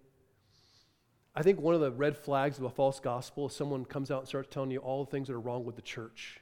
I 1.36 1.44
think 1.44 1.60
one 1.60 1.76
of 1.76 1.82
the 1.82 1.92
red 1.92 2.18
flags 2.18 2.58
of 2.58 2.64
a 2.64 2.70
false 2.70 3.00
gospel 3.00 3.48
is 3.48 3.54
someone 3.54 3.86
comes 3.86 4.12
out 4.12 4.20
and 4.20 4.28
starts 4.28 4.50
telling 4.52 4.72
you 4.72 4.80
all 4.80 5.06
the 5.06 5.12
things 5.12 5.28
that 5.28 5.34
are 5.34 5.40
wrong 5.40 5.64
with 5.64 5.76
the 5.76 5.82
church 5.82 6.42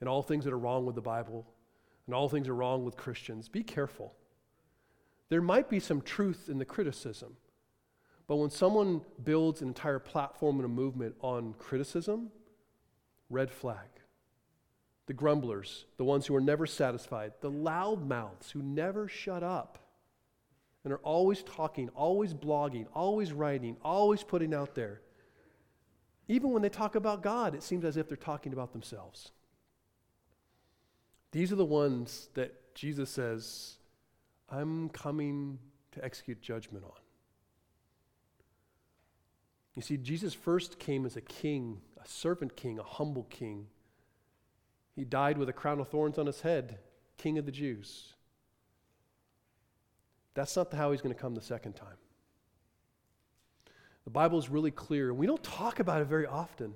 and 0.00 0.08
all 0.08 0.22
things 0.22 0.44
that 0.44 0.52
are 0.52 0.58
wrong 0.58 0.86
with 0.86 0.94
the 0.94 1.00
Bible 1.00 1.46
and 2.06 2.14
all 2.14 2.28
things 2.28 2.48
are 2.48 2.54
wrong 2.54 2.84
with 2.84 2.96
Christians. 2.96 3.48
Be 3.48 3.62
careful. 3.62 4.14
There 5.28 5.42
might 5.42 5.68
be 5.68 5.80
some 5.80 6.00
truth 6.00 6.48
in 6.48 6.58
the 6.58 6.64
criticism, 6.64 7.36
but 8.28 8.36
when 8.36 8.50
someone 8.50 9.02
builds 9.22 9.60
an 9.60 9.68
entire 9.68 9.98
platform 9.98 10.56
and 10.56 10.64
a 10.64 10.68
movement 10.68 11.16
on 11.20 11.54
criticism, 11.58 12.30
red 13.28 13.50
flag. 13.50 13.88
The 15.06 15.14
grumblers, 15.14 15.84
the 15.96 16.04
ones 16.04 16.26
who 16.26 16.34
are 16.34 16.40
never 16.40 16.66
satisfied, 16.66 17.32
the 17.40 17.50
loudmouths 17.50 18.50
who 18.52 18.62
never 18.62 19.08
shut 19.08 19.42
up 19.42 19.78
and 20.82 20.92
are 20.92 20.98
always 20.98 21.42
talking, 21.42 21.88
always 21.90 22.34
blogging, 22.34 22.86
always 22.94 23.32
writing, 23.32 23.76
always 23.82 24.22
putting 24.22 24.54
out 24.54 24.74
there. 24.74 25.00
Even 26.28 26.50
when 26.50 26.62
they 26.62 26.68
talk 26.68 26.96
about 26.96 27.22
God, 27.22 27.54
it 27.54 27.62
seems 27.62 27.84
as 27.84 27.96
if 27.96 28.08
they're 28.08 28.16
talking 28.16 28.52
about 28.52 28.72
themselves. 28.72 29.30
These 31.36 31.52
are 31.52 31.56
the 31.56 31.66
ones 31.66 32.30
that 32.32 32.74
Jesus 32.74 33.10
says, 33.10 33.76
I'm 34.48 34.88
coming 34.88 35.58
to 35.92 36.02
execute 36.02 36.40
judgment 36.40 36.82
on. 36.82 36.98
You 39.74 39.82
see, 39.82 39.98
Jesus 39.98 40.32
first 40.32 40.78
came 40.78 41.04
as 41.04 41.14
a 41.14 41.20
king, 41.20 41.82
a 42.02 42.08
servant 42.08 42.56
king, 42.56 42.78
a 42.78 42.82
humble 42.82 43.24
king. 43.24 43.66
He 44.94 45.04
died 45.04 45.36
with 45.36 45.50
a 45.50 45.52
crown 45.52 45.78
of 45.78 45.88
thorns 45.88 46.16
on 46.16 46.24
his 46.24 46.40
head, 46.40 46.78
king 47.18 47.36
of 47.36 47.44
the 47.44 47.52
Jews. 47.52 48.14
That's 50.32 50.56
not 50.56 50.72
how 50.72 50.92
he's 50.92 51.02
going 51.02 51.14
to 51.14 51.20
come 51.20 51.34
the 51.34 51.42
second 51.42 51.74
time. 51.74 51.98
The 54.04 54.10
Bible 54.10 54.38
is 54.38 54.48
really 54.48 54.70
clear, 54.70 55.10
and 55.10 55.18
we 55.18 55.26
don't 55.26 55.44
talk 55.44 55.80
about 55.80 56.00
it 56.00 56.06
very 56.06 56.26
often, 56.26 56.72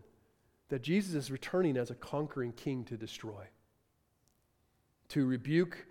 that 0.68 0.82
Jesus 0.82 1.14
is 1.14 1.30
returning 1.30 1.78
as 1.78 1.90
a 1.90 1.94
conquering 1.94 2.52
king 2.52 2.84
to 2.84 2.98
destroy, 2.98 3.46
to 5.10 5.26
rebuke 5.26 5.86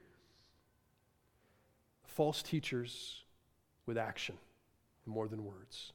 false 2.08 2.42
teachers 2.42 3.24
with 3.86 3.98
action 3.98 4.38
more 5.06 5.28
than 5.28 5.46
words. 5.46 5.94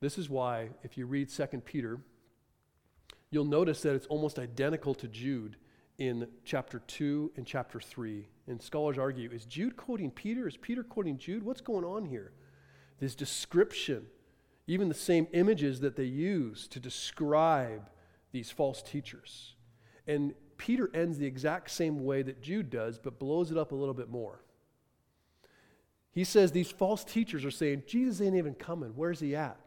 This 0.00 0.18
is 0.18 0.28
why, 0.28 0.70
if 0.82 0.98
you 0.98 1.06
read 1.06 1.30
2 1.30 1.46
Peter, 1.64 1.98
you'll 3.30 3.44
notice 3.44 3.80
that 3.82 3.94
it's 3.94 4.06
almost 4.06 4.38
identical 4.38 4.94
to 4.94 5.08
Jude 5.08 5.56
in 5.98 6.28
chapter 6.44 6.80
2 6.80 7.32
and 7.36 7.46
chapter 7.46 7.80
3. 7.80 8.28
And 8.46 8.60
scholars 8.60 8.98
argue 8.98 9.30
is 9.30 9.46
Jude 9.46 9.76
quoting 9.76 10.10
Peter? 10.10 10.46
Is 10.46 10.56
Peter 10.56 10.82
quoting 10.82 11.16
Jude? 11.16 11.42
What's 11.42 11.60
going 11.60 11.84
on 11.84 12.04
here? 12.04 12.32
This 13.00 13.14
description, 13.14 14.06
even 14.66 14.88
the 14.88 14.94
same 14.94 15.28
images 15.32 15.80
that 15.80 15.96
they 15.96 16.04
use 16.04 16.66
to 16.68 16.80
describe 16.80 17.88
these 18.32 18.50
false 18.50 18.82
teachers. 18.82 19.54
And 20.06 20.34
Peter 20.64 20.88
ends 20.94 21.18
the 21.18 21.26
exact 21.26 21.70
same 21.70 22.06
way 22.06 22.22
that 22.22 22.40
Jude 22.40 22.70
does, 22.70 22.98
but 22.98 23.18
blows 23.18 23.50
it 23.50 23.58
up 23.58 23.72
a 23.72 23.74
little 23.74 23.92
bit 23.92 24.08
more. 24.08 24.40
He 26.10 26.24
says 26.24 26.52
these 26.52 26.70
false 26.70 27.04
teachers 27.04 27.44
are 27.44 27.50
saying, 27.50 27.82
Jesus 27.86 28.22
ain't 28.22 28.34
even 28.34 28.54
coming. 28.54 28.92
Where's 28.96 29.20
he 29.20 29.36
at? 29.36 29.60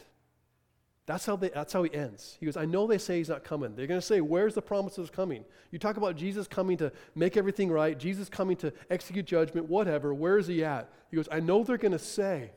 That's 1.05 1.23
how, 1.23 1.35
they, 1.35 1.49
that's 1.49 1.71
how 1.71 1.83
he 1.83 1.93
ends. 1.93 2.35
He 2.39 2.47
goes, 2.47 2.57
I 2.57 2.65
know 2.65 2.87
they 2.87 2.97
say 2.97 3.19
he's 3.19 3.29
not 3.29 3.43
coming. 3.43 3.75
They're 3.75 3.85
going 3.85 3.99
to 4.01 4.05
say, 4.05 4.21
Where's 4.21 4.55
the 4.55 4.61
promise 4.63 4.97
of 4.97 5.11
coming? 5.11 5.45
You 5.69 5.77
talk 5.77 5.97
about 5.97 6.15
Jesus 6.15 6.47
coming 6.47 6.77
to 6.77 6.91
make 7.13 7.37
everything 7.37 7.69
right, 7.69 7.95
Jesus 7.95 8.27
coming 8.27 8.57
to 8.57 8.73
execute 8.89 9.27
judgment, 9.27 9.69
whatever. 9.69 10.15
Where 10.15 10.39
is 10.39 10.47
he 10.47 10.63
at? 10.63 10.89
He 11.11 11.15
goes, 11.15 11.29
I 11.31 11.41
know 11.41 11.63
they're 11.63 11.77
going 11.77 11.91
to 11.91 11.99
say, 11.99 12.49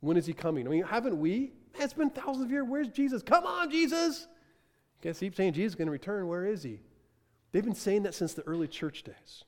When 0.00 0.16
is 0.16 0.26
he 0.26 0.32
coming? 0.32 0.66
I 0.66 0.70
mean, 0.70 0.82
haven't 0.82 1.20
we? 1.20 1.52
It's 1.76 1.94
been 1.94 2.10
thousands 2.10 2.46
of 2.46 2.50
years. 2.50 2.66
Where's 2.68 2.88
Jesus? 2.88 3.22
Come 3.22 3.46
on, 3.46 3.70
Jesus. 3.70 4.26
Guess 5.02 5.20
keep 5.20 5.36
saying 5.36 5.52
Jesus 5.52 5.72
is 5.72 5.76
going 5.76 5.86
to 5.86 5.92
return. 5.92 6.26
Where 6.26 6.44
is 6.46 6.64
he? 6.64 6.80
They've 7.52 7.64
been 7.64 7.74
saying 7.74 8.04
that 8.04 8.14
since 8.14 8.32
the 8.32 8.42
early 8.42 8.66
church 8.66 9.02
days. 9.02 9.44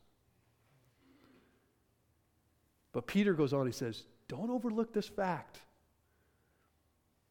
But 2.93 3.07
Peter 3.07 3.33
goes 3.35 3.53
on, 3.53 3.67
he 3.67 3.73
says, 3.73 4.05
Don't 4.29 4.51
overlook 4.51 4.93
this 4.93 5.09
fact. 5.09 5.59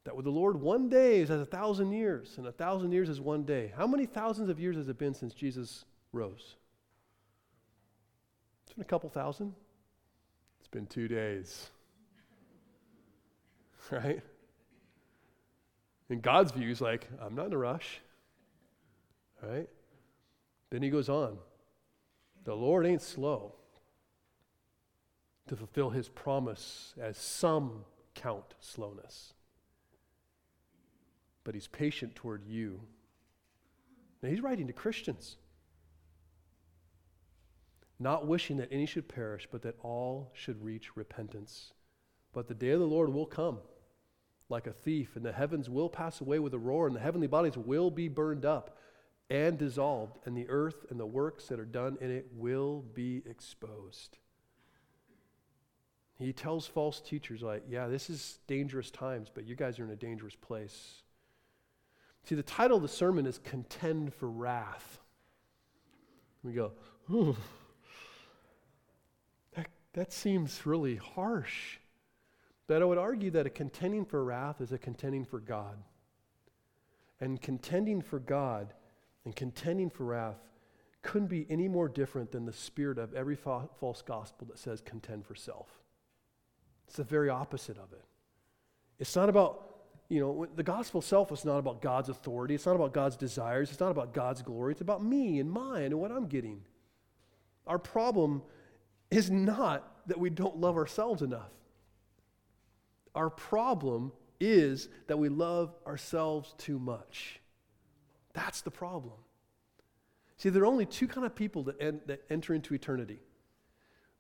That 0.04 0.16
with 0.16 0.26
the 0.26 0.32
Lord, 0.32 0.60
one 0.60 0.90
day 0.90 1.22
is 1.22 1.32
as 1.32 1.40
a 1.40 1.46
thousand 1.46 1.94
years, 1.94 2.34
and 2.38 2.46
a 2.46 2.52
thousand 2.52 2.92
years 2.92 3.08
is 3.08 3.22
one 3.22 3.44
day. 3.44 3.72
How 3.78 3.88
many 3.88 4.06
thousands 4.06 4.50
of 4.50 4.60
years 4.60 4.76
has 4.76 4.90
it 4.90 4.98
been 4.98 5.14
since 5.14 5.34
Jesus 5.34 5.86
rose? 6.12 6.56
It's 8.66 8.74
been 8.74 8.82
a 8.82 8.86
couple 8.86 9.10
thousand. 9.10 9.54
It's 10.60 10.68
been 10.68 10.88
two 10.88 11.08
days. 11.08 11.70
Right? 13.92 14.22
In 16.10 16.22
God's 16.22 16.54
view, 16.54 16.70
he's 16.70 16.80
like, 16.80 17.10
I'm 17.22 17.36
not 17.36 17.48
in 17.48 17.54
a 17.54 17.58
rush. 17.58 18.00
Right? 19.42 19.68
Then 20.74 20.82
he 20.82 20.90
goes 20.90 21.08
on. 21.08 21.38
The 22.44 22.56
Lord 22.56 22.86
ain't 22.86 23.02
slow 23.02 23.54
to 25.48 25.56
fulfill 25.56 25.92
his 25.92 26.10
promise 26.10 26.94
as 27.00 27.18
some 27.18 27.86
count 28.16 28.56
slowness 28.60 29.34
but 31.44 31.54
he's 31.54 31.68
patient 31.68 32.16
toward 32.16 32.46
you. 32.46 32.82
Now, 34.22 34.30
he's 34.30 34.42
writing 34.42 34.68
to 34.68 34.74
Christians, 34.74 35.38
not 38.00 38.28
wishing 38.28 38.58
that 38.58 38.70
any 38.72 38.86
should 38.86 39.08
perish, 39.08 39.48
but 39.52 39.62
that 39.64 39.76
all 39.84 40.32
should 40.34 40.64
reach 40.64 40.96
repentance. 40.96 41.74
But 42.32 42.48
the 42.48 42.54
day 42.54 42.70
of 42.70 42.80
the 42.80 42.88
Lord 42.88 43.14
will 43.14 43.26
come 43.26 43.60
like 44.50 44.68
a 44.68 44.74
thief, 44.74 45.16
and 45.16 45.26
the 45.26 45.32
heavens 45.34 45.70
will 45.70 45.90
pass 45.90 46.22
away 46.22 46.40
with 46.40 46.54
a 46.54 46.60
roar, 46.60 46.88
and 46.88 46.96
the 46.96 47.02
heavenly 47.02 47.28
bodies 47.28 47.58
will 47.58 47.92
be 47.92 48.08
burned 48.08 48.46
up 48.46 48.78
and 49.34 49.58
dissolved, 49.58 50.20
and 50.26 50.38
the 50.38 50.48
earth 50.48 50.86
and 50.92 51.00
the 51.00 51.06
works 51.08 51.48
that 51.48 51.60
are 51.60 51.66
done 51.66 51.98
in 52.00 52.12
it 52.12 52.28
will 52.36 52.86
be 52.94 53.24
exposed. 53.26 54.20
He 56.20 56.32
tells 56.32 56.68
false 56.68 57.02
teachers, 57.02 57.42
like, 57.42 57.64
yeah, 57.68 57.88
this 57.88 58.12
is 58.12 58.38
dangerous 58.46 58.92
times, 58.92 59.32
but 59.34 59.48
you 59.48 59.56
guys 59.56 59.80
are 59.80 59.86
in 59.86 59.90
a 59.90 59.96
dangerous 59.96 60.36
place. 60.36 61.02
See, 62.26 62.36
the 62.36 62.44
title 62.44 62.78
of 62.78 62.84
the 62.84 62.88
sermon 62.88 63.26
is 63.26 63.40
Contend 63.40 64.14
for 64.14 64.30
Wrath. 64.30 65.00
We 66.44 66.54
go, 66.54 66.74
that, 69.56 69.66
that 69.94 70.14
seems 70.14 70.64
really 70.64 70.98
harsh. 70.98 71.80
But 72.68 72.84
I 72.84 72.86
would 72.86 73.00
argue 73.00 73.32
that 73.32 73.48
a 73.48 73.50
contending 73.50 74.06
for 74.06 74.24
wrath 74.24 74.62
is 74.62 74.72
a 74.72 74.78
contending 74.78 75.26
for 75.26 75.40
God. 75.40 75.78
And 77.20 77.42
contending 77.42 78.02
for 78.02 78.20
God 78.20 78.74
and 79.26 79.36
contending 79.36 79.90
for 79.90 80.06
wrath 80.06 80.40
couldn't 81.02 81.28
be 81.28 81.46
any 81.50 81.68
more 81.68 81.90
different 81.90 82.32
than 82.32 82.46
the 82.46 82.54
spirit 82.54 82.98
of 82.98 83.14
every 83.14 83.36
fa- 83.36 83.68
false 83.80 84.02
gospel 84.02 84.48
that 84.48 84.58
says 84.58 84.82
contend 84.82 85.26
for 85.26 85.36
self. 85.36 85.68
It's 86.88 86.98
the 86.98 87.04
very 87.04 87.30
opposite 87.30 87.78
of 87.78 87.92
it. 87.92 88.04
It's 89.00 89.16
not 89.16 89.30
about 89.30 89.70
you 90.10 90.20
know, 90.20 90.46
the 90.56 90.64
gospel 90.64 91.02
self 91.02 91.32
is 91.32 91.44
not 91.44 91.58
about 91.58 91.82
God's 91.82 92.10
authority. 92.10 92.54
It's 92.54 92.66
not 92.66 92.76
about 92.76 92.94
God's 92.94 93.16
desires. 93.16 93.72
It's 93.72 93.80
not 93.80 93.90
about 93.90 94.14
God's 94.14 94.42
glory. 94.42 94.74
It's 94.74 94.82
about 94.82 95.04
me 95.04 95.40
and 95.40 95.50
mine 95.50 95.86
and 95.86 96.00
what 96.00 96.12
I'm 96.12 96.28
getting. 96.28 96.62
Our 97.66 97.80
problem 97.80 98.44
is 99.10 99.32
not 99.32 100.08
that 100.08 100.20
we 100.20 100.30
don't 100.30 100.58
love 100.58 100.78
ourselves 100.78 101.22
enough. 101.22 101.50
Our 103.16 103.30
problem 103.30 104.12
is 104.40 104.90
that 105.08 105.18
we 105.18 105.30
love 105.30 105.74
ourselves 105.88 106.54
too 106.58 106.78
much. 106.78 107.40
That's 108.34 108.62
the 108.62 108.72
problem. 108.72 109.16
See, 110.38 110.50
there 110.50 110.64
are 110.64 110.68
only 110.68 110.86
two 110.86 111.08
kind 111.08 111.26
of 111.26 111.36
people 111.36 111.64
that, 111.64 111.76
en- 111.80 112.02
that 112.08 112.24
enter 112.30 112.54
into 112.54 112.74
eternity. 112.74 113.20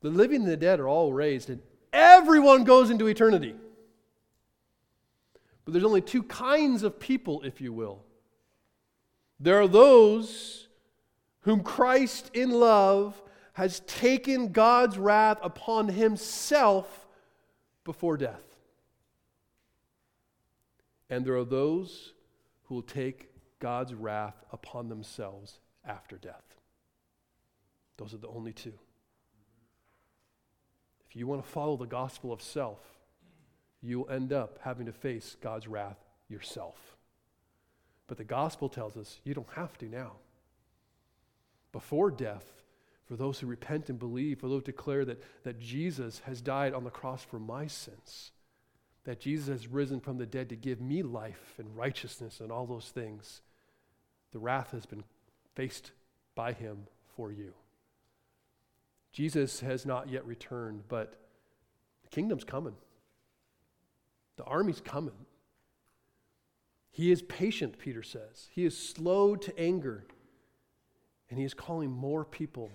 The 0.02 0.10
living 0.10 0.42
and 0.42 0.50
the 0.50 0.58
dead 0.58 0.80
are 0.80 0.88
all 0.88 1.14
raised, 1.14 1.50
and 1.50 1.62
everyone 1.92 2.64
goes 2.64 2.90
into 2.90 3.08
eternity. 3.08 3.56
But 5.66 5.74
there's 5.74 5.86
only 5.86 6.02
two 6.02 6.24
kinds 6.24 6.84
of 6.84 7.00
people, 7.00 7.42
if 7.44 7.62
you 7.62 7.74
will. 7.74 8.04
There 9.40 9.60
are 9.60 9.68
those 9.68 10.68
whom 11.42 11.64
Christ 11.64 12.32
in 12.34 12.52
love 12.52 13.22
has 13.54 13.82
taken 13.82 14.52
God's 14.52 14.98
wrath 14.98 15.40
upon 15.42 15.90
himself 15.90 17.08
before 17.84 18.18
death. 18.18 18.44
And 21.10 21.26
there 21.26 21.36
are 21.36 21.46
those 21.46 22.14
who 22.64 22.76
will 22.76 22.82
take 22.82 23.30
God's 23.64 23.94
wrath 23.94 24.36
upon 24.52 24.90
themselves 24.90 25.62
after 25.88 26.18
death. 26.18 26.44
Those 27.96 28.14
are 28.14 28.18
the 28.18 28.28
only 28.28 28.52
two. 28.52 28.74
If 31.10 31.16
you 31.16 31.28
want 31.28 31.46
to 31.46 31.50
follow 31.50 31.78
the 31.78 31.86
gospel 31.86 32.34
of 32.34 32.42
self, 32.42 32.82
you 33.82 34.00
will 34.00 34.10
end 34.10 34.34
up 34.34 34.60
having 34.64 34.86
to 34.88 34.92
face 34.92 35.38
God's 35.40 35.70
wrath 35.70 35.96
yourself. 36.28 36.98
But 38.08 38.18
the 38.18 38.26
gospel 38.26 38.68
tells 38.68 38.98
us 38.98 39.22
you 39.24 39.34
don't 39.34 39.48
have 39.56 39.78
to 39.78 39.86
now. 39.86 40.12
Before 41.72 42.12
death, 42.12 42.64
for 43.06 43.16
those 43.16 43.40
who 43.40 43.48
repent 43.48 43.90
and 43.90 43.98
believe, 43.98 44.42
for 44.42 44.50
those 44.50 44.64
who 44.66 44.74
declare 44.74 45.06
that, 45.06 45.24
that 45.46 45.62
Jesus 45.62 46.22
has 46.26 46.42
died 46.42 46.74
on 46.74 46.84
the 46.84 46.90
cross 46.90 47.24
for 47.24 47.40
my 47.40 47.68
sins, 47.68 48.32
that 49.06 49.22
Jesus 49.22 49.48
has 49.48 49.68
risen 49.68 50.02
from 50.02 50.18
the 50.18 50.26
dead 50.26 50.50
to 50.50 50.58
give 50.58 50.82
me 50.82 51.02
life 51.02 51.54
and 51.58 51.78
righteousness 51.78 52.42
and 52.42 52.52
all 52.52 52.66
those 52.66 52.90
things. 52.90 53.42
The 54.34 54.40
wrath 54.40 54.72
has 54.72 54.86
been 54.86 55.04
faced 55.56 55.92
by 56.36 56.52
him 56.52 56.88
for 57.16 57.32
you. 57.32 57.54
Jesus 59.12 59.60
has 59.60 59.86
not 59.86 60.10
yet 60.10 60.26
returned, 60.26 60.84
but 60.90 61.16
the 62.02 62.10
kingdom's 62.10 62.44
coming. 62.44 62.76
The 64.36 64.44
army's 64.44 64.82
coming. 64.82 65.14
He 66.92 67.12
is 67.12 67.22
patient, 67.22 67.78
Peter 67.78 68.04
says. 68.04 68.50
He 68.52 68.66
is 68.66 68.76
slow 68.76 69.36
to 69.36 69.60
anger. 69.60 70.06
And 71.30 71.40
he 71.40 71.46
is 71.46 71.54
calling 71.54 71.92
more 71.92 72.26
people 72.26 72.72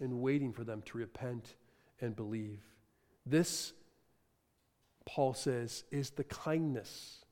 and 0.00 0.20
waiting 0.20 0.52
for 0.52 0.64
them 0.64 0.82
to 0.82 0.98
repent 0.98 1.54
and 2.00 2.14
believe. 2.14 2.60
This, 3.24 3.72
Paul 5.04 5.34
says, 5.34 5.84
is 5.90 6.10
the 6.10 6.24
kindness 6.24 7.24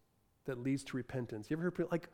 that 0.47 0.59
leads 0.59 0.85
to 0.85 0.97
repentance. 0.97 1.51
You 1.51 1.57
ever 1.57 1.65
heard 1.65 1.75
people 1.75 1.89
like, 1.93 2.09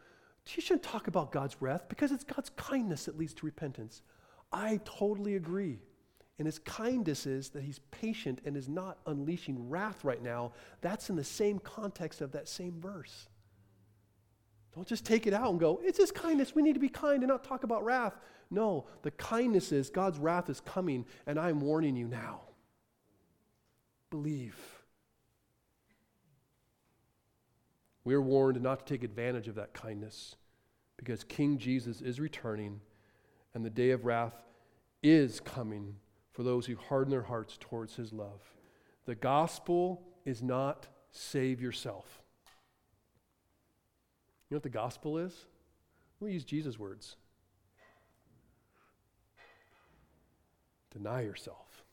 you 0.47 0.63
shouldn't 0.63 0.83
talk 0.83 1.07
about 1.07 1.33
God's 1.33 1.57
wrath 1.61 1.89
because 1.89 2.13
it's 2.13 2.25
God's 2.25 2.51
kindness 2.51 3.05
that 3.05 3.17
leads 3.19 3.35
to 3.35 3.47
repentance. 3.47 4.03
I 4.53 4.81
totally 4.85 5.37
agree. 5.37 5.79
And 6.39 6.47
his 6.47 6.59
kindness 6.59 7.27
is 7.27 7.51
that 7.51 7.63
he's 7.63 7.81
patient 7.91 8.41
and 8.45 8.57
is 8.57 8.69
not 8.69 8.99
unleashing 9.07 9.69
wrath 9.69 10.05
right 10.05 10.23
now. 10.23 10.53
That's 10.81 11.11
in 11.11 11.17
the 11.17 11.25
same 11.25 11.59
context 11.59 12.21
of 12.21 12.33
that 12.33 12.49
same 12.49 12.81
verse. 12.81 13.29
Don't 14.75 14.87
just 14.87 15.05
take 15.05 15.27
it 15.27 15.35
out 15.35 15.51
and 15.51 15.61
go, 15.61 15.81
it's 15.83 15.99
his 15.99 16.13
kindness. 16.13 16.55
We 16.55 16.63
need 16.63 16.75
to 16.75 16.81
be 16.81 16.89
kind 16.89 17.23
and 17.23 17.29
not 17.29 17.45
talk 17.45 17.65
about 17.65 17.85
wrath. 17.85 18.15
No, 18.51 18.87
the 19.03 19.11
kindness 19.13 19.71
is 19.71 19.91
God's 19.91 20.19
wrath 20.19 20.49
is 20.49 20.61
coming, 20.61 21.05
and 21.27 21.39
I'm 21.39 21.61
warning 21.61 21.95
you 21.95 22.09
now. 22.09 22.41
Believe. 24.11 24.57
We 28.05 28.15
are 28.15 28.23
warned 28.23 28.61
not 28.63 28.87
to 28.87 28.93
take 28.93 29.05
advantage 29.05 29.49
of 29.49 29.55
that 29.57 29.75
kindness 29.75 30.37
because 30.97 31.25
King 31.25 31.59
Jesus 31.59 32.01
is 32.01 32.21
returning 32.21 32.81
and 33.55 33.65
the 33.65 33.71
day 33.71 33.91
of 33.91 34.05
wrath 34.05 34.43
is 35.03 35.41
coming 35.41 35.97
for 36.33 36.43
those 36.43 36.67
who 36.67 36.77
harden 36.77 37.11
their 37.11 37.23
hearts 37.23 37.57
towards 37.59 37.97
his 37.97 38.13
love. 38.13 38.41
The 39.07 39.15
gospel 39.15 40.03
is 40.25 40.43
not 40.43 40.87
save 41.11 41.61
yourself. 41.61 42.23
You 44.49 44.55
know 44.55 44.57
what 44.57 44.63
the 44.63 44.69
gospel 44.69 45.19
is? 45.19 45.47
We 46.21 46.33
use 46.33 46.45
Jesus' 46.45 46.79
words 46.79 47.17
deny 50.91 51.23
yourself. 51.23 51.85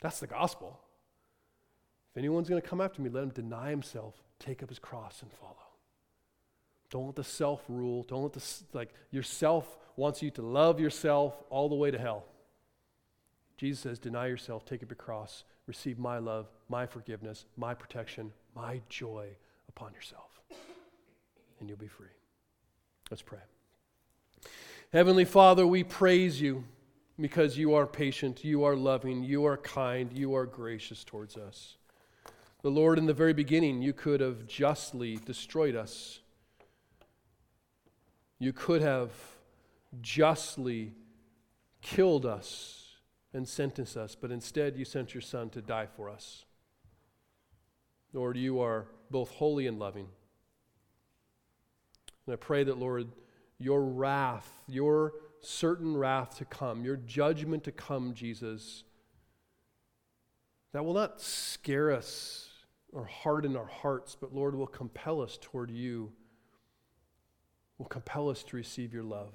That's 0.00 0.20
the 0.20 0.26
gospel. 0.26 0.78
If 2.10 2.18
anyone's 2.18 2.48
going 2.48 2.60
to 2.60 2.68
come 2.68 2.80
after 2.80 3.00
me, 3.00 3.08
let 3.10 3.22
him 3.22 3.30
deny 3.30 3.70
himself, 3.70 4.14
take 4.38 4.62
up 4.62 4.68
his 4.68 4.78
cross, 4.78 5.22
and 5.22 5.32
follow. 5.32 5.56
Don't 6.90 7.06
let 7.06 7.16
the 7.16 7.24
self 7.24 7.62
rule. 7.68 8.04
Don't 8.04 8.22
let 8.22 8.32
the, 8.32 8.44
like, 8.72 8.92
yourself 9.10 9.76
wants 9.96 10.22
you 10.22 10.30
to 10.32 10.42
love 10.42 10.80
yourself 10.80 11.34
all 11.50 11.68
the 11.68 11.74
way 11.74 11.90
to 11.90 11.98
hell. 11.98 12.24
Jesus 13.56 13.80
says, 13.80 13.98
deny 13.98 14.26
yourself, 14.26 14.64
take 14.64 14.82
up 14.82 14.90
your 14.90 14.96
cross, 14.96 15.44
receive 15.66 15.98
my 15.98 16.18
love, 16.18 16.46
my 16.68 16.86
forgiveness, 16.86 17.44
my 17.56 17.72
protection, 17.72 18.32
my 18.54 18.80
joy 18.88 19.28
upon 19.68 19.92
yourself, 19.94 20.40
and 21.60 21.68
you'll 21.68 21.78
be 21.78 21.86
free. 21.88 22.08
Let's 23.10 23.22
pray. 23.22 23.38
Heavenly 24.92 25.24
Father, 25.24 25.66
we 25.66 25.84
praise 25.84 26.40
you 26.40 26.64
because 27.20 27.56
you 27.56 27.74
are 27.74 27.86
patient, 27.86 28.44
you 28.44 28.64
are 28.64 28.76
loving, 28.76 29.22
you 29.22 29.46
are 29.46 29.56
kind, 29.56 30.12
you 30.12 30.34
are 30.34 30.46
gracious 30.46 31.04
towards 31.04 31.36
us. 31.36 31.76
The 32.64 32.70
Lord, 32.70 32.98
in 32.98 33.04
the 33.04 33.12
very 33.12 33.34
beginning, 33.34 33.82
you 33.82 33.92
could 33.92 34.20
have 34.20 34.46
justly 34.46 35.16
destroyed 35.16 35.76
us. 35.76 36.20
You 38.38 38.54
could 38.54 38.80
have 38.80 39.10
justly 40.00 40.94
killed 41.82 42.24
us 42.24 42.94
and 43.34 43.46
sentenced 43.46 43.98
us, 43.98 44.14
but 44.18 44.30
instead 44.30 44.78
you 44.78 44.86
sent 44.86 45.12
your 45.12 45.20
Son 45.20 45.50
to 45.50 45.60
die 45.60 45.84
for 45.94 46.08
us. 46.08 46.46
Lord, 48.14 48.38
you 48.38 48.60
are 48.60 48.86
both 49.10 49.28
holy 49.32 49.66
and 49.66 49.78
loving. 49.78 50.08
And 52.26 52.32
I 52.32 52.36
pray 52.36 52.64
that, 52.64 52.78
Lord, 52.78 53.08
your 53.58 53.82
wrath, 53.84 54.50
your 54.66 55.12
certain 55.42 55.94
wrath 55.94 56.38
to 56.38 56.46
come, 56.46 56.82
your 56.82 56.96
judgment 56.96 57.64
to 57.64 57.72
come, 57.72 58.14
Jesus, 58.14 58.84
that 60.72 60.82
will 60.82 60.94
not 60.94 61.20
scare 61.20 61.92
us 61.92 62.52
or 62.94 63.04
harden 63.04 63.56
our 63.56 63.66
hearts, 63.66 64.16
but 64.18 64.34
Lord, 64.34 64.54
will 64.54 64.66
compel 64.66 65.20
us 65.20 65.38
toward 65.40 65.70
you, 65.70 66.12
will 67.78 67.86
compel 67.86 68.30
us 68.30 68.42
to 68.44 68.56
receive 68.56 68.94
your 68.94 69.02
love. 69.02 69.34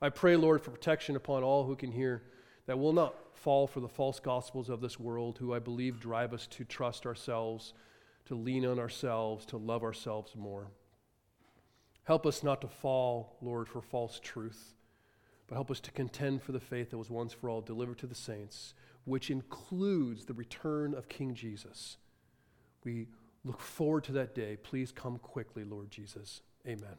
I 0.00 0.10
pray, 0.10 0.36
Lord, 0.36 0.62
for 0.62 0.70
protection 0.70 1.16
upon 1.16 1.42
all 1.42 1.64
who 1.64 1.76
can 1.76 1.90
hear, 1.90 2.22
that 2.66 2.78
will 2.78 2.92
not 2.92 3.14
fall 3.34 3.66
for 3.66 3.80
the 3.80 3.88
false 3.88 4.20
gospels 4.20 4.68
of 4.68 4.80
this 4.80 4.98
world, 4.98 5.38
who 5.38 5.52
I 5.52 5.58
believe 5.58 5.98
drive 5.98 6.32
us 6.32 6.46
to 6.48 6.64
trust 6.64 7.04
ourselves, 7.04 7.74
to 8.26 8.34
lean 8.34 8.64
on 8.64 8.78
ourselves, 8.78 9.44
to 9.46 9.56
love 9.56 9.82
ourselves 9.82 10.36
more. 10.36 10.68
Help 12.04 12.26
us 12.26 12.42
not 12.42 12.60
to 12.60 12.68
fall, 12.68 13.36
Lord, 13.42 13.68
for 13.68 13.82
false 13.82 14.20
truth 14.20 14.74
but 15.48 15.54
help 15.54 15.70
us 15.70 15.80
to 15.80 15.90
contend 15.90 16.42
for 16.42 16.52
the 16.52 16.60
faith 16.60 16.90
that 16.90 16.98
was 16.98 17.10
once 17.10 17.32
for 17.32 17.48
all 17.48 17.62
delivered 17.62 17.98
to 17.98 18.06
the 18.06 18.14
saints, 18.14 18.74
which 19.04 19.30
includes 19.30 20.26
the 20.26 20.34
return 20.34 20.94
of 20.94 21.08
King 21.08 21.34
Jesus. 21.34 21.96
We 22.88 23.06
look 23.44 23.60
forward 23.60 24.04
to 24.04 24.12
that 24.12 24.34
day. 24.34 24.56
Please 24.56 24.92
come 24.92 25.18
quickly, 25.18 25.62
Lord 25.62 25.90
Jesus. 25.90 26.40
Amen. 26.66 26.96